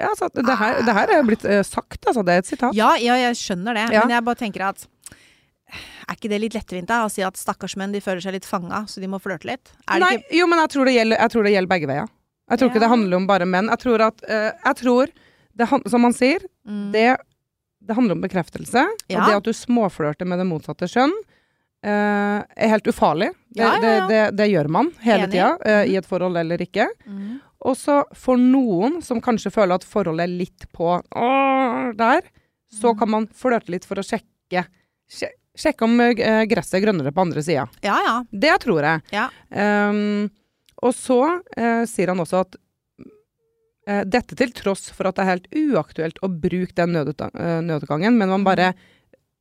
Ja, 0.00 0.10
altså, 0.10 0.28
det 0.34 0.56
her, 0.58 0.80
det 0.82 0.94
her 0.96 1.12
er 1.12 1.20
jo 1.20 1.26
blitt 1.28 1.44
eh, 1.46 1.62
sagt, 1.66 2.00
altså. 2.02 2.24
Det 2.26 2.34
er 2.34 2.42
et 2.42 2.50
sitat. 2.50 2.74
Ja, 2.76 2.94
ja, 2.98 3.14
jeg 3.28 3.38
skjønner 3.38 3.76
det. 3.78 3.86
Ja. 3.94 4.02
Men 4.02 4.16
jeg 4.16 4.26
bare 4.26 4.40
tenker 4.40 4.66
at 4.72 4.88
er 5.72 6.14
ikke 6.16 6.28
det 6.30 6.38
litt 6.42 6.54
lettvint 6.54 6.88
da, 6.88 7.02
å 7.06 7.10
si 7.12 7.22
at 7.26 7.38
stakkars 7.40 7.76
menn 7.80 7.92
de 7.94 8.00
føler 8.04 8.20
seg 8.24 8.36
litt 8.36 8.46
fanga, 8.48 8.84
så 8.90 9.00
de 9.02 9.08
må 9.10 9.18
flørte 9.22 9.48
litt? 9.48 9.72
Det 9.88 10.00
Nei, 10.02 10.12
ikke 10.20 10.38
jo, 10.40 10.46
men 10.50 10.60
jeg 10.64 10.72
tror, 10.74 10.84
det 10.90 10.94
gjelder, 10.98 11.20
jeg 11.24 11.32
tror 11.34 11.46
det 11.48 11.52
gjelder 11.54 11.72
begge 11.74 11.90
veier. 11.90 12.10
Jeg 12.52 12.60
tror 12.60 12.70
ikke 12.70 12.82
det 12.82 12.90
handler 12.92 13.16
om 13.16 13.26
bare 13.30 13.46
menn. 13.48 13.70
Jeg 13.72 13.80
tror 13.80 14.02
at 14.04 14.18
uh, 14.28 14.50
Jeg 14.66 14.76
tror, 14.82 15.12
det, 15.56 15.68
som 15.88 16.02
man 16.04 16.12
sier, 16.12 16.42
mm. 16.68 16.90
det, 16.92 17.06
det 17.88 17.96
handler 17.96 18.18
om 18.18 18.24
bekreftelse. 18.26 18.82
Ja. 19.08 19.16
Og 19.22 19.30
det 19.30 19.38
at 19.38 19.48
du 19.48 19.52
småflørter 19.56 20.28
med 20.28 20.42
det 20.42 20.46
motsatte 20.50 20.88
kjønn, 20.92 21.14
uh, 21.88 22.44
er 22.44 22.72
helt 22.74 22.90
ufarlig. 22.92 23.30
Det, 23.48 23.62
Ja, 23.62 23.72
ja, 23.80 23.94
ja. 24.12 24.30
Det, 24.34 24.50
gjør 24.52 24.68
man 24.76 24.92
hele 25.06 25.24
Enig. 25.24 25.32
tida, 25.38 25.54
uh, 25.64 25.84
i 25.88 25.96
et 25.96 26.06
forhold 26.10 26.36
eller 26.36 26.60
ikke. 26.60 26.90
Mm. 27.08 27.38
Og 27.64 27.78
så 27.80 28.02
for 28.12 28.36
noen 28.36 29.00
som 29.00 29.22
kanskje 29.24 29.48
føler 29.54 29.78
at 29.80 29.88
forholdet 29.88 30.26
er 30.26 30.34
litt 30.42 30.66
på 30.76 30.98
der, 31.96 32.26
så 32.74 32.92
Mm. 32.92 32.98
kan 32.98 33.08
man 33.10 33.26
flørte 33.32 33.72
litt 33.72 33.86
for 33.88 33.96
å 33.96 34.04
sjekke 34.04 34.66
sje- 35.08 35.32
Sjekke 35.54 35.86
om 35.86 36.00
eh, 36.02 36.44
gresset 36.50 36.80
er 36.80 36.82
grønnere 36.88 37.12
på 37.14 37.22
andre 37.22 37.42
sida. 37.46 37.68
Ja, 37.84 37.94
ja. 38.02 38.14
Det 38.30 38.56
tror 38.64 38.82
jeg. 38.82 39.02
Ja. 39.14 39.28
Um, 39.54 40.26
og 40.82 40.94
så 40.98 41.18
uh, 41.38 41.84
sier 41.88 42.10
han 42.10 42.20
også 42.20 42.40
at 42.42 42.56
uh, 42.58 44.02
dette 44.10 44.34
til 44.36 44.50
tross 44.56 44.88
for 44.92 45.06
at 45.08 45.16
det 45.16 45.22
er 45.24 45.30
helt 45.30 45.46
uaktuelt 45.54 46.18
å 46.26 46.28
bruke 46.32 46.74
den 46.74 46.96
nødutga- 46.96 47.30
nødutgangen, 47.62 48.18
men 48.18 48.32
man 48.34 48.44
bare 48.46 48.72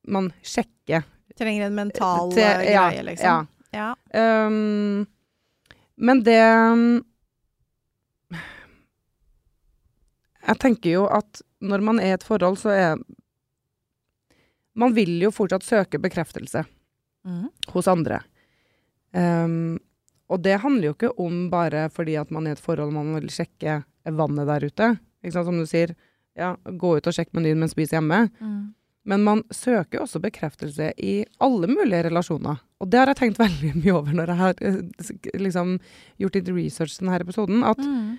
man 0.08 0.30
sjekker. 0.45 1.06
Trenger 1.39 1.65
en 1.71 1.76
mental 1.80 2.30
til- 2.36 2.43
ja, 2.69 2.86
greie, 2.91 3.04
liksom. 3.10 3.49
Ja. 3.73 3.89
Um, 4.13 5.08
men 5.97 6.21
det 6.28 6.38
Jeg 10.43 10.60
tenker 10.60 10.89
jo 10.97 11.04
at 11.08 11.41
når 11.63 11.84
man 11.88 11.99
er 12.04 12.12
i 12.12 12.15
et 12.17 12.26
forhold, 12.28 12.58
så 12.60 12.73
er 12.76 12.97
Man 14.76 14.94
vil 14.96 15.16
jo 15.22 15.30
fortsatt 15.32 15.64
søke 15.68 16.00
bekreftelse 16.02 16.64
mm. 17.28 17.48
hos 17.76 17.88
andre. 17.92 18.22
Um, 19.14 19.78
og 20.32 20.42
det 20.42 20.56
handler 20.64 20.90
jo 20.90 20.94
ikke 20.96 21.12
om 21.22 21.48
bare 21.52 21.86
fordi 21.94 22.16
at 22.18 22.32
man 22.34 22.48
i 22.48 22.54
et 22.56 22.62
forhold 22.64 22.94
man 22.96 23.12
vil 23.20 23.30
sjekke 23.30 23.82
vannet 24.18 24.50
der 24.50 24.66
ute. 24.66 24.88
Ikke 25.24 25.36
sant, 25.36 25.46
som 25.50 25.60
du 25.62 25.68
sier. 25.70 25.94
Ja, 26.34 26.56
gå 26.66 26.96
ut 26.98 27.06
og 27.08 27.14
sjekk 27.14 27.30
menyen, 27.38 27.60
men 27.62 27.70
spis 27.70 27.94
hjemme. 27.94 28.24
Mm. 28.42 28.74
Men 29.06 29.24
man 29.28 29.44
søker 29.54 30.00
jo 30.00 30.06
også 30.08 30.22
bekreftelse 30.24 30.90
i 30.98 31.14
alle 31.44 31.68
mulige 31.70 32.06
relasjoner. 32.08 32.62
Og 32.82 32.90
det 32.90 33.02
har 33.02 33.12
jeg 33.12 33.20
tenkt 33.20 33.42
veldig 33.46 33.74
mye 33.84 33.94
over 34.00 34.16
når 34.18 34.32
jeg 34.34 34.42
har 34.42 34.64
eh, 34.66 34.78
liksom 35.44 35.76
gjort 36.24 36.40
litt 36.40 36.50
research 36.56 36.96
til 36.98 37.06
denne 37.06 37.22
episoden. 37.22 37.64
At 37.68 37.84
Mm. 37.84 38.16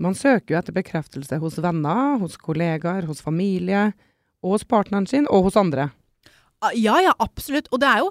man 0.00 0.14
søker 0.14 0.54
jo 0.54 0.58
etter 0.60 0.74
bekreftelse 0.76 1.38
hos 1.42 1.58
venner, 1.64 2.16
hos 2.22 2.36
kollegaer, 2.40 3.04
hos 3.10 3.20
familie, 3.24 3.90
og 4.42 4.56
hos 4.56 4.64
partneren 4.64 5.06
sin, 5.08 5.26
og 5.30 5.44
hos 5.48 5.56
andre. 5.56 5.90
Ah, 6.62 6.72
Ja, 6.74 7.00
ja, 7.00 7.12
absolutt. 7.20 7.68
Og 7.72 7.80
det 7.80 7.88
er 7.88 7.98
jo 8.04 8.10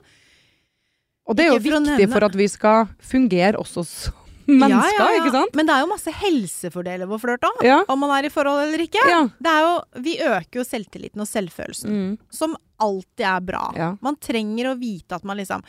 Og 1.28 1.36
det 1.36 1.46
er 1.46 1.54
jo 1.54 1.60
for 1.60 1.80
viktig 1.82 2.12
for 2.12 2.24
at 2.24 2.36
vi 2.38 2.46
skal 2.48 2.86
fungere 3.02 3.58
også 3.58 3.82
som 3.86 4.14
mennesker, 4.46 5.00
ja, 5.00 5.08
ja, 5.10 5.22
ikke 5.24 5.32
sant? 5.34 5.56
Men 5.58 5.66
det 5.66 5.74
er 5.74 5.80
jo 5.82 5.88
masse 5.90 6.12
helsefordeler 6.14 7.08
ved 7.10 7.16
å 7.18 7.22
flørte 7.24 7.50
òg. 7.50 7.64
Om 7.90 8.00
man 8.00 8.12
er 8.14 8.28
i 8.28 8.30
forhold 8.30 8.62
eller 8.68 8.84
ikke. 8.86 9.02
Det 9.42 9.50
er 9.50 9.62
jo, 9.66 9.72
vi 10.06 10.14
øker 10.22 10.60
jo 10.60 10.64
selvtilliten 10.68 11.22
og 11.24 11.26
selvfølelsen, 11.28 11.90
Mm. 11.90 12.18
som 12.30 12.54
alltid 12.80 13.26
er 13.26 13.40
bra. 13.42 13.96
Man 14.06 14.16
trenger 14.22 14.70
å 14.70 14.78
vite 14.78 15.16
at 15.16 15.24
man 15.24 15.38
liksom 15.38 15.64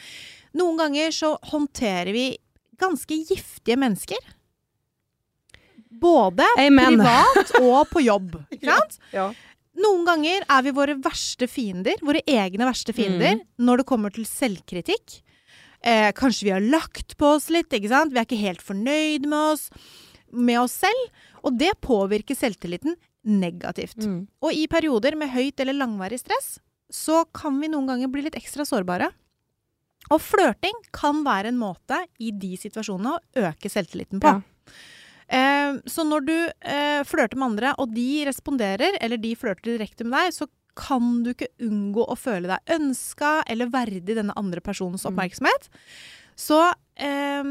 Noen 0.56 0.76
ganger 0.78 1.08
så 1.12 1.38
håndterer 1.52 2.12
vi 2.12 2.36
ganske 2.80 3.16
giftige 3.28 3.76
mennesker. 3.76 4.16
Både 6.00 6.44
Amen. 6.58 6.96
privat 6.98 7.50
og 7.62 7.88
på 7.92 8.02
jobb. 8.04 8.36
Ikke 8.52 8.66
sant? 8.76 8.98
Ja, 9.12 9.26
Ja. 9.26 9.32
Noen 9.76 10.06
ganger 10.08 10.44
er 10.48 10.64
vi 10.64 10.72
våre 10.76 10.96
verste 11.04 11.48
fiender, 11.50 11.98
våre 12.04 12.22
egne 12.24 12.68
verste 12.68 12.94
fiender, 12.96 13.42
når 13.60 13.82
det 13.82 13.88
kommer 13.88 14.14
til 14.14 14.24
selvkritikk. 14.28 15.18
Eh, 15.84 16.10
kanskje 16.16 16.48
vi 16.48 16.54
har 16.54 16.64
lagt 16.64 17.16
på 17.20 17.34
oss 17.36 17.50
litt, 17.52 17.68
ikke 17.72 17.90
sant? 17.92 18.14
Vi 18.14 18.20
er 18.20 18.26
ikke 18.26 18.40
helt 18.40 18.64
fornøyd 18.64 19.28
med 19.28 19.52
oss, 19.52 19.68
med 20.32 20.58
oss 20.62 20.78
selv. 20.86 21.20
Og 21.44 21.58
det 21.60 21.74
påvirker 21.84 22.38
selvtilliten 22.38 22.96
negativt. 23.26 24.00
Mm. 24.00 24.24
Og 24.42 24.56
i 24.56 24.64
perioder 24.70 25.18
med 25.18 25.30
høyt 25.34 25.60
eller 25.60 25.76
langvarig 25.76 26.22
stress, 26.22 26.56
så 26.92 27.24
kan 27.34 27.58
vi 27.60 27.70
noen 27.70 27.88
ganger 27.90 28.10
bli 28.10 28.24
litt 28.26 28.38
ekstra 28.38 28.66
sårbare. 28.66 29.10
Og 30.14 30.22
flørting 30.22 30.76
kan 30.94 31.24
være 31.26 31.50
en 31.50 31.58
måte 31.58 31.98
i 32.22 32.30
de 32.30 32.54
situasjonene 32.60 33.16
å 33.16 33.48
øke 33.48 33.70
selvtilliten 33.70 34.22
på. 34.22 34.36
Ja. 34.38 34.76
Eh, 35.28 35.78
så 35.90 36.04
når 36.06 36.26
du 36.26 36.34
eh, 36.36 37.00
flørter 37.08 37.36
med 37.40 37.48
andre, 37.52 37.74
og 37.82 37.94
de 37.94 38.24
responderer, 38.28 38.98
eller 39.02 39.18
de 39.18 39.34
flørter 39.38 39.74
direkte 39.76 40.04
med 40.06 40.14
deg, 40.18 40.34
så 40.36 40.46
kan 40.76 41.22
du 41.24 41.30
ikke 41.32 41.48
unngå 41.64 42.04
å 42.04 42.14
føle 42.20 42.50
deg 42.52 42.74
ønska 42.76 43.38
eller 43.48 43.70
verdig 43.72 44.12
denne 44.18 44.34
andre 44.36 44.60
personens 44.60 45.06
Mm. 45.06 45.14
oppmerksomhet. 45.14 45.70
Så 46.36 46.58
eh, 47.00 47.44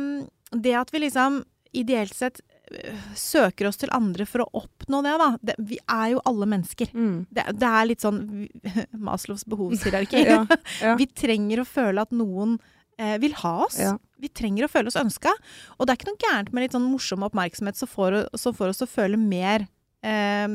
det 0.53 0.75
at 0.77 0.91
vi 0.93 0.99
liksom 1.07 1.41
ideelt 1.73 2.13
sett 2.15 2.39
eh, 2.71 2.93
søker 3.17 3.67
oss 3.67 3.77
til 3.81 3.89
andre 3.91 4.27
for 4.29 4.45
å 4.45 4.61
oppnå 4.61 5.01
det, 5.03 5.15
da 5.19 5.31
det, 5.41 5.55
Vi 5.57 5.79
er 5.89 6.13
jo 6.13 6.21
alle 6.25 6.45
mennesker. 6.45 6.93
Mm. 6.93 7.25
Det, 7.33 7.43
det 7.59 7.67
er 7.81 7.89
litt 7.89 8.05
sånn 8.05 8.47
Maslows 9.09 9.43
behovshierarki. 9.49 10.21
Ja, 10.29 10.45
ja. 10.81 10.95
Vi 11.01 11.07
trenger 11.07 11.63
å 11.63 11.67
føle 11.67 12.05
at 12.05 12.13
noen 12.15 12.59
eh, 12.99 13.15
vil 13.21 13.35
ha 13.41 13.53
oss. 13.65 13.79
Ja. 13.81 13.95
Vi 14.21 14.29
trenger 14.31 14.65
å 14.65 14.71
føle 14.71 14.91
oss 14.91 14.99
ønska. 14.99 15.33
Og 15.77 15.85
det 15.85 15.93
er 15.93 15.99
ikke 15.99 16.11
noe 16.11 16.23
gærent 16.23 16.53
med 16.53 16.65
litt 16.65 16.75
sånn 16.75 16.87
morsom 16.87 17.25
oppmerksomhet 17.27 17.79
som 17.79 17.91
får, 17.91 18.21
som 18.39 18.55
får 18.55 18.71
oss 18.71 18.81
til 18.81 18.87
å 18.87 18.93
føle 18.93 19.19
mer 19.19 19.67
eh, 20.05 20.47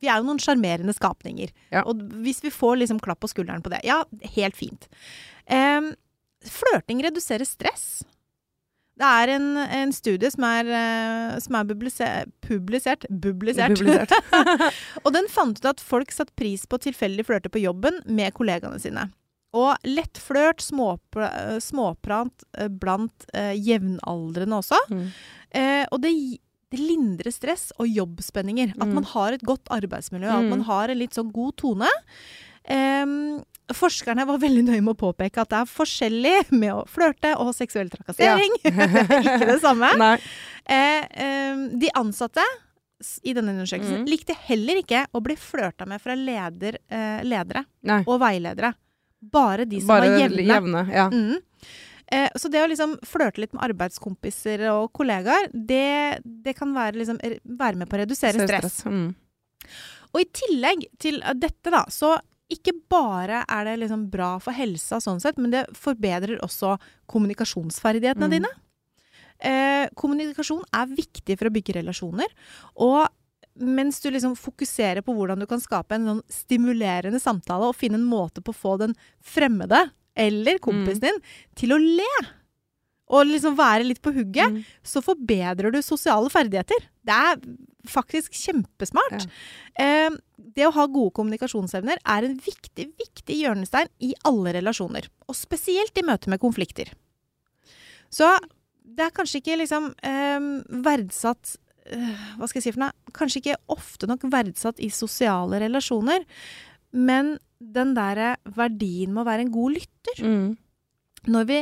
Vi 0.00 0.08
er 0.08 0.20
jo 0.20 0.28
noen 0.28 0.42
sjarmerende 0.42 0.94
skapninger. 0.96 1.50
Ja. 1.74 1.84
Og 1.86 2.00
hvis 2.24 2.44
vi 2.44 2.54
får 2.54 2.82
liksom 2.84 3.02
klapp 3.02 3.22
på 3.24 3.32
skulderen 3.32 3.64
på 3.64 3.72
det, 3.72 3.82
ja, 3.88 4.02
helt 4.36 4.56
fint. 4.58 4.88
Eh, 5.50 5.92
flørting 6.46 7.02
reduserer 7.04 7.48
stress. 7.48 8.00
Det 9.00 9.08
er 9.08 9.30
en, 9.32 9.46
en 9.56 9.92
studie 9.96 10.28
som 10.28 10.44
er, 10.44 10.68
eh, 10.76 11.38
som 11.40 11.56
er 11.56 11.68
publise- 11.70 12.08
publisert 12.44 13.06
Publisert. 13.08 13.78
Publisert. 13.80 14.12
og 15.04 15.14
den 15.16 15.28
fant 15.32 15.56
ut 15.56 15.68
at 15.72 15.80
folk 15.80 16.12
satte 16.12 16.36
pris 16.36 16.66
på 16.68 16.80
tilfeldig 16.84 17.24
flørte 17.28 17.52
på 17.52 17.62
jobben 17.62 18.02
med 18.04 18.34
kollegaene 18.36 18.80
sine. 18.82 19.06
Og 19.52 19.74
lettflørt, 19.82 20.60
småpra 20.62 21.58
småprat 21.60 22.44
eh, 22.58 22.68
blant 22.68 23.24
eh, 23.34 23.52
jevnaldrende 23.58 24.60
også. 24.62 24.78
Mm. 24.90 25.06
Eh, 25.50 25.86
og 25.90 26.00
det, 26.04 26.12
det 26.70 26.78
lindrer 26.78 27.32
stress 27.34 27.72
og 27.78 27.88
jobbspenninger. 27.90 28.76
At 28.78 28.86
Mm. 28.86 28.94
man 29.00 29.04
har 29.04 29.32
et 29.32 29.42
godt 29.42 29.66
arbeidsmiljø, 29.74 30.28
at 30.30 30.44
Mm. 30.44 30.50
man 30.50 30.60
har 30.68 30.88
en 30.88 30.98
litt 30.98 31.14
sånn 31.18 31.32
god 31.32 31.56
tone. 31.56 31.88
Em, 32.70 33.40
forskerne 33.72 34.26
var 34.26 34.38
veldig 34.38 34.62
nøye 34.68 34.82
med 34.84 34.94
å 34.94 35.00
påpeke 35.12 35.40
at 35.40 35.48
det 35.50 35.58
er 35.58 35.70
forskjellig 35.72 36.52
med 36.52 36.70
å 36.74 36.86
flørte 36.86 37.32
og 37.40 37.54
seksuell 37.56 37.88
trakassering. 37.90 38.52
Ikke 38.64 39.46
det 39.46 39.60
samme. 39.62 39.90
Eh, 40.70 41.56
de 41.80 41.88
ansatte 41.98 42.42
i 43.24 43.32
denne 43.34 43.50
undersøkelsen 43.56 44.04
Mm. 44.04 44.06
likte 44.06 44.34
heller 44.46 44.76
ikke 44.78 45.06
å 45.16 45.22
bli 45.24 45.34
flørta 45.34 45.86
med 45.88 45.98
fra 46.00 46.14
leder, 46.14 46.76
eh, 46.88 47.22
ledere 47.24 47.64
Nei. 47.82 48.04
og 48.06 48.20
veiledere. 48.20 48.74
Bare 49.20 49.64
de 49.68 49.80
som 49.80 49.88
Bare 49.92 50.08
var 50.10 50.18
jevne. 50.22 50.44
jevne. 50.48 50.82
Ja. 50.94 51.08
Mm. 51.10 51.38
Eh, 52.12 52.28
så 52.34 52.48
det 52.50 52.62
å 52.64 52.68
liksom 52.70 52.96
flørte 53.06 53.38
litt 53.38 53.52
med 53.54 53.62
arbeidskompiser 53.68 54.64
og 54.72 54.88
kollegaer, 54.96 55.50
det, 55.54 56.18
det 56.24 56.56
kan 56.58 56.72
være, 56.74 56.96
liksom, 56.98 57.20
være 57.44 57.76
med 57.76 57.88
på 57.90 57.96
å 57.98 58.00
redusere 58.02 58.32
Ser 58.40 58.48
stress. 58.48 58.80
Mm. 58.86 59.14
Og 60.10 60.20
i 60.24 60.26
tillegg 60.34 60.88
til 60.98 61.20
eh, 61.22 61.36
dette, 61.38 61.70
da, 61.70 61.84
så 61.92 62.16
ikke 62.50 62.72
bare 62.90 63.44
er 63.46 63.64
det 63.68 63.76
liksom 63.84 64.08
bra 64.10 64.32
for 64.42 64.50
helsa 64.56 64.98
sånn 64.98 65.20
sett, 65.22 65.36
men 65.38 65.52
det 65.52 65.68
forbedrer 65.78 66.40
også 66.42 66.72
kommunikasjonsferdighetene 67.06 68.26
Mm. 68.26 68.30
dine. 68.34 68.50
Eh, 69.40 69.86
kommunikasjon 69.94 70.64
er 70.74 70.86
viktig 70.90 71.38
for 71.38 71.46
å 71.48 71.52
bygge 71.54 71.76
relasjoner. 71.78 72.26
Og 72.76 73.06
mens 73.60 74.00
du 74.00 74.10
liksom 74.10 74.34
fokuserer 74.40 75.02
på 75.04 75.12
hvordan 75.16 75.40
du 75.42 75.46
kan 75.50 75.60
skape 75.62 75.94
en 75.96 76.06
sånn 76.08 76.22
stimulerende 76.32 77.20
samtale 77.20 77.68
og 77.70 77.76
finne 77.76 77.98
en 78.00 78.08
måte 78.08 78.40
på 78.44 78.54
å 78.54 78.56
få 78.56 78.76
den 78.80 78.94
fremmede 79.20 79.90
eller 80.16 80.58
kompisen 80.64 81.00
din 81.06 81.18
til 81.56 81.72
å 81.72 81.78
le, 81.80 82.08
og 83.10 83.26
liksom 83.26 83.56
være 83.58 83.84
litt 83.88 84.00
på 84.02 84.12
hugget, 84.14 84.52
Mm. 84.52 84.64
så 84.86 85.00
forbedrer 85.02 85.72
du 85.72 85.80
sosiale 85.82 86.28
ferdigheter. 86.30 86.78
Det 87.04 87.10
er 87.14 87.40
faktisk 87.88 88.32
kjempesmart. 88.38 89.26
Eh, 89.78 90.10
det 90.38 90.66
å 90.66 90.72
ha 90.72 90.86
gode 90.86 91.12
kommunikasjonsevner 91.16 91.98
er 92.04 92.24
en 92.24 92.36
viktig, 92.38 92.86
viktig 92.98 93.40
hjørnestein 93.40 93.88
i 94.00 94.12
alle 94.24 94.52
relasjoner. 94.52 95.08
Og 95.28 95.34
spesielt 95.34 95.96
i 95.98 96.02
møte 96.06 96.28
med 96.28 96.38
konflikter. 96.40 96.92
Så 98.10 98.28
det 98.84 99.06
er 99.06 99.10
kanskje 99.14 99.40
ikke 99.40 99.58
liksom 99.58 99.90
eh, 100.02 100.40
verdsatt 100.82 101.56
Hva 102.38 102.48
skal 102.48 102.60
jeg 102.60 102.66
si 102.68 102.72
for 102.72 102.80
noe? 102.84 102.92
Kanskje 103.12 103.42
ikke 103.42 103.56
ofte 103.68 104.06
nok 104.10 104.22
verdsatt 104.30 104.80
i 104.80 104.88
sosiale 104.94 105.60
relasjoner. 105.60 106.24
Men 106.92 107.38
den 107.60 107.94
derre 107.94 108.36
verdien 108.56 109.12
med 109.12 109.22
å 109.24 109.28
være 109.28 109.40
en 109.46 109.52
god 109.52 109.76
lytter 109.76 110.24
Mm. 110.24 110.56
når 111.28 111.44
vi, 111.46 111.58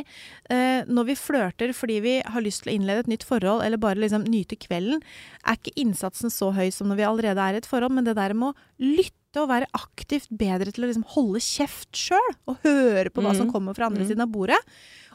eh, 0.50 0.84
når 0.86 1.04
vi 1.08 1.14
flørter 1.18 1.72
fordi 1.74 2.00
vi 2.00 2.12
har 2.22 2.40
lyst 2.40 2.62
til 2.62 2.70
å 2.72 2.76
innlede 2.78 3.00
et 3.00 3.08
nytt 3.08 3.24
forhold, 3.26 3.64
eller 3.64 3.76
bare 3.76 3.96
liksom 3.98 4.22
nyte 4.24 4.54
kvelden, 4.56 5.02
er 5.44 5.56
ikke 5.56 5.74
innsatsen 5.76 6.30
så 6.30 6.52
høy 6.54 6.70
som 6.72 6.86
når 6.88 6.96
vi 7.00 7.02
allerede 7.08 7.38
er 7.42 7.54
i 7.54 7.56
et 7.58 7.66
forhold, 7.66 7.90
men 7.90 8.04
det 8.04 8.14
der 8.14 8.32
med 8.34 8.54
å 8.54 8.56
lytte 8.78 9.42
og 9.42 9.48
være 9.50 9.66
aktivt 9.74 10.28
bedre 10.30 10.70
til 10.72 10.84
å 10.84 10.88
liksom 10.88 11.04
holde 11.16 11.40
kjeft 11.42 11.90
sjøl, 11.92 12.34
og 12.46 12.62
høre 12.62 13.10
på 13.10 13.20
hva 13.20 13.34
som 13.36 13.46
Mm. 13.48 13.52
kommer 13.52 13.74
fra 13.74 13.86
andre 13.86 14.04
Mm. 14.04 14.08
siden 14.08 14.22
av 14.22 14.28
bordet, 14.32 14.56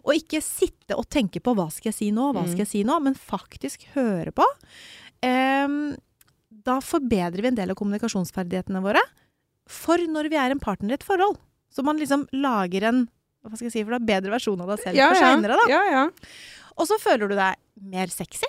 og 0.06 0.13
ikke 0.13 0.43
sitte 0.43 0.97
og 0.97 1.10
tenke 1.10 1.39
på 1.41 1.56
hva 1.56 1.71
skal 1.71 1.91
jeg 1.91 1.95
si 1.95 2.12
nå, 2.12 2.34
hva 2.34 2.43
Mm. 2.43 2.49
skal 2.49 2.65
jeg 2.65 2.67
si 2.67 2.84
nå, 2.84 3.02
men 3.02 3.15
faktisk 3.15 3.86
høre 3.95 4.34
på, 4.34 4.43
da 5.24 6.78
forbedrer 6.84 7.42
vi 7.44 7.48
en 7.52 7.58
del 7.58 7.72
av 7.74 7.78
kommunikasjonsferdighetene 7.80 8.82
våre 8.84 9.02
for 9.69 9.98
når 10.12 10.28
vi 10.32 10.36
er 10.40 10.52
en 10.52 10.60
partner 10.63 10.92
i 10.92 10.98
et 11.00 11.06
forhold. 11.08 11.38
Så 11.71 11.84
man 11.88 11.98
liksom 12.02 12.26
lager 12.36 12.84
en 12.90 13.06
hva 13.44 13.58
skal 13.58 13.67
jeg 13.67 13.74
si 13.76 13.82
for 13.84 13.92
da, 13.98 14.00
bedre 14.00 14.32
versjon 14.32 14.62
av 14.63 14.69
deg 14.71 14.80
selv 14.86 14.96
Ja, 14.96 15.10
for 15.12 15.19
seinere, 15.19 15.58
da. 15.60 15.65
Ja, 15.67 15.82
ja. 15.92 16.04
Og 16.80 16.88
så 16.88 16.96
føler 17.02 17.28
du 17.28 17.36
deg 17.36 17.58
mer 17.92 18.08
sexy. 18.08 18.48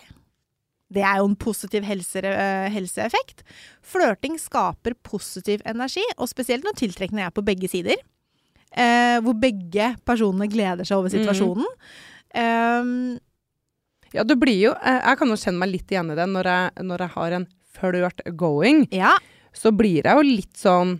Det 0.95 1.03
er 1.03 1.18
jo 1.18 1.25
en 1.27 1.35
positiv 1.41 1.83
helse, 1.83 2.22
eh, 2.22 2.68
helseeffekt. 2.70 3.43
Flørting 3.83 4.37
skaper 4.39 4.95
positiv 5.03 5.64
energi, 5.66 6.05
og 6.14 6.31
spesielt 6.31 6.62
når 6.62 6.77
tiltrekkende 6.79 7.25
er 7.27 7.35
på 7.35 7.43
begge 7.43 7.66
sider. 7.72 7.99
Eh, 8.70 9.18
hvor 9.25 9.35
begge 9.35 9.97
personene 10.07 10.47
gleder 10.51 10.87
seg 10.87 10.99
over 10.99 11.11
Mm. 11.11 11.16
situasjonen. 11.18 11.66
Um, 12.35 13.18
Ja, 14.15 14.23
du 14.25 14.37
blir 14.39 14.57
jo 14.61 14.73
Jeg 14.79 15.01
jeg 15.03 15.19
kan 15.21 15.29
jo 15.33 15.37
kjenne 15.41 15.59
meg 15.65 15.73
litt 15.75 15.91
igjen 15.91 16.12
i 16.15 16.19
det 16.19 16.27
når 16.31 16.49
jeg, 16.51 16.85
når 16.87 17.05
jeg 17.05 17.15
har 17.17 17.33
en 17.41 17.47
flørt 17.75 18.21
going. 18.39 18.85
ja. 18.95 19.17
Så 19.55 19.71
blir 19.71 20.03
jeg 20.07 20.17
jo 20.19 20.23
litt 20.27 20.57
sånn 20.59 20.97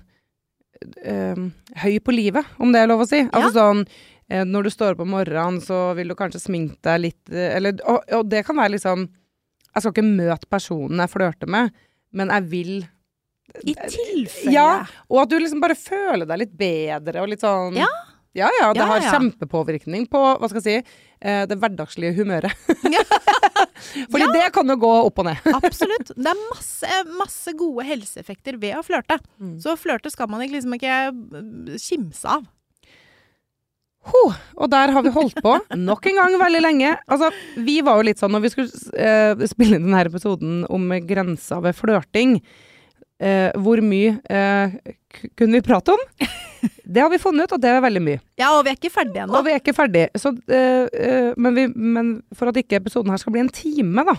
øh, 1.07 1.45
høy 1.83 1.95
på 2.07 2.15
livet, 2.15 2.47
om 2.62 2.71
det 2.75 2.83
er 2.85 2.91
lov 2.91 3.03
å 3.05 3.09
si. 3.09 3.23
Altså 3.35 3.51
sånn 3.57 3.81
eh, 4.29 4.45
Når 4.47 4.67
du 4.69 4.71
står 4.71 4.95
opp 4.95 5.03
om 5.03 5.11
morgenen, 5.15 5.61
så 5.65 5.93
vil 5.99 6.11
du 6.12 6.15
kanskje 6.19 6.43
sminke 6.43 6.79
deg 6.87 7.01
litt 7.09 7.33
eh, 7.35 7.57
Eller 7.57 7.79
Og, 7.83 8.03
og 8.15 8.29
det 8.31 8.45
kan 8.47 8.59
være 8.59 8.77
liksom 8.77 9.07
Jeg 9.09 9.83
skal 9.83 9.95
ikke 9.95 10.07
møte 10.07 10.51
personen 10.51 11.03
jeg 11.03 11.11
flørter 11.15 11.51
med, 11.51 11.75
men 12.15 12.31
jeg 12.31 12.47
vil 12.53 12.75
I 13.67 13.75
tilfelle. 13.75 14.55
Ja, 14.55 14.69
og 15.11 15.25
at 15.25 15.31
du 15.35 15.37
liksom 15.41 15.61
bare 15.62 15.75
føler 15.79 16.27
deg 16.31 16.45
litt 16.45 16.55
bedre 16.59 17.23
og 17.25 17.31
litt 17.35 17.43
sånn 17.43 17.75
Ja. 17.79 17.91
Ja, 18.35 18.49
ja, 18.61 18.72
det 18.74 18.82
har 18.89 19.05
kjempepåvirkning 19.12 20.09
på, 20.11 20.20
hva 20.41 20.49
skal 20.51 20.59
jeg 20.59 20.82
si, 20.85 20.97
eh, 21.22 21.45
det 21.47 21.55
hverdagslige 21.62 22.16
humøret. 22.16 22.51
Fordi 24.11 24.26
det 24.35 24.49
kan 24.55 24.70
jo 24.72 24.76
gå 24.82 24.91
opp 25.07 25.20
og 25.22 25.28
ned. 25.28 25.45
Absolutt. 25.61 26.11
Det 26.16 26.32
er 26.32 26.41
masse, 26.49 26.99
masse 27.18 27.55
gode 27.59 27.87
helseeffekter 27.87 28.59
ved 28.59 28.74
å 28.80 28.82
flørte. 28.87 29.20
Mm. 29.39 29.55
Så 29.62 29.76
flørte 29.78 30.11
skal 30.11 30.30
man 30.32 30.43
liksom 30.51 30.74
ikke 30.74 30.97
øh, 31.14 31.78
kimse 31.78 32.26
av. 32.39 32.43
Ho, 34.11 34.20
og 34.61 34.68
der 34.68 34.91
har 34.93 35.01
vi 35.07 35.12
holdt 35.14 35.39
på 35.41 35.55
nok 35.87 36.11
en 36.11 36.18
gang 36.18 36.35
veldig 36.43 36.61
lenge. 36.66 36.91
Altså, 37.09 37.30
vi 37.64 37.78
var 37.87 37.97
jo 38.03 38.09
litt 38.11 38.20
sånn 38.20 38.35
når 38.37 38.43
vi 38.45 38.51
skulle 38.53 38.99
uh, 38.99 39.47
spille 39.49 39.78
inn 39.78 39.87
denne 39.87 40.03
episoden 40.11 40.59
om 40.68 40.91
grensa 41.09 41.62
ved 41.64 41.78
flørting. 41.78 42.35
uh, 43.22 43.49
hvor 43.62 43.80
mye 43.80 44.18
eh, 44.28 44.74
k- 44.85 44.99
kunne 45.39 45.59
vi 45.59 45.65
prate 45.65 45.95
om? 45.95 46.03
Det 46.85 47.01
har 47.01 47.11
vi 47.12 47.19
funnet 47.21 47.49
ut, 47.49 47.57
og 47.57 47.62
det 47.62 47.71
er 47.71 47.83
veldig 47.85 48.03
mye. 48.05 48.21
Ja, 48.41 48.53
og 48.57 48.65
vi 48.65 48.73
er 48.73 48.79
ikke 48.79 48.93
ferdige 48.93 49.25
ennå. 49.25 49.37
Og 49.39 49.47
vi 49.47 49.53
er 49.55 49.61
ikke 49.61 49.75
ferdige. 49.77 50.11
Så, 50.21 50.33
eh, 50.49 50.87
eh, 50.93 51.33
men, 51.37 51.57
vi, 51.57 51.67
men 51.75 52.15
for 52.37 52.51
at 52.51 52.61
ikke 52.61 52.79
episoden 52.81 53.12
her 53.12 53.21
skal 53.21 53.35
bli 53.35 53.43
en 53.45 53.53
time, 53.53 54.05
da, 54.09 54.17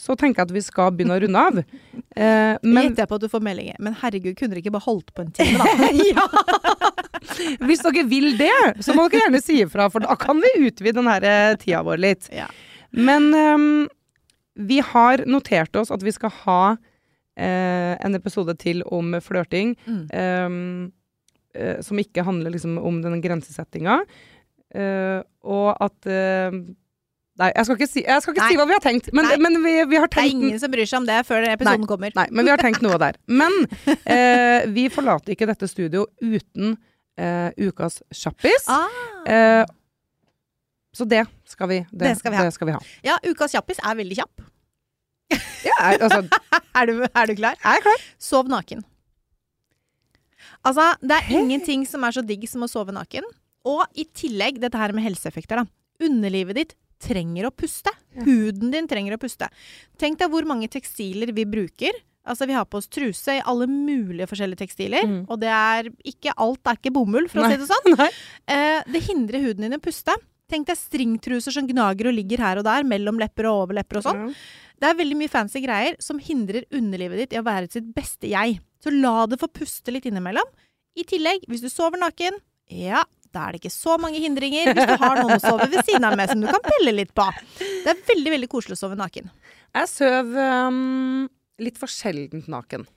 så 0.00 0.16
tenker 0.18 0.40
jeg 0.40 0.48
at 0.48 0.54
vi 0.54 0.62
skal 0.64 0.92
begynne 0.96 1.18
å 1.18 1.22
runde 1.26 1.46
av. 1.50 1.62
Eh, 2.20 2.56
Men, 2.66 2.82
gjetter 2.82 3.04
jeg 3.04 3.08
på 3.08 3.16
at 3.16 3.22
du 3.22 3.30
får 3.32 3.42
meldinger. 3.46 3.76
Men 3.80 3.94
herregud, 3.96 4.34
kunne 4.36 4.52
dere 4.52 4.60
ikke 4.60 4.72
bare 4.74 4.84
holdt 4.84 5.12
på 5.14 5.22
en 5.22 5.30
time, 5.32 5.62
da? 5.62 5.90
ja. 6.10 6.24
Hvis 7.68 7.84
dere 7.86 8.02
vil 8.10 8.34
det, 8.36 8.50
så 8.84 8.96
må 8.96 9.06
dere 9.06 9.22
gjerne 9.22 9.40
si 9.40 9.60
ifra, 9.62 9.86
for 9.94 10.04
da 10.04 10.16
kan 10.20 10.42
vi 10.42 10.50
utvide 10.66 10.98
denne 10.98 11.14
eh, 11.22 11.54
tida 11.62 11.80
vår 11.86 12.02
litt. 12.02 12.28
Ja. 12.34 12.48
Men 12.90 13.30
ehm, 13.38 13.70
vi 14.58 14.82
har 14.84 15.22
notert 15.30 15.78
oss 15.80 15.94
at 15.94 16.02
vi 16.04 16.12
skal 16.12 16.34
ha 16.42 16.60
eh, 17.40 17.94
en 18.04 18.16
episode 18.18 18.54
til 18.60 18.84
om 18.86 19.16
flørting. 19.24 19.74
Mm. 19.86 20.02
ehm, 20.12 20.92
eh, 21.54 21.80
som 21.82 21.98
ikke 21.98 22.24
handler 22.26 22.54
liksom 22.54 22.78
om 22.78 23.00
den 23.02 23.20
grensesettinga. 23.24 24.00
Eh, 24.74 25.22
og 25.42 25.74
at 25.82 26.06
eh, 26.06 26.60
Nei, 27.40 27.46
jeg 27.56 27.64
skal 27.64 27.76
ikke 27.78 27.86
si, 27.88 28.00
skal 28.04 28.34
ikke 28.34 28.42
Nei. 28.42 28.48
si 28.52 28.56
hva 28.58 28.64
vi 28.68 28.74
har 28.74 28.82
tenkt, 28.84 29.06
men, 29.16 29.24
men 29.40 29.54
vi, 29.64 29.72
vi 29.88 29.96
har 29.96 30.10
Det 30.12 30.20
er 30.20 30.32
ingen 30.34 30.58
som 30.60 30.68
bryr 30.68 30.84
seg 30.84 30.98
om 30.98 31.06
det 31.08 31.22
før 31.24 31.46
episoden 31.48 31.86
kommer. 31.88 32.12
Nei, 32.18 32.26
men 32.36 32.44
vi 32.44 32.52
har 32.52 32.60
tenkt 32.60 32.82
noe 32.84 32.98
der. 33.00 33.16
Men 33.32 33.54
eh, 34.04 34.66
vi 34.68 34.90
forlater 34.92 35.32
ikke 35.32 35.48
dette 35.48 35.70
studio 35.70 36.04
uten 36.20 36.74
eh, 37.16 37.48
ukas 37.56 38.02
kjappis. 38.12 38.68
Ah. 38.68 39.64
Så 40.92 41.06
det 41.08 41.22
skal 41.48 41.70
vi, 41.70 41.80
Det 41.88 42.12
skal 42.18 42.34
vi 42.34 42.42
ha. 42.42 42.44
Det 42.44 42.58
skal 42.58 42.68
vi 42.68 42.76
ha. 42.76 42.82
Ja, 43.06 43.16
ukas 43.24 43.56
kjappis 43.56 43.80
er 43.88 43.96
veldig 44.02 44.20
kjapp. 44.20 44.44
Ja, 45.64 45.76
jeg- 45.92 46.00
altså, 46.00 46.22
Er 46.80 46.86
du, 46.86 47.02
er 47.04 47.26
du 47.26 47.34
klar? 47.38 47.56
jeg 47.60 47.80
er 47.80 47.84
klar. 47.84 48.04
Sov 48.18 48.48
naken. 48.50 48.84
Altså, 50.66 50.84
det 51.00 51.16
er 51.16 51.30
ingenting 51.40 51.86
som 51.88 52.04
er 52.04 52.14
så 52.16 52.22
digg 52.26 52.44
som 52.50 52.64
å 52.64 52.68
sove 52.70 52.92
naken. 52.94 53.24
Og 53.68 53.82
i 53.98 54.04
tillegg, 54.16 54.60
dette 54.62 54.78
her 54.80 54.92
med 54.96 55.04
helseeffekter, 55.04 55.62
da. 55.62 55.66
Underlivet 56.04 56.56
ditt 56.56 56.74
trenger 57.00 57.48
å 57.48 57.52
puste. 57.54 57.92
Huden 58.24 58.72
din 58.72 58.88
trenger 58.88 59.16
å 59.16 59.20
puste. 59.20 59.48
Tenk 60.00 60.18
deg 60.20 60.32
hvor 60.32 60.46
mange 60.48 60.68
tekstiler 60.72 61.32
vi 61.36 61.46
bruker. 61.48 61.96
Altså, 62.28 62.44
vi 62.48 62.52
har 62.56 62.66
på 62.68 62.76
oss 62.80 62.88
truse 62.92 63.38
i 63.38 63.44
alle 63.48 63.66
mulige 63.70 64.28
forskjellige 64.28 64.60
tekstiler. 64.62 65.06
Mm. 65.08 65.22
Og 65.32 65.40
det 65.40 65.48
er 65.52 65.88
ikke 66.12 66.34
alt 66.36 66.68
er 66.68 66.76
ikke 66.80 66.92
bomull, 66.92 67.28
for 67.32 67.40
å 67.44 67.48
si 67.50 67.60
det 67.60 67.68
sånn. 67.70 67.96
Eh, 68.50 68.80
det 68.90 69.04
hindrer 69.06 69.44
huden 69.44 69.64
din 69.66 69.76
å 69.76 69.80
puste. 69.82 70.12
Tenk 70.50 70.66
deg 70.66 70.78
stringtruser 70.78 71.54
som 71.54 71.68
gnager 71.68 72.10
og 72.10 72.16
ligger 72.16 72.42
her 72.42 72.60
og 72.60 72.66
der, 72.66 72.86
mellom 72.88 73.20
lepper 73.22 73.46
og 73.50 73.66
overlepper 73.66 74.00
og 74.00 74.06
sånn. 74.08 74.26
Det 74.80 74.88
er 74.88 74.98
veldig 74.98 75.18
mye 75.20 75.30
fancy 75.30 75.60
greier 75.62 75.96
som 76.02 76.18
hindrer 76.22 76.66
underlivet 76.74 77.22
ditt 77.22 77.36
i 77.36 77.40
å 77.40 77.46
være 77.46 77.70
sitt 77.70 77.88
beste 77.94 78.30
jeg. 78.32 78.58
Så 78.82 78.92
la 78.94 79.26
det 79.28 79.38
få 79.40 79.50
puste 79.52 79.92
litt 79.92 80.08
innimellom. 80.08 80.46
I 80.98 81.04
tillegg, 81.06 81.44
hvis 81.48 81.62
du 81.62 81.68
sover 81.70 82.00
naken, 82.00 82.38
ja, 82.72 83.04
da 83.30 83.46
er 83.46 83.54
det 83.54 83.60
ikke 83.62 83.74
så 83.74 83.96
mange 84.00 84.18
hindringer 84.22 84.72
hvis 84.72 84.88
du 84.88 84.96
har 84.98 85.20
noen 85.20 85.36
å 85.36 85.42
sove 85.42 85.68
ved 85.70 85.84
siden 85.86 86.06
av 86.08 86.16
med 86.18 86.32
som 86.32 86.40
du 86.42 86.48
kan 86.50 86.64
pelle 86.64 86.94
litt 86.96 87.12
på. 87.14 87.26
Det 87.60 87.92
er 87.92 88.00
veldig, 88.08 88.32
veldig 88.36 88.48
koselig 88.50 88.78
å 88.78 88.82
sove 88.84 88.98
naken. 88.98 89.30
Jeg 89.76 89.90
søv 89.92 90.32
um, 90.34 91.28
litt 91.62 91.78
for 91.78 91.92
sjeldent 91.92 92.50
naken. 92.50 92.88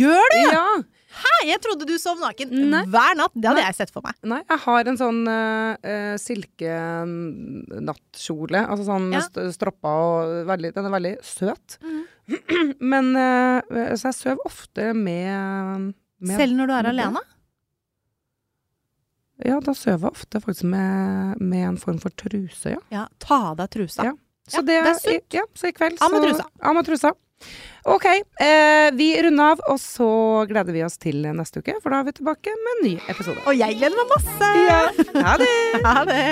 Gjør 0.00 0.26
du?! 0.34 0.42
Ja. 0.52 0.66
Hæ, 1.12 1.32
jeg 1.44 1.60
trodde 1.60 1.84
du 1.84 1.92
sov 2.00 2.16
naken 2.22 2.48
Nei. 2.72 2.86
hver 2.88 3.12
natt. 3.18 3.34
Det 3.36 3.44
hadde 3.44 3.60
Nei. 3.60 3.66
jeg 3.68 3.76
sett 3.82 3.90
for 3.92 4.00
meg. 4.06 4.14
Nei, 4.24 4.38
jeg 4.48 4.58
har 4.64 4.82
en 4.88 4.96
sånn 5.00 5.18
uh, 5.28 6.16
silkenattkjole. 6.22 8.62
Altså 8.64 8.84
sånn 8.88 9.10
Ja. 9.12 9.20
st 9.26 9.36
stropper 9.58 9.92
og 10.06 10.46
veldig, 10.48 10.70
Den 10.72 10.86
er 10.88 10.92
veldig 10.96 11.14
søt. 11.26 11.76
Mm. 11.84 12.02
Men 12.92 13.04
uh, 13.16 13.60
Så 13.92 14.04
jeg 14.08 14.16
sover 14.22 14.40
ofte 14.48 14.82
med, 14.96 15.92
med 16.22 16.36
Selv 16.40 16.52
når 16.56 16.66
du 16.66 16.72
er 16.78 16.86
alene? 16.94 17.20
Ja, 19.42 19.58
da 19.60 19.72
sover 19.74 20.06
jeg 20.06 20.12
ofte 20.14 20.38
faktisk 20.40 20.64
med, 20.70 21.40
med 21.42 21.64
en 21.74 21.78
form 21.80 21.98
for 22.00 22.10
truse, 22.14 22.70
ja. 22.76 22.80
Ja, 22.94 23.08
ta 23.18 23.50
av 23.50 23.56
deg 23.58 23.70
trusa. 23.74 24.04
Ja. 24.06 24.12
Så 24.48 24.62
det, 24.66 24.82
det 24.84 24.90
er 24.90 24.94
sunt. 24.98 25.34
I, 25.34 25.36
ja, 25.38 25.42
så 25.54 25.66
i 25.68 25.72
kveld 25.74 25.98
så. 25.98 26.04
Av 26.06 26.12
med 26.74 26.84
trusa. 26.86 27.12
OK, 27.82 28.04
eh, 28.06 28.94
vi 28.94 29.08
runder 29.22 29.56
av, 29.56 29.62
og 29.72 29.78
så 29.82 30.06
gleder 30.46 30.70
vi 30.76 30.84
oss 30.86 31.00
til 31.02 31.24
neste 31.34 31.58
uke, 31.58 31.74
for 31.82 31.90
da 31.90 31.98
er 31.98 32.06
vi 32.06 32.14
tilbake 32.20 32.54
med 32.54 32.72
en 32.76 32.84
ny 32.86 32.94
episode. 33.10 33.42
Og 33.42 33.58
jeg 33.58 33.74
gleder 33.80 33.96
meg 33.98 34.06
masse! 34.14 34.46
Ha 35.18 35.34
det! 35.42 35.50
Ha 35.88 36.04
det! 36.06 36.22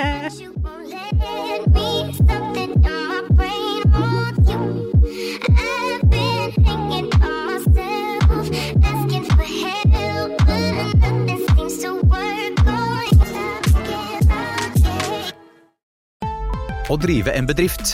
Å 16.91 16.95
drive 16.99 17.31
en 17.31 17.45
bedrift 17.47 17.93